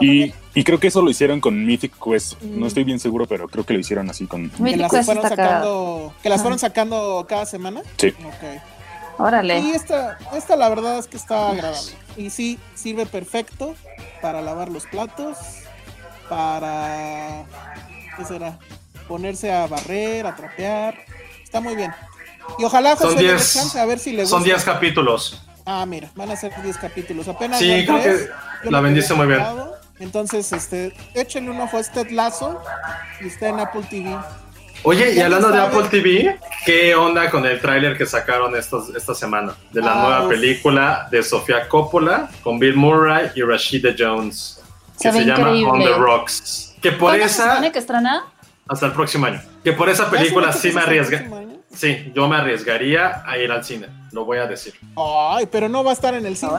[0.00, 2.40] y, y, creo que eso lo hicieron con Mythic Quest.
[2.42, 4.50] No estoy bien seguro, pero creo que lo hicieron así con.
[4.50, 7.82] que las fueron sacando, que las fueron sacando cada semana.
[7.96, 8.08] Sí.
[8.08, 8.60] Ok.
[9.18, 9.60] Órale.
[9.60, 11.92] Y esta, esta la verdad es que está agradable.
[12.16, 13.74] Y sí, sirve perfecto
[14.20, 15.38] para lavar los platos,
[16.28, 17.44] para
[18.16, 18.58] ¿qué será?
[19.08, 20.98] Ponerse a barrer, a trapear.
[21.42, 21.92] Está muy bien.
[22.58, 25.42] Y ojalá José son diez, a ver si le Son 10 capítulos.
[25.66, 27.28] Ah, mira, van a ser 10 capítulos.
[27.28, 27.58] Apenas.
[27.58, 29.42] Sí, creo que la bendice muy bien.
[29.98, 32.60] Entonces, este, échenle un ojo a este lazo
[33.20, 34.16] y está en Apple TV.
[34.82, 39.14] Oye, y hablando de Apple TV, ¿qué onda con el tráiler que sacaron estos, esta
[39.14, 39.54] semana?
[39.72, 44.60] De la ah, nueva película de Sofía Coppola con Bill Murray y Rashida Jones.
[45.00, 46.74] Que se, llama On the Rocks.
[46.82, 47.52] Que por esa.
[47.52, 48.22] ¿Tiene que estrenar?
[48.68, 49.40] Hasta el próximo año.
[49.62, 51.24] Que por esa película sí me arriesga.
[51.74, 54.74] Sí, yo me arriesgaría a ir al cine, lo voy a decir.
[54.96, 56.52] Ay, pero no va a estar en el cine.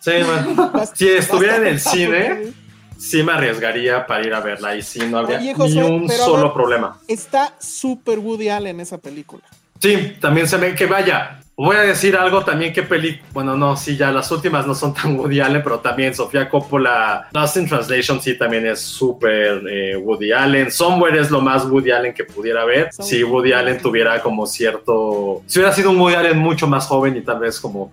[0.00, 0.12] sí,
[0.94, 2.52] Si estuviera en el cine,
[2.98, 6.98] sí me arriesgaría para ir a verla y sí, no habría ni un solo problema.
[7.08, 9.42] Está súper Woody Allen esa película.
[9.80, 13.76] Sí, también se ve que vaya, Voy a decir algo también que película, bueno, no,
[13.76, 17.68] sí, ya las últimas no son tan Woody Allen, pero también Sofía Coppola, Lost in
[17.68, 20.72] Translation sí también es súper eh, Woody Allen.
[20.72, 22.92] Somewhere es lo más Woody Allen que pudiera haber.
[22.92, 27.16] Si Woody Allen tuviera como cierto, si hubiera sido un Woody Allen mucho más joven
[27.16, 27.92] y tal vez como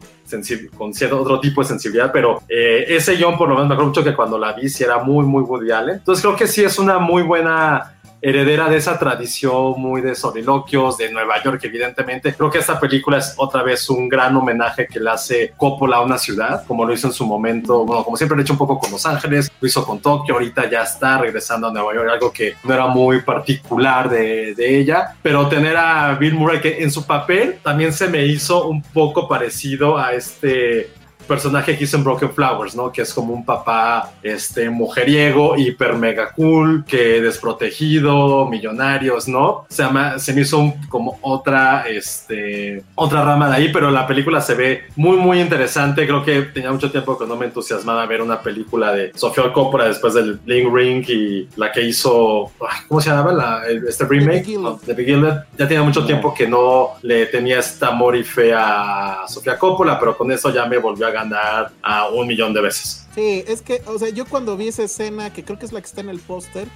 [0.77, 3.89] con cierto otro tipo de sensibilidad, pero eh, ese John por lo menos me acuerdo
[3.89, 5.95] mucho que cuando la vi sí era muy, muy Woody Allen.
[5.97, 10.97] Entonces creo que sí es una muy buena heredera de esa tradición muy de soliloquios
[10.97, 12.33] de Nueva York, evidentemente.
[12.33, 16.01] Creo que esta película es otra vez un gran homenaje que le hace Coppola a
[16.01, 18.59] una ciudad, como lo hizo en su momento, bueno, como siempre lo ha hecho un
[18.59, 22.09] poco con Los Ángeles, lo hizo con Tokio, ahorita ya está regresando a Nueva York,
[22.11, 26.83] algo que no era muy particular de, de ella, pero tener a Bill Murray que
[26.83, 31.97] en su papel también se me hizo un poco parecido a este personaje que hizo
[31.97, 32.91] en Broken Flowers, ¿no?
[32.91, 39.65] Que es como un papá este, mujeriego, hiper mega cool, que desprotegido, millonarios, ¿no?
[39.69, 44.41] Se, llama, se me hizo como otra, este, otra rama de ahí, pero la película
[44.41, 46.05] se ve muy, muy interesante.
[46.05, 49.85] Creo que tenía mucho tiempo que no me entusiasmaba ver una película de Sofía Coppola
[49.85, 52.51] después del Bling Ring y la que hizo,
[52.87, 53.31] ¿cómo se llama?
[53.31, 55.45] La, este remake de Beginner.
[55.57, 59.99] Ya tenía mucho tiempo que no le tenía este amor y fe a Sofía Coppola,
[59.99, 63.07] pero con eso ya me volvió a ganar a un millón de veces.
[63.15, 65.81] Sí, es que, o sea, yo cuando vi esa escena, que creo que es la
[65.81, 66.67] que está en el póster,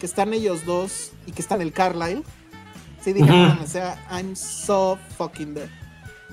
[0.00, 2.22] que están ellos dos y que está en el Carlisle,
[3.02, 3.30] sí dije,
[3.62, 5.68] o sea, I'm so fucking dead.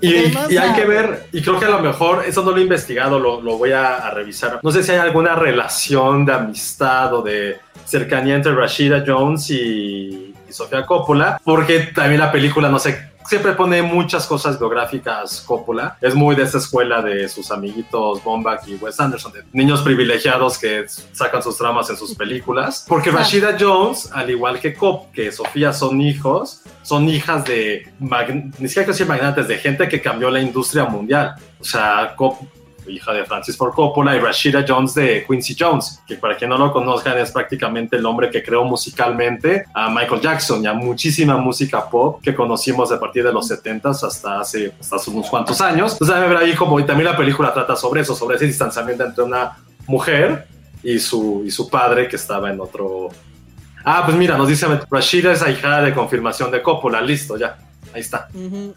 [0.01, 0.15] Y,
[0.57, 3.41] hay que ver, y creo que a lo mejor, eso no lo he investigado, lo,
[3.41, 4.59] lo voy a, revisar.
[4.63, 10.33] No sé si hay alguna relación de amistad o de cercanía entre Rashida Jones y,
[10.47, 15.97] y Sofía Coppola, porque también la película, no sé siempre pone muchas cosas biográficas Coppola.
[16.01, 20.57] Es muy de esa escuela de sus amiguitos Bombach y Wes Anderson, de niños privilegiados
[20.57, 22.85] que sacan sus tramas en sus películas.
[22.87, 28.67] Porque Rashida Jones, al igual que Cop, que Sofía son hijos, son hijas de, ni
[28.67, 31.35] siquiera que decir magnates, de gente que cambió la industria mundial.
[31.59, 32.35] O sea, Cop
[32.89, 36.57] hija de Francis Ford Coppola, y Rashida Jones de Quincy Jones, que para quien no
[36.57, 41.37] lo conozcan es prácticamente el hombre que creó musicalmente a Michael Jackson y a muchísima
[41.37, 45.61] música pop que conocimos a partir de los 70s hasta hace, hasta hace unos cuantos
[45.61, 45.93] años.
[45.93, 49.03] Entonces, a ver ahí como, y también la película trata sobre eso, sobre ese distanciamiento
[49.03, 50.47] entre una mujer
[50.83, 53.09] y su, y su padre que estaba en otro...
[53.83, 57.57] Ah, pues mira, nos dice Rashida es hija de confirmación de Coppola, listo, ya,
[57.93, 58.27] ahí está.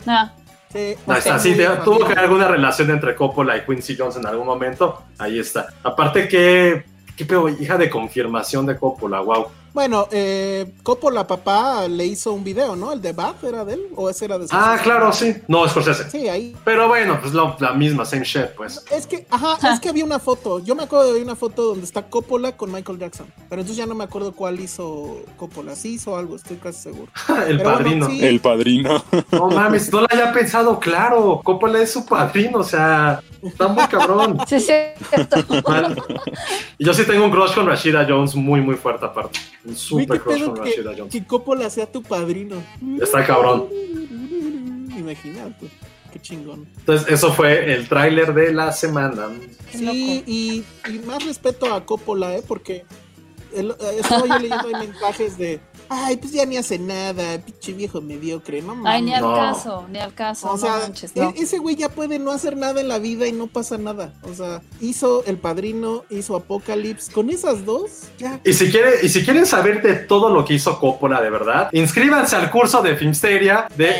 [0.07, 0.33] Ah.
[0.73, 4.17] Sí, Ahí está, sí, te- tuvo que haber alguna relación entre Coppola y Quincy Jones
[4.17, 5.03] en algún momento.
[5.18, 5.67] Ahí está.
[5.83, 6.84] Aparte que,
[7.17, 9.46] qué pedo, hija de confirmación de Coppola, wow.
[9.74, 12.92] Bueno, eh, Coppola papá le hizo un video, ¿no?
[12.92, 14.82] El de Bath era de él o ese era de Ah, Scorsese?
[14.84, 15.36] claro, sí.
[15.49, 16.11] No, Scorsese.
[16.11, 16.54] Sí, ahí.
[16.64, 18.84] Pero bueno, pues lo- la misma, same shit, pues.
[18.90, 20.58] Es que, ajá, es que había una foto.
[20.58, 23.26] Yo me acuerdo de una foto donde está Coppola con Michael Jackson.
[23.49, 25.74] Pero entonces ya no me acuerdo cuál hizo Coppola.
[25.74, 27.11] Sí hizo algo, estoy casi seguro.
[27.49, 28.11] El Pero bueno, padrino.
[28.11, 28.24] sí.
[28.26, 29.04] El padrino.
[29.32, 31.40] No mames, no lo había pensado, claro.
[31.42, 34.38] Coppola es su padrino, o sea, está muy cabrón.
[34.46, 34.72] Sí, sí,
[36.78, 39.38] yo sí tengo un crush con Rashida Jones muy, muy fuerte aparte.
[39.64, 41.13] Un super crush con que, Rashida Jones.
[41.13, 42.57] que Coppola sea tu padrino.
[43.01, 43.68] Está cabrón.
[44.97, 45.67] Imagínate,
[46.13, 46.67] qué chingón.
[46.79, 49.29] Entonces, eso fue el tráiler de la semana.
[49.72, 52.43] Sí, y, y más respeto a Coppola, ¿eh?
[52.47, 52.84] Porque
[53.55, 55.61] el- eh, estaba yo leyendo ahí mensajes de,
[55.93, 59.35] ay, pues ya ni hace nada, pinche viejo mediocre, no Ay, ni al No.
[59.35, 60.49] caso, ni al caso.
[60.49, 61.31] O no sea, manches, no.
[61.31, 64.14] e- ese güey ya puede no hacer nada en la vida y no pasa nada.
[64.23, 67.13] O sea, hizo El Padrino, hizo Apocalypse.
[67.13, 68.41] Con esas dos, ya.
[68.45, 71.69] Y si, quiere, y si quieren saber de todo lo que hizo Coppola de verdad,
[71.73, 73.91] inscríbanse al curso de Filmsteria de...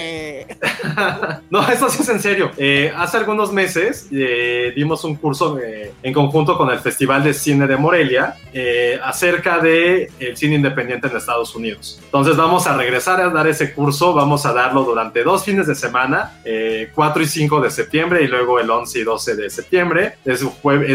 [0.43, 0.47] Eh,
[1.51, 2.51] no, esto sí es en serio.
[2.57, 7.35] Eh, hace algunos meses eh, dimos un curso eh, en conjunto con el Festival de
[7.35, 11.82] Cine de Morelia eh, acerca de el cine independiente en Estados Unidos.
[12.05, 15.75] Entonces vamos a regresar a dar ese curso, vamos a darlo durante dos fines de
[15.75, 20.17] semana, eh, 4 y 5 de septiembre y luego el 11 y 12 de septiembre.
[20.25, 20.45] Es,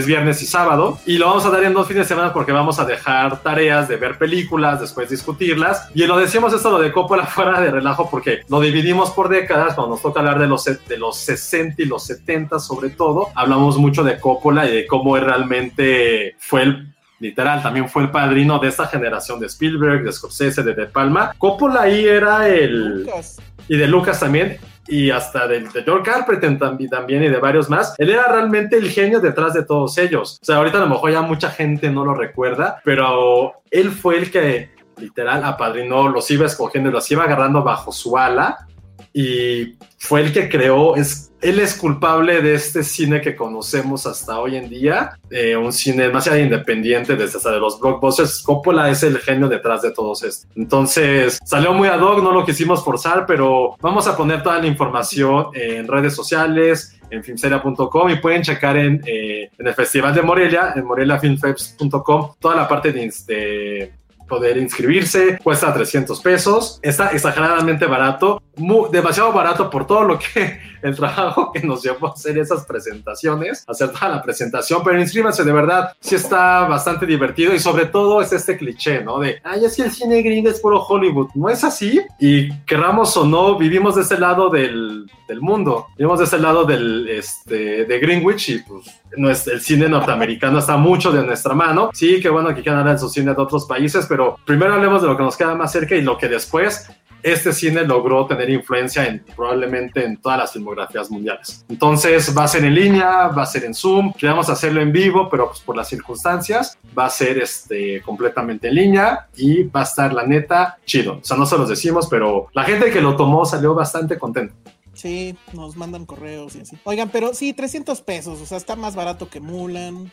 [0.05, 0.99] viernes y sábado.
[1.05, 3.87] Y lo vamos a dar en dos fines de semana porque vamos a dejar tareas
[3.87, 5.89] de ver películas, después discutirlas.
[5.93, 9.75] Y lo decimos esto, lo de Coppola fuera de relajo, porque lo dividimos por décadas.
[9.75, 13.77] Cuando nos toca hablar de los, de los 60 y los 70 sobre todo, hablamos
[13.77, 18.67] mucho de Coppola y de cómo realmente fue el literal, también fue el padrino de
[18.67, 21.33] esta generación de Spielberg, de Scorsese, de De Palma.
[21.37, 23.37] Coppola ahí era el Lucas.
[23.67, 24.57] y de Lucas también,
[24.87, 26.57] y hasta del de George Carpenter
[26.89, 27.93] también, y de varios más.
[27.97, 30.39] Él era realmente el genio detrás de todos ellos.
[30.41, 34.17] O sea, ahorita a lo mejor ya mucha gente no lo recuerda, pero él fue
[34.17, 38.67] el que literal apadrinó, los iba escogiendo, los iba agarrando bajo su ala
[39.13, 44.39] y fue el que creó, es, él es culpable de este cine que conocemos hasta
[44.39, 48.41] hoy en día, eh, un cine demasiado independiente desde hasta de los blockbusters.
[48.41, 50.47] Coppola es el genio detrás de todos estos.
[50.55, 54.67] Entonces salió muy ad hoc, no lo quisimos forzar, pero vamos a poner toda la
[54.67, 60.21] información en redes sociales, en filmseria.com y pueden checar en, eh, en el Festival de
[60.23, 63.93] Morelia, en moreliafilmfeps.com, toda la parte de, de
[64.27, 70.59] poder inscribirse, cuesta 300 pesos, está exageradamente barato, mu- demasiado barato por todo lo que
[70.87, 75.43] el trabajo que nos llevó a hacer esas presentaciones, hacer toda la presentación, pero inscríbanse
[75.43, 79.19] de verdad, sí está bastante divertido y sobre todo es este cliché, ¿no?
[79.19, 83.15] De, ay, es que el cine gringo es puro Hollywood, no es así y querramos
[83.17, 87.85] o no, vivimos de este lado del, del mundo, vivimos de este lado del, este,
[87.85, 88.85] de Greenwich y pues
[89.15, 91.89] no es, el cine norteamericano está mucho de nuestra mano.
[91.93, 95.01] Sí, qué bueno que quieran hablar de su cine de otros países, pero primero hablemos
[95.01, 96.89] de lo que nos queda más cerca y lo que después
[97.31, 101.65] este cine logró tener influencia en probablemente en todas las filmografías mundiales.
[101.69, 105.29] Entonces va a ser en línea, va a ser en Zoom, queremos hacerlo en vivo,
[105.29, 109.83] pero pues por las circunstancias va a ser este completamente en línea y va a
[109.83, 111.19] estar la neta chido.
[111.19, 114.53] O sea, no se los decimos, pero la gente que lo tomó salió bastante contenta.
[114.97, 116.75] Sí, nos mandan correos y así.
[116.83, 120.11] Oigan, pero sí, 300 pesos, o sea, está más barato que Mulan,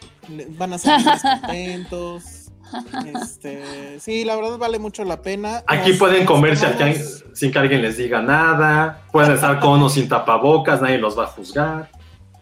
[0.59, 2.44] van a salir más contentos.
[3.23, 5.63] Este, sí, la verdad vale mucho la pena.
[5.67, 6.67] Aquí Nos- pueden comerse
[7.35, 9.03] sin que alguien les diga nada.
[9.13, 11.91] Pueden estar con o sin tapabocas, nadie los va a juzgar.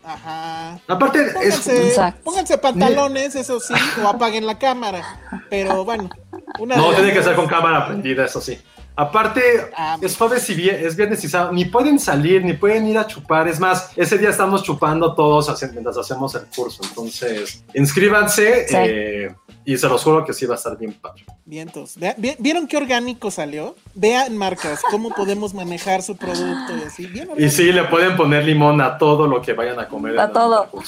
[0.04, 0.80] Ajá.
[0.88, 5.20] Aparte, Pónganse, pónganse pantalones, eso sí, o apaguen la cámara.
[5.48, 6.10] Pero bueno,
[6.58, 8.58] una no tiene las que ser con cámara prendida, eso sí.
[8.94, 9.40] Aparte,
[9.74, 12.98] Ah, es jueves y vie- es viernes y sábado, ni pueden salir, ni pueden ir
[12.98, 13.48] a chupar.
[13.48, 16.82] Es más, ese día estamos chupando todos mientras hacemos el curso.
[16.86, 18.74] Entonces, inscríbanse Sí.
[18.76, 19.34] eh,
[19.64, 21.24] y se los juro que sí va a estar bien padre.
[21.44, 21.96] Vientos.
[22.38, 23.74] ¿Vieron qué orgánico salió?
[23.94, 27.06] Vean marcas, cómo podemos manejar su producto y así.
[27.06, 30.18] Bien Y sí, le pueden poner limón a todo lo que vayan a comer.
[30.18, 30.68] A en todo.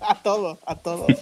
[0.00, 1.06] A todo, a todo.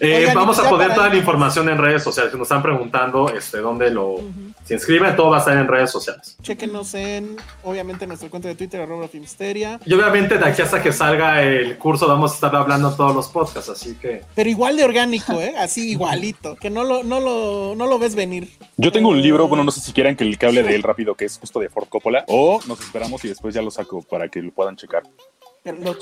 [0.00, 2.30] Eh, Oigan, vamos a poner toda la información en redes sociales.
[2.32, 4.20] Que nos están preguntando este, dónde lo
[4.64, 5.14] se inscriben.
[5.14, 6.36] Todo va a estar en redes sociales.
[6.42, 9.80] Chequenos en, obviamente, nuestra cuenta de Twitter, arroba Filmsteria.
[9.84, 13.14] Y obviamente de aquí hasta que salga el curso vamos a estar hablando en todos
[13.14, 13.70] los podcasts.
[13.70, 15.54] Así que Pero igual de orgánico, ¿eh?
[15.58, 15.90] Así
[16.28, 16.56] igualito.
[16.56, 18.50] Que no lo, no lo, no lo ves venir.
[18.76, 21.14] Yo tengo un libro, bueno, no sé si quieran que que hable de él rápido,
[21.14, 24.28] que es justo de Ford Coppola, o nos esperamos y después ya lo saco para
[24.28, 25.02] que lo puedan checar.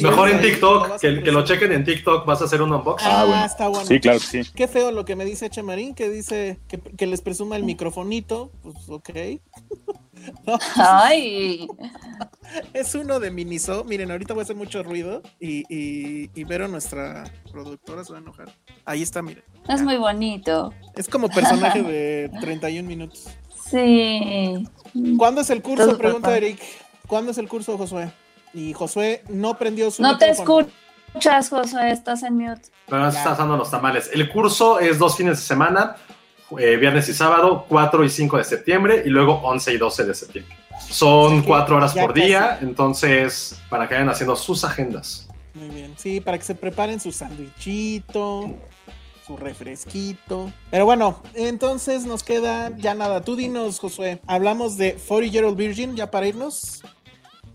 [0.00, 2.26] Mejor en TikTok, que, que lo chequen en TikTok.
[2.26, 3.08] Vas a hacer un unboxing.
[3.08, 3.44] Ah, Ah, bueno.
[3.44, 3.86] está bueno.
[3.86, 4.40] Sí, claro que sí.
[4.56, 8.50] Qué feo lo que me dice Chemarín, que dice que, que les presuma el microfonito.
[8.62, 9.10] Pues ok.
[10.76, 11.66] Ay,
[12.72, 13.84] Es uno de Miniso.
[13.84, 18.18] Miren, ahorita voy a hacer mucho ruido y, y, y Vero, nuestra productora, se va
[18.18, 18.52] a enojar.
[18.84, 19.44] Ahí está, miren.
[19.68, 20.72] es muy bonito.
[20.94, 23.28] Es como personaje de 31 minutos.
[23.70, 24.66] Sí.
[25.16, 25.86] ¿Cuándo es el curso?
[25.86, 26.36] Todo Pregunta papá.
[26.36, 26.60] Eric.
[27.06, 28.12] ¿Cuándo es el curso, Josué?
[28.54, 32.68] Y Josué no prendió su No te escuchas, Josué, estás en mute.
[32.86, 34.10] Pero se están dando los tamales.
[34.12, 35.96] El curso es dos fines de semana,
[36.58, 40.14] eh, viernes y sábado, 4 y 5 de septiembre, y luego 11 y 12 de
[40.14, 40.56] septiembre.
[40.80, 45.28] Son cuatro horas por día, entonces, para que vayan haciendo sus agendas.
[45.54, 45.94] Muy bien.
[45.96, 48.54] Sí, para que se preparen su sandwichito,
[49.26, 50.52] su refresquito.
[50.70, 53.22] Pero bueno, entonces nos queda ya nada.
[53.22, 54.20] Tú dinos, Josué.
[54.26, 56.82] Hablamos de 40 Year Old Virgin, ya para irnos.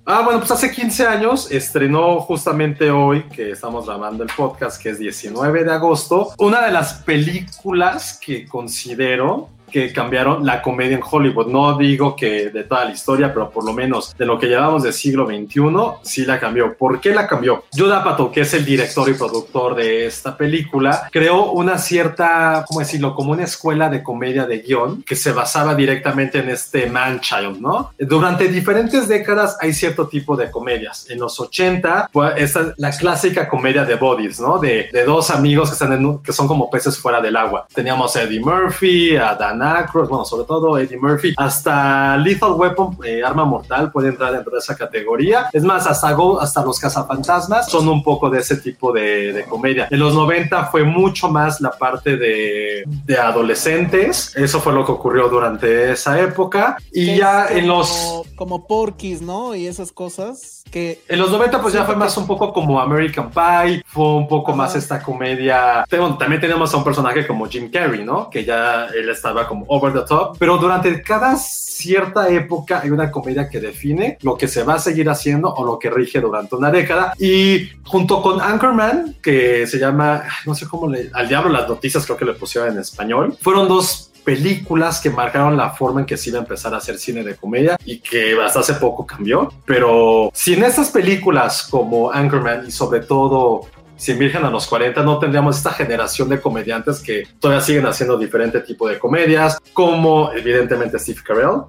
[0.09, 4.91] Ah, bueno, pues hace 15 años estrenó justamente hoy, que estamos grabando el podcast, que
[4.91, 11.03] es 19 de agosto, una de las películas que considero que cambiaron la comedia en
[11.09, 11.47] Hollywood.
[11.47, 14.83] No digo que de toda la historia, pero por lo menos de lo que llevamos
[14.83, 15.61] del siglo XXI,
[16.03, 16.75] sí la cambió.
[16.75, 17.65] ¿Por qué la cambió?
[17.75, 22.79] Judd Apatow, que es el director y productor de esta película, creó una cierta, ¿cómo
[22.79, 27.59] decirlo?, como una escuela de comedia de guion que se basaba directamente en este man-child,
[27.59, 27.91] ¿no?
[27.97, 31.09] Durante diferentes décadas hay cierto tipo de comedias.
[31.09, 34.59] En los 80, pues, esta es la clásica comedia de bodies, ¿no?
[34.59, 37.67] De, de dos amigos que, están en que son como peces fuera del agua.
[37.73, 42.97] Teníamos a Eddie Murphy, a Dan Aykroyd, bueno, sobre todo Eddie Murphy, hasta Lethal Weapon,
[43.03, 45.49] eh, Arma Mortal, puede entrar dentro de esa categoría.
[45.53, 49.87] Es más, hasta, Go- hasta los cazafantasmas son un poco de ese tipo de, comedia.
[49.89, 52.83] En los 90 fue mucho más la parte de,
[53.17, 54.35] adolescentes.
[54.35, 56.77] Eso fue lo que ocurrió durante esa época.
[56.91, 58.23] Y ya en los...
[58.37, 59.55] Como Porky's, ¿no?
[59.55, 61.01] Y esas cosas que...
[61.07, 64.27] En los 90 pues ya Siento fue más un poco como American Pie, fue un
[64.27, 64.57] poco Ajá.
[64.57, 65.83] más esta comedia.
[65.89, 68.29] También tenemos a un personaje como Jim Carrey, ¿no?
[68.29, 73.11] Que ya él estaba como over the top, pero durante cada cierta época hay una
[73.11, 76.55] comedia que define lo que se va a seguir haciendo o lo que rige durante
[76.55, 77.13] una década.
[77.19, 82.05] Y junto con Anchorman, que se llama, no sé cómo le, al diablo las noticias
[82.05, 86.17] creo que le pusieron en español, fueron dos películas que marcaron la forma en que
[86.17, 89.53] se iba a empezar a hacer cine de comedia y que hasta hace poco cambió.
[89.63, 93.61] Pero si en estas películas como Anchorman y sobre todo
[93.95, 98.17] Sin Virgen a los 40 no tendríamos esta generación de comediantes que todavía siguen haciendo
[98.17, 101.61] diferente tipo de comedias, como evidentemente Steve Carell.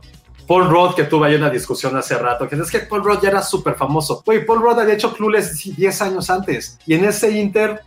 [0.48, 3.28] Paul Rudd, que tuve ahí una discusión hace rato, que es que Paul Rudd ya
[3.28, 4.20] era súper famoso.
[4.26, 6.76] Oye, Paul Rudd había hecho Clueless 10 años antes.
[6.86, 7.82] Y en ese inter,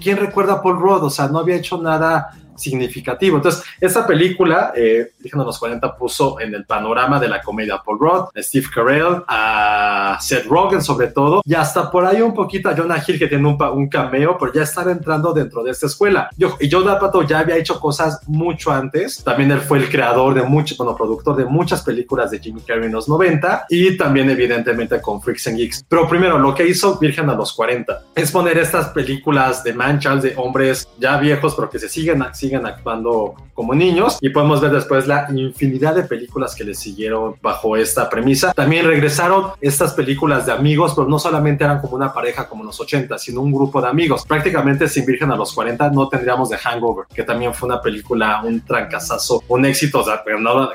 [0.00, 1.02] ¿quién recuerda a Paul Rudd?
[1.02, 3.36] O sea, no había hecho nada significativo.
[3.36, 7.98] Entonces, esta película, eh, a los 40, puso en el panorama de la comedia Paul
[7.98, 12.68] Rudd, a Steve Carell, a Seth Rogen sobre todo, y hasta por ahí un poquito
[12.68, 16.30] a Jonah Hill que tiene un, cameo, pero ya estaba entrando dentro de esta escuela.
[16.36, 19.22] Yo, y Joe Apatow ya había hecho cosas mucho antes.
[19.22, 22.86] También él fue el creador de muchos, bueno, productor de muchas películas de Jimmy Carrey
[22.86, 25.84] en los 90 y también evidentemente con Freaks and Geeks.
[25.88, 30.22] Pero primero, lo que hizo Virgen a los 40 es poner estas películas de manchas
[30.22, 34.72] de hombres ya viejos, pero que se siguen, siguen actuando como niños y podemos ver
[34.72, 38.52] después la infinidad de películas que le siguieron bajo esta premisa.
[38.52, 42.66] También regresaron estas películas de amigos, pero no solamente eran como una pareja como en
[42.66, 44.24] los 80, sino un grupo de amigos.
[44.26, 48.42] Prácticamente sin Virgen a los 40 no tendríamos The Hangover, que también fue una película,
[48.44, 50.04] un trancazazo, un éxito,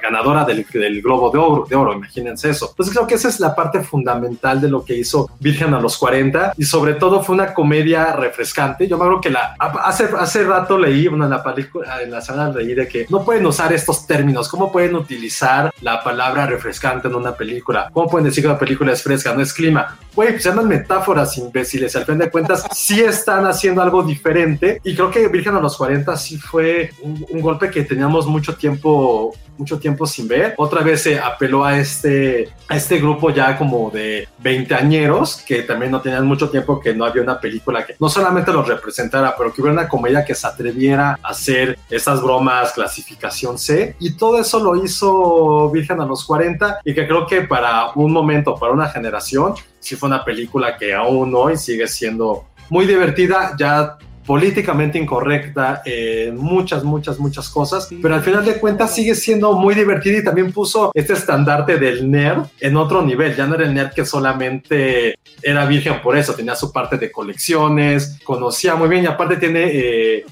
[0.01, 2.69] ganadora, del, del Globo de Oro, de Oro, imagínense eso.
[2.69, 5.97] Entonces creo que esa es la parte fundamental de lo que hizo Virgen a los
[5.97, 8.87] 40 y sobre todo fue una comedia refrescante.
[8.87, 12.49] Yo me acuerdo que la, hace, hace rato leí, en la película, en la semana
[12.53, 17.15] leí de que no pueden usar estos términos, cómo pueden utilizar la palabra refrescante en
[17.15, 19.97] una película, cómo pueden decir que una película es fresca, no es clima.
[20.15, 24.79] Güey, pues llaman metáforas imbéciles, al fin de cuentas sí están haciendo algo diferente.
[24.83, 29.33] Y creo que Virgen a los 40 sí fue un golpe que teníamos mucho tiempo
[29.59, 30.55] mucho tiempo sin ver.
[30.57, 35.91] Otra vez se apeló a este, a este grupo ya como de veinteañeros que también
[35.91, 39.53] no tenían mucho tiempo que no había una película que no solamente los representara, pero
[39.53, 43.95] que hubiera una comedia que se atreviera a hacer esas bromas clasificación C.
[43.99, 48.11] Y todo eso lo hizo Virgen a los 40 y que creo que para un
[48.11, 53.55] momento, para una generación, sí fue una película que aún hoy sigue siendo muy divertida,
[53.57, 59.53] ya políticamente incorrecta en muchas, muchas, muchas cosas, pero al final de cuentas sigue siendo
[59.53, 63.35] muy divertida y también puso este estandarte del nerd en otro nivel.
[63.35, 67.11] Ya no era el nerd que solamente era virgen por eso, tenía su parte de
[67.11, 69.71] colecciones, conocía muy bien y aparte tiene...
[69.73, 70.25] Eh.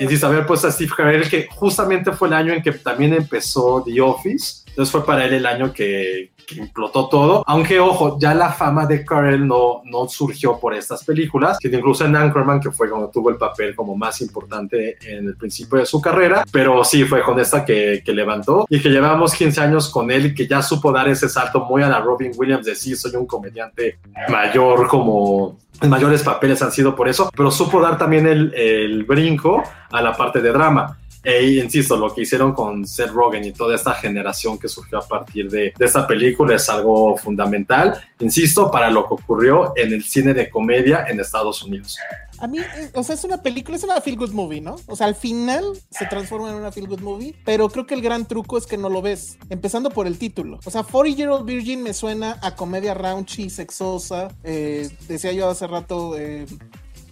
[0.00, 3.84] Insisto, haber puesto a Steve Carell, que justamente fue el año en que también empezó
[3.86, 4.64] The Office.
[4.80, 7.44] Entonces fue para él el año que, que implotó todo.
[7.46, 12.06] Aunque, ojo, ya la fama de Carell no, no surgió por estas películas, que incluso
[12.06, 15.84] en Anchorman, que fue cuando tuvo el papel como más importante en el principio de
[15.84, 19.90] su carrera, pero sí fue con esta que, que levantó y que llevamos 15 años
[19.90, 22.74] con él y que ya supo dar ese salto muy a la Robin Williams de
[22.74, 23.98] sí, soy un comediante
[24.30, 29.62] mayor como mayores papeles han sido por eso, pero supo dar también el, el brinco
[29.90, 30.96] a la parte de drama.
[31.22, 35.06] E insisto, lo que hicieron con Seth Rogen y toda esta generación que surgió a
[35.06, 40.32] partir de, esta película es algo fundamental, insisto, para lo que ocurrió en el cine
[40.32, 41.98] de comedia en Estados Unidos.
[42.38, 44.76] A mí, eh, o sea, es una película, es una feel good movie, ¿no?
[44.86, 48.00] O sea, al final se transforma en una feel good movie, pero creo que el
[48.00, 50.58] gran truco es que no lo ves, empezando por el título.
[50.64, 54.28] O sea, 40 Year Old Virgin me suena a comedia raunchy, sexosa.
[54.42, 56.46] Eh, decía yo hace rato eh,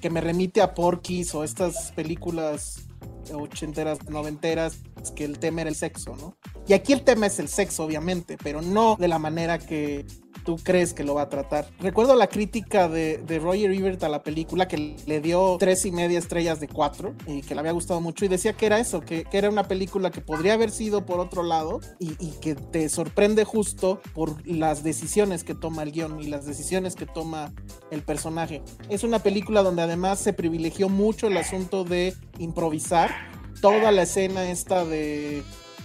[0.01, 2.88] que me remite a Porky's o estas películas
[3.33, 4.81] ochenteras, noventeras,
[5.15, 6.37] que el tema era el sexo, ¿no?
[6.66, 10.05] Y aquí el tema es el sexo, obviamente, pero no de la manera que
[10.49, 11.69] tú crees que lo va a tratar.
[11.79, 15.93] Recuerdo la crítica de, de Roger Ebert a la película que le dio tres y
[15.93, 19.03] media estrellas de cuatro y que le había gustado mucho y decía que era eso,
[19.03, 22.55] que, que era una película que podría haber sido por otro lado y, y, que
[22.55, 27.53] te sorprende justo por las decisiones que toma el guion y las decisiones que toma
[27.91, 28.62] el personaje.
[28.89, 33.38] Es una película donde además se privilegió mucho el asunto de improvisar.
[33.61, 35.43] Toda la escena esta de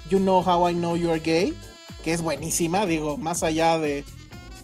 [0.09, 1.53] You Know How I Know You're Gay,
[2.03, 4.03] que es buenísima, digo, más allá de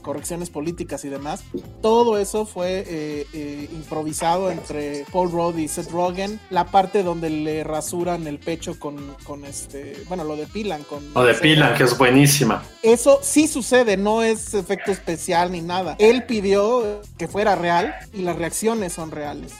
[0.02, 1.44] correcciones políticas y demás.
[1.82, 6.40] Todo eso fue eh, eh, improvisado entre Paul Rudd y Seth Rogen.
[6.50, 11.14] La parte donde le rasuran el pecho con, con este, bueno, lo depilan con...
[11.14, 12.64] Lo depilan, que es buenísima.
[12.82, 15.96] Eso sí sucede, no es efecto especial ni nada.
[16.00, 19.54] Él pidió que fuera real y las reacciones son reales.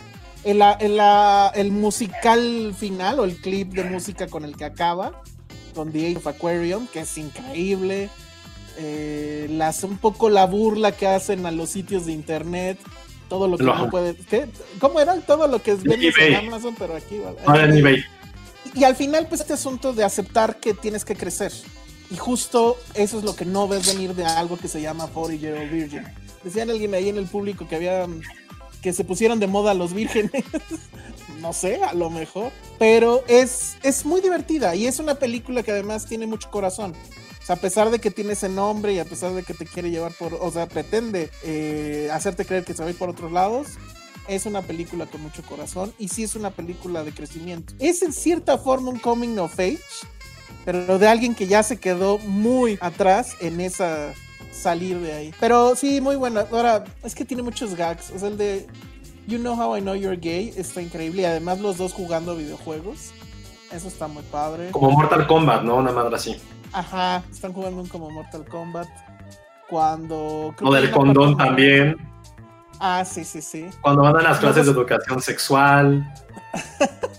[0.50, 1.00] El, el,
[1.56, 5.22] el musical final o el clip de música con el que acaba,
[5.76, 8.10] con The Age of Aquarium, que es increíble
[8.82, 12.80] eh, las, un poco la burla que hacen a los sitios de internet,
[13.28, 14.16] todo lo que no, no puede.
[14.16, 14.48] ¿qué?
[14.80, 15.20] ¿Cómo era?
[15.20, 17.38] Todo lo que es en Amazon, pero aquí vale.
[17.46, 18.06] Ahora en eBay.
[18.74, 21.52] Y, y al final, pues este asunto de aceptar que tienes que crecer.
[22.10, 25.42] Y justo eso es lo que no ves venir de algo que se llama 40
[25.42, 26.04] Year Old Virgin.
[26.44, 28.08] Decían alguien ahí en el público que había
[28.82, 30.44] que se pusieron de moda los vírgenes.
[31.42, 32.52] no sé, a lo mejor.
[32.78, 36.94] Pero es, es muy divertida y es una película que además tiene mucho corazón.
[37.42, 39.66] O sea, a pesar de que tiene ese nombre y a pesar de que te
[39.66, 43.10] quiere llevar por, o sea, pretende eh, hacerte creer que se va a ir por
[43.10, 43.68] otros lados,
[44.28, 47.74] es una película con mucho corazón y sí es una película de crecimiento.
[47.80, 49.80] Es en cierta forma un coming of age,
[50.64, 54.14] pero de alguien que ya se quedó muy atrás en esa
[54.52, 55.34] salir de ahí.
[55.40, 56.46] Pero sí, muy buena.
[56.52, 58.12] Ahora, es que tiene muchos gags.
[58.12, 58.68] O sea, el de
[59.28, 63.12] You Know How I Know You're Gay está increíble y además los dos jugando videojuegos.
[63.72, 64.72] Eso está muy padre.
[64.72, 65.78] Como Mortal Kombat, ¿no?
[65.78, 66.42] Una madre así.
[66.72, 68.88] Ajá, están jugando como Mortal Kombat.
[69.70, 70.56] Cuando.
[70.60, 71.96] Lo del condón también.
[72.80, 73.68] Ah, sí, sí, sí.
[73.82, 76.12] Cuando van a las clases de educación sexual.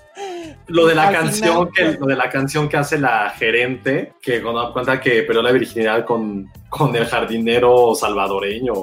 [0.70, 4.40] lo de la canción final, que lo de la canción que hace la gerente que
[4.40, 8.74] cuando da cuenta que perdió la virginidad con, con el jardinero salvadoreño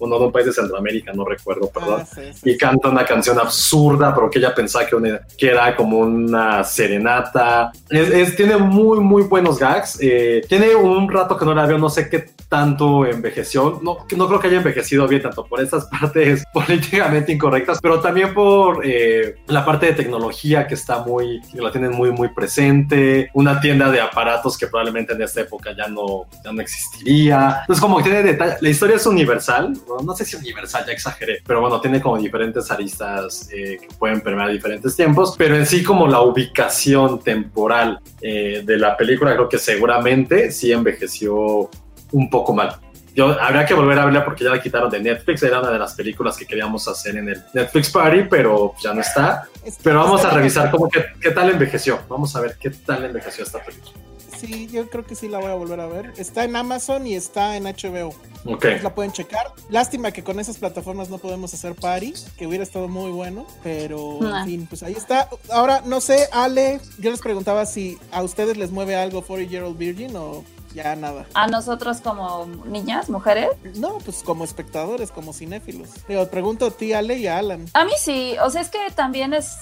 [0.00, 2.00] uno de un país de Centroamérica no recuerdo perdón.
[2.02, 5.48] Ah, sí, sí, y canta una canción absurda pero que ella pensaba que, una- que
[5.50, 7.72] era como una serenata.
[7.90, 9.98] Es, es- tiene muy muy buenos gags.
[10.00, 13.78] Eh, tiene un rato que no la veo no sé qué tanto envejeció.
[13.82, 18.32] No, no creo que haya envejecido bien tanto por estas partes políticamente incorrectas pero también
[18.34, 23.30] por eh, la parte de tecnología que está muy que la tienen muy muy presente.
[23.34, 27.58] Una tienda de aparatos que probablemente en esta época ya no ya no existiría.
[27.62, 30.92] Entonces como que tiene detalle la historia es universal bueno, no sé si universal ya
[30.92, 35.66] exageré pero bueno tiene como diferentes aristas eh, que pueden permear diferentes tiempos pero en
[35.66, 41.68] sí como la ubicación temporal eh, de la película creo que seguramente sí envejeció
[42.12, 42.76] un poco mal
[43.14, 45.42] yo habría que volver a verla porque ya la quitaron de Netflix.
[45.42, 49.00] Era una de las películas que queríamos hacer en el Netflix Party, pero ya no
[49.00, 49.42] está.
[49.64, 51.98] Es- Pero vamos a revisar cómo que, qué tal envejeció.
[52.08, 53.92] Vamos a ver qué tal envejeció esta película.
[54.38, 56.12] Sí, yo creo que sí la voy a volver a ver.
[56.16, 58.14] Está en Amazon y está en HBO.
[58.46, 58.64] Ok.
[58.82, 59.52] La pueden checar.
[59.68, 64.18] Lástima que con esas plataformas no podemos hacer party, que hubiera estado muy bueno, pero
[64.22, 64.40] Ah.
[64.40, 65.28] en fin, pues ahí está.
[65.50, 69.64] Ahora, no sé, Ale, yo les preguntaba si a ustedes les mueve algo 40 Year
[69.64, 70.44] Old Virgin o
[70.74, 71.26] ya nada.
[71.34, 73.48] A nosotros como niñas, mujeres.
[73.76, 75.88] No, pues como espectadores, como cinéfilos.
[76.06, 77.66] Digo, pregunto a ti, Ale, y a Alan.
[77.74, 79.56] A mí sí, o sea, es que también es,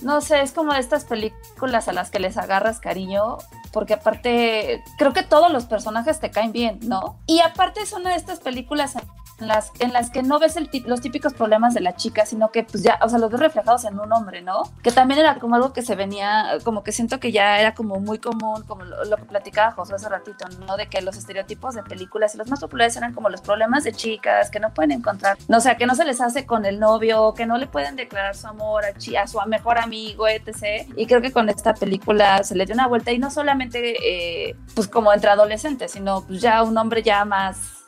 [0.00, 3.38] no sé, es como de estas películas a las que les agarras cariño,
[3.74, 7.18] porque aparte, creo que todos los personajes te caen bien, ¿no?
[7.26, 8.94] Y aparte es una de estas películas
[9.38, 12.62] las, en las que no ves el los típicos problemas de la chica, sino que
[12.64, 14.62] pues ya, o sea, los ves reflejados en un hombre, ¿no?
[14.82, 18.00] Que también era como algo que se venía, como que siento que ya era como
[18.00, 20.76] muy común, como lo, lo que platicaba José hace ratito, ¿no?
[20.76, 23.92] De que los estereotipos de películas y los más populares eran como los problemas de
[23.92, 26.80] chicas que no pueden encontrar, no, o sea, que no se les hace con el
[26.80, 30.88] novio, que no le pueden declarar su amor a, chi- a su mejor amigo, etc.
[30.96, 34.56] Y creo que con esta película se le dio una vuelta y no solamente, eh,
[34.74, 37.83] pues como entre adolescentes, sino pues ya un hombre ya más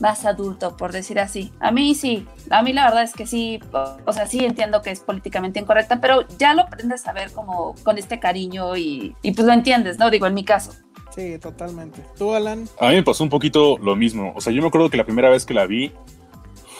[0.00, 1.52] más adulto, por decir así.
[1.60, 3.60] A mí sí, a mí la verdad es que sí,
[4.06, 7.74] o, sea, sí entiendo que es políticamente incorrecta, pero ya lo aprendes a ver como
[7.82, 10.10] con este cariño y, y pues lo entiendes, ¿no?
[10.10, 10.72] Digo, en mi caso.
[11.14, 12.04] Sí, totalmente.
[12.16, 12.68] ¿Tú, Alan?
[12.78, 14.32] A mí me pasó un poquito lo mismo.
[14.36, 15.92] O sea, yo me acuerdo que la primera vez que la vi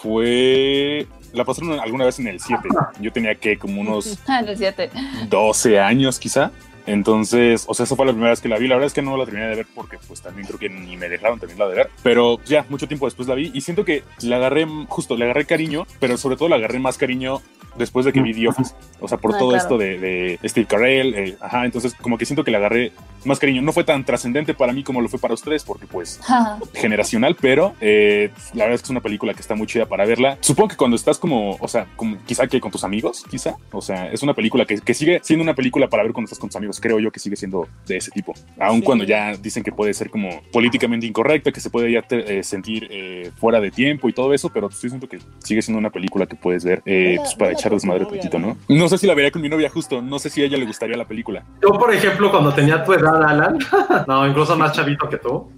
[0.03, 1.07] fue.
[1.33, 2.69] La pasaron alguna vez en el 7.
[3.01, 4.91] Yo tenía que como unos Ah, los siete.
[5.29, 6.53] 12 años quizá.
[6.89, 8.67] Entonces, o sea, esa fue la primera vez que la vi.
[8.67, 10.97] La verdad es que no la terminé de ver porque pues también creo que ni
[10.97, 11.91] me dejaron terminarla de ver.
[12.03, 15.45] Pero ya, mucho tiempo después la vi y siento que le agarré, justo, le agarré
[15.45, 17.43] cariño, pero sobre todo le agarré más cariño
[17.79, 18.75] después de que vi The Office.
[19.01, 19.63] O sea, por Ah, todo claro.
[19.63, 21.15] esto de, de Steve Carell.
[21.15, 22.93] eh, ajá, entonces como que siento que le agarré
[23.25, 23.63] más cariño.
[23.63, 26.21] No fue tan trascendente para mí como lo fue para ustedes porque pues
[26.75, 30.05] generacional, pero eh, la verdad es que es una película que está muy chida para
[30.05, 30.39] verla.
[30.41, 33.81] Supongo que cuando estás como, o sea, como quizá que con tus amigos, quizá, o
[33.81, 36.49] sea, es una película que, que sigue siendo una película para ver cuando estás con
[36.49, 38.83] tus amigos, creo yo que sigue siendo de ese tipo, aun Sí.
[38.85, 42.43] cuando ya dicen que puede ser como políticamente incorrecta, que se puede ya te- eh,
[42.43, 45.91] sentir eh, fuera de tiempo y todo eso, pero sí siento que sigue siendo una
[45.91, 48.57] película que puedes ver pues, para vela echar desmadre tantito, ¿no?
[48.69, 48.77] ¿no?
[48.77, 50.67] No sé si la vería con mi novia justo, no sé si a ella le
[50.67, 51.45] gustaría la película.
[51.63, 53.59] Yo, por ejemplo, cuando tenía tu edad, Alan,
[54.07, 55.51] no, incluso más chavito que tú,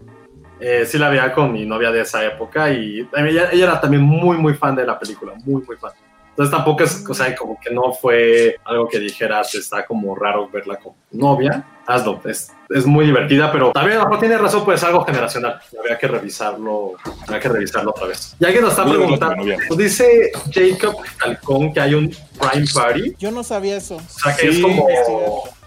[0.61, 4.03] eh, sí la veía con mi novia de esa época y ella, ella era también
[4.03, 5.93] muy, muy fan de la película, muy, muy fan.
[6.41, 10.49] Entonces tampoco es, o sea, como que no fue algo que dijeras, está como raro
[10.49, 11.67] verla con tu novia.
[11.87, 15.05] Hazlo, es, es muy divertida, pero también a lo mejor tiene razón, pues es algo
[15.05, 15.61] generacional.
[15.79, 16.93] Habría que revisarlo,
[17.25, 18.35] habría que revisarlo otra vez.
[18.41, 23.31] Y alguien nos está preguntando, pues dice Jacob Halcón que hay un Prime Party, Yo
[23.31, 23.97] no sabía eso.
[23.97, 24.63] o sea que es Sí.
[24.63, 24.87] como...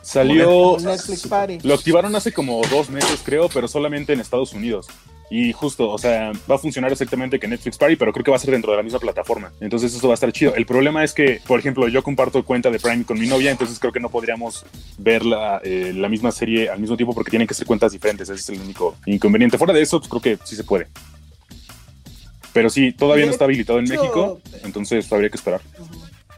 [0.01, 0.77] Salió...
[0.81, 1.59] Netflix Party.
[1.61, 4.87] Lo activaron hace como dos meses, creo, pero solamente en Estados Unidos.
[5.29, 8.37] Y justo, o sea, va a funcionar exactamente que Netflix Party, pero creo que va
[8.37, 9.51] a ser dentro de la misma plataforma.
[9.61, 10.53] Entonces eso va a estar chido.
[10.55, 13.79] El problema es que, por ejemplo, yo comparto cuenta de Prime con mi novia, entonces
[13.79, 14.65] creo que no podríamos
[14.97, 18.29] ver la, eh, la misma serie al mismo tiempo porque tienen que ser cuentas diferentes.
[18.29, 19.57] Ese es el único inconveniente.
[19.57, 20.87] Fuera de eso, pues creo que sí se puede.
[22.53, 25.61] Pero sí, todavía no está habilitado en México, entonces habría que esperar.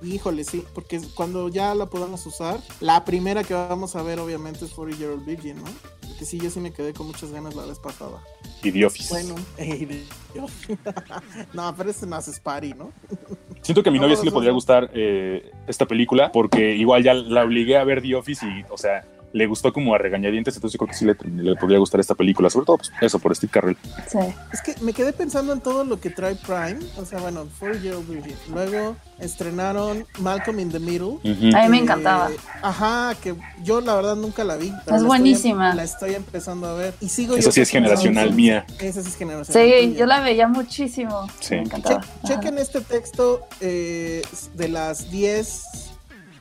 [0.06, 4.65] Híjole, sí, porque cuando ya la podamos usar, la primera que vamos a ver obviamente
[4.65, 5.64] es 40 Year Old Virgin, ¿no?
[6.07, 8.22] Porque sí, yo sí me quedé con muchas ganas la vez pasada.
[8.64, 9.14] Y The Office.
[9.14, 10.03] Bueno, ey, de-
[11.53, 12.91] no, pero ese más es party, ¿no?
[13.61, 17.03] Siento que a mi No, novia sí le podría gustar eh, esta película porque igual
[17.03, 19.03] ya la obligué a ver The Office y, o sea,
[19.36, 22.16] le gustó como a regañadientes, entonces yo creo que sí le, le podría gustar esta
[22.16, 23.78] película, sobre todo pues, eso, por Steve Carrell.
[24.07, 24.18] Sí.
[24.53, 27.82] Es que me quedé pensando en todo lo que trae Prime, o sea, bueno, 40
[27.84, 28.36] Year Old Virgin.
[28.53, 31.18] Luego estrenaron Malcolm in the Middle.
[31.53, 32.30] A mí me Eh, encantaba.
[32.62, 34.70] Ajá, que yo la verdad nunca la vi.
[34.70, 35.76] pero Es la estoy- buenísima.
[35.76, 36.94] la estoy empezando a ver.
[37.02, 38.66] Y sigo Esa yo sí es generacional mía.
[38.80, 39.68] Esa sí es generacional.
[39.70, 39.99] Sí, tuya.
[39.99, 41.28] yo la veía muchísimo.
[41.41, 41.56] Sí.
[41.56, 42.02] Me encantaba.
[42.26, 44.22] Che- chequen este texto eh,
[44.53, 45.85] de las 10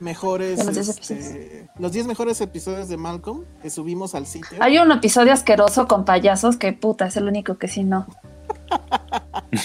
[0.04, 0.58] mejores.
[0.58, 1.70] De los 10 este, episodios.
[1.78, 4.58] los 10 mejores episodios de Malcolm que subimos al sitio.
[4.60, 8.06] Hay un episodio asqueroso con payasos que puta, es el único que sí no.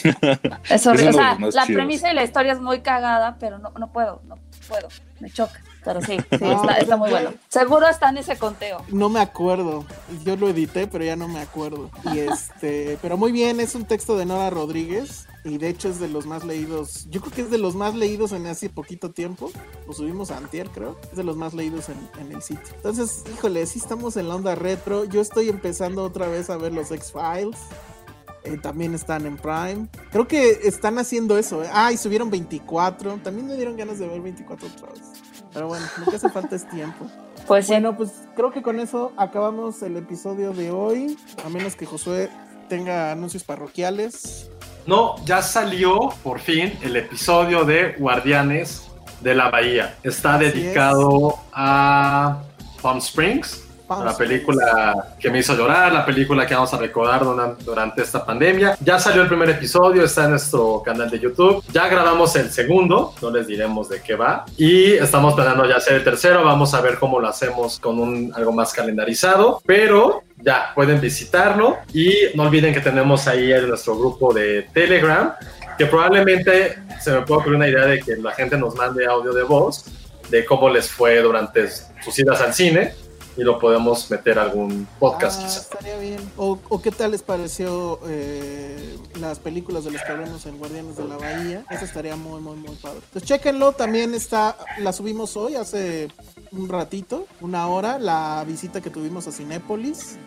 [0.69, 1.09] Es horrible.
[1.09, 1.67] Es O sea, la chidos.
[1.67, 4.35] premisa y la historia es muy cagada, pero no, no puedo, no
[4.67, 4.87] puedo.
[5.19, 5.59] Me choca.
[5.83, 7.33] Pero sí, sí, No, está, está muy bueno.
[7.47, 8.83] Seguro está en ese conteo.
[8.89, 9.85] No me acuerdo.
[10.25, 11.89] Yo lo edité, pero ya no me acuerdo.
[12.13, 15.27] Y este, pero muy bien, es un texto de Nora Rodríguez.
[15.49, 17.07] Y de hecho es de los más leídos.
[17.09, 19.51] Yo creo que es de los más leídos en hace poquito tiempo.
[19.87, 20.97] Lo subimos a Antier, creo.
[21.09, 22.75] Es de los más leídos en, en el sitio.
[22.75, 25.05] Entonces, híjole, sí estamos en la onda retro.
[25.05, 27.57] Yo estoy empezando otra vez a ver los X-Files.
[28.43, 29.87] Eh, también están en Prime.
[30.11, 31.63] Creo que están haciendo eso.
[31.63, 31.69] ¿eh?
[31.73, 33.19] Ah, y subieron 24.
[33.23, 35.01] También me dieron ganas de ver 24 otra vez.
[35.51, 37.05] Pero bueno, lo que hace falta es tiempo.
[37.47, 37.71] Pues sí.
[37.71, 41.17] Bueno, pues creo que con eso acabamos el episodio de hoy.
[41.43, 42.29] A menos que Josué
[42.67, 44.51] tenga anuncios parroquiales.
[44.89, 48.89] No, ya salió por fin el episodio de Guardianes
[49.21, 49.95] de la Bahía.
[50.01, 52.41] Está Así dedicado a
[52.81, 57.23] Palm Springs, la película que me hizo llorar, la película que vamos a recordar
[57.65, 58.77] durante esta pandemia.
[58.81, 61.63] Ya salió el primer episodio, está en nuestro canal de YouTube.
[61.73, 64.45] Ya grabamos el segundo, no les diremos de qué va.
[64.57, 66.43] Y estamos planeando ya hacer el tercero.
[66.43, 69.61] Vamos a ver cómo lo hacemos con un algo más calendarizado.
[69.65, 75.33] Pero ya pueden visitarlo y no olviden que tenemos ahí en nuestro grupo de Telegram
[75.77, 79.31] que probablemente se me puede ocurrir una idea de que la gente nos mande audio
[79.31, 79.85] de voz
[80.29, 82.93] de cómo les fue durante sus idas al cine
[83.39, 85.59] y lo podemos meter a algún podcast Ah, quizá.
[85.61, 86.31] estaría bien.
[86.37, 90.97] O, o qué tal les pareció eh, las películas de las que hablamos en Guardianes
[90.97, 91.65] de la Bahía?
[91.69, 92.99] Eso estaría muy, muy, muy padre.
[93.05, 93.71] Entonces, chéquenlo.
[93.71, 96.09] También está, la subimos hoy, hace
[96.51, 100.17] un ratito, una hora, la visita que tuvimos a Cinépolis.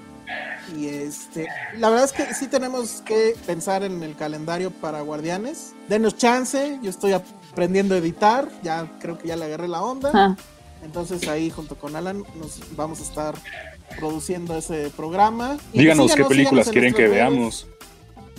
[0.76, 5.74] Y este, la verdad es que sí tenemos que pensar en el calendario para Guardianes.
[5.88, 10.10] Denos chance, yo estoy aprendiendo a editar, ya creo que ya le agarré la onda.
[10.14, 10.36] Ah,
[10.82, 13.34] Entonces ahí junto con Alan nos vamos a estar
[13.98, 15.56] produciendo ese programa.
[15.72, 17.14] Y Díganos qué síganos, películas síganos en quieren que redes.
[17.14, 17.66] veamos.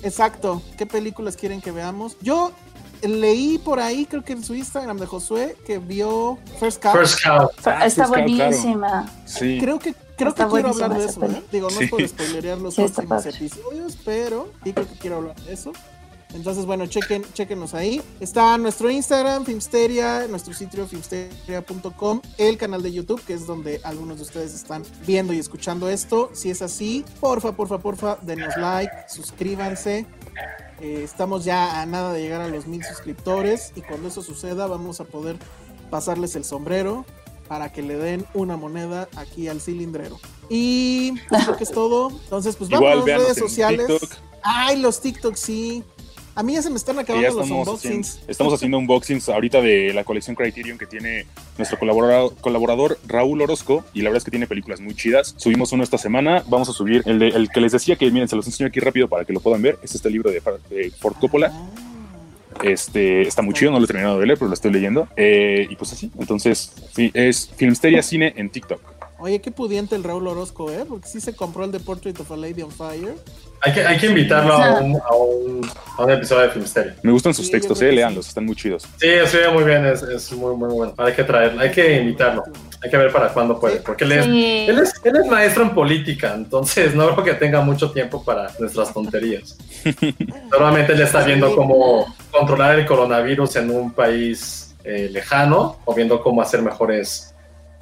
[0.03, 2.17] Exacto, qué películas quieren que veamos.
[2.21, 2.51] Yo
[3.01, 6.93] leí por ahí, creo que en su Instagram de Josué, que vio First Cow.
[6.93, 7.49] First Cow.
[7.65, 8.27] Ah, está First Cow, claro.
[8.27, 9.11] buenísima.
[9.25, 9.57] Sí.
[9.61, 11.23] Creo que creo Está que quiero hablar de eso.
[11.25, 11.41] ¿eh?
[11.51, 11.85] Digo, no Sí.
[11.85, 15.71] es por spoilerear los Sí, próximos episodios, pero sí creo que quiero hablar de eso.
[16.33, 18.01] Entonces, bueno, chequen, chequenos ahí.
[18.19, 24.17] Está nuestro Instagram, Filmsteria, nuestro sitio filmsteria.com, el canal de YouTube, que es donde algunos
[24.17, 26.31] de ustedes están viendo y escuchando esto.
[26.33, 30.05] Si es así, porfa, porfa, porfa, denos like, suscríbanse.
[30.79, 34.67] Eh, estamos ya a nada de llegar a los mil suscriptores y cuando eso suceda
[34.67, 35.37] vamos a poder
[35.89, 37.05] pasarles el sombrero
[37.47, 40.19] para que le den una moneda aquí al cilindrero.
[40.49, 42.09] Y pues, creo que es todo.
[42.09, 43.87] Entonces, pues vamos a véanos redes sociales.
[43.87, 44.11] TikTok.
[44.41, 45.83] Ay, los TikTok, sí.
[46.35, 48.09] A mí ya se me están acabando los unboxings.
[48.09, 51.25] haciendo, estamos haciendo unboxings ahorita de la colección Criterion que tiene
[51.57, 55.35] nuestro colaborador, colaborador Raúl Orozco y la verdad es que tiene películas muy chidas.
[55.37, 58.27] Subimos uno esta semana, vamos a subir el, de- el que les decía que miren,
[58.27, 59.77] se los enseño aquí rápido para que lo puedan ver.
[59.83, 61.51] Es este libro de, de Ford Coppola.
[61.53, 61.69] Ah,
[62.63, 65.07] Este, está muy chido, no lo he terminado de leer, pero lo estoy leyendo.
[65.15, 68.81] Eh, y pues así, entonces es Filmsteria Cine en TikTok.
[69.23, 70.83] Oye, qué pudiente el Raúl Orozco, ¿eh?
[70.87, 73.15] Porque sí se compró el de Portrait of a Lady on Fire.
[73.61, 76.95] Hay que, hay que invitarlo a un, a, un, a un episodio de Filmsteria.
[77.03, 78.29] Me gustan sus Sí, textos, eh, leanlos, sí.
[78.31, 78.83] están muy chidos.
[78.99, 80.93] Sí, se ve muy bien, es, es muy, muy bueno.
[80.97, 82.43] Hay que traerlo, hay que invitarlo.
[82.83, 84.65] Hay que ver para cuándo puede, porque él es, Sí.
[84.67, 88.51] él, es, él es maestro en política, entonces no creo que tenga mucho tiempo para
[88.59, 89.57] nuestras tonterías.
[90.51, 96.21] Normalmente él está viendo cómo controlar el coronavirus en un país eh, lejano o viendo
[96.21, 97.32] cómo hacer mejores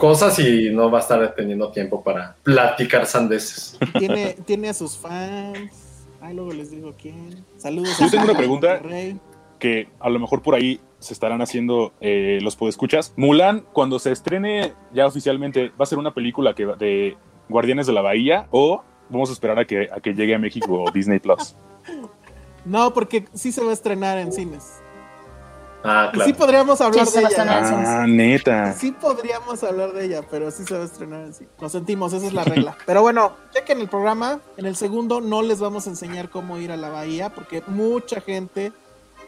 [0.01, 3.77] cosas y no va a estar teniendo tiempo para platicar sandeces.
[3.99, 6.07] Tiene, tiene a sus fans.
[6.19, 7.45] Ay, luego les digo quién.
[7.57, 8.81] Saludos Yo a tengo una pregunta.
[9.59, 13.13] Que a lo mejor por ahí se estarán haciendo eh, los podescuchas.
[13.15, 17.15] Mulan, cuando se estrene ya oficialmente, ¿va a ser una película que, de
[17.47, 20.85] Guardianes de la Bahía o vamos a esperar a que, a que llegue a México
[20.91, 21.55] Disney Plus?
[22.63, 24.80] No, porque sí se va a estrenar en cines.
[25.83, 26.37] Ah, Y sí claro.
[26.37, 28.01] podríamos hablar Sí, de ella.
[28.01, 28.73] Ah, neta.
[28.73, 31.49] Sí podríamos hablar de ella, pero sí se va a estrenar en cine.
[31.59, 32.77] Lo sentimos, esa es la regla.
[32.85, 34.39] Pero bueno, chequen el programa.
[34.57, 38.21] En el segundo no les vamos a enseñar cómo ir a la bahía, porque mucha
[38.21, 38.71] gente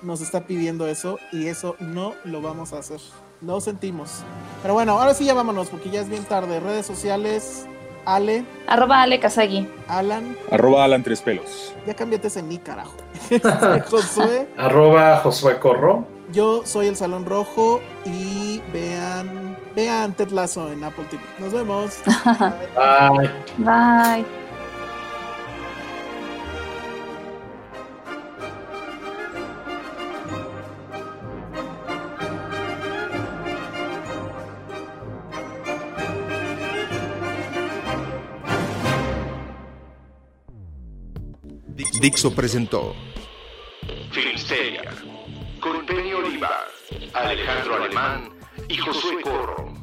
[0.03, 2.99] nos está pidiendo eso y eso no lo vamos a hacer.
[3.41, 4.19] Lo sentimos.
[4.61, 6.59] Pero bueno, ahora sí ya vámonos, porque ya es bien tarde.
[6.59, 7.65] Redes sociales,
[8.05, 9.67] Ale, Arroba Ale Kazagi.
[9.87, 11.73] Alan, Arroba Alan Tres Pelos.
[11.87, 12.93] ya cambiaste ese ni carajo.
[13.89, 14.47] Josué.
[14.57, 16.05] Arroba Josué Corro.
[16.33, 21.21] Yo soy el Salón Rojo y vean, vean Ted Lasso en Apple TV.
[21.37, 21.99] Nos vemos.
[22.75, 23.29] Bye.
[23.59, 24.25] Bye.
[42.01, 42.93] Dixo presentó
[44.11, 44.83] Filmsteria,
[47.13, 48.29] Alejandro Alemán
[48.67, 49.73] y Josué Corro.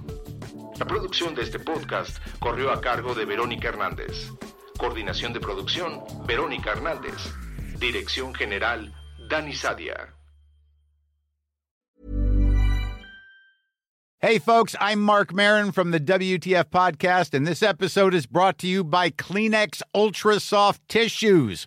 [0.78, 4.30] La producción de este podcast corrió a cargo de Verónica Hernández.
[4.78, 7.34] Coordinación de producción, Verónica Hernández.
[7.78, 8.92] Dirección general,
[9.28, 10.14] Dani Sadia.
[14.22, 18.66] Hey, folks, I'm Mark Marin from the WTF Podcast, and this episode is brought to
[18.66, 21.66] you by Kleenex Ultra Soft Tissues,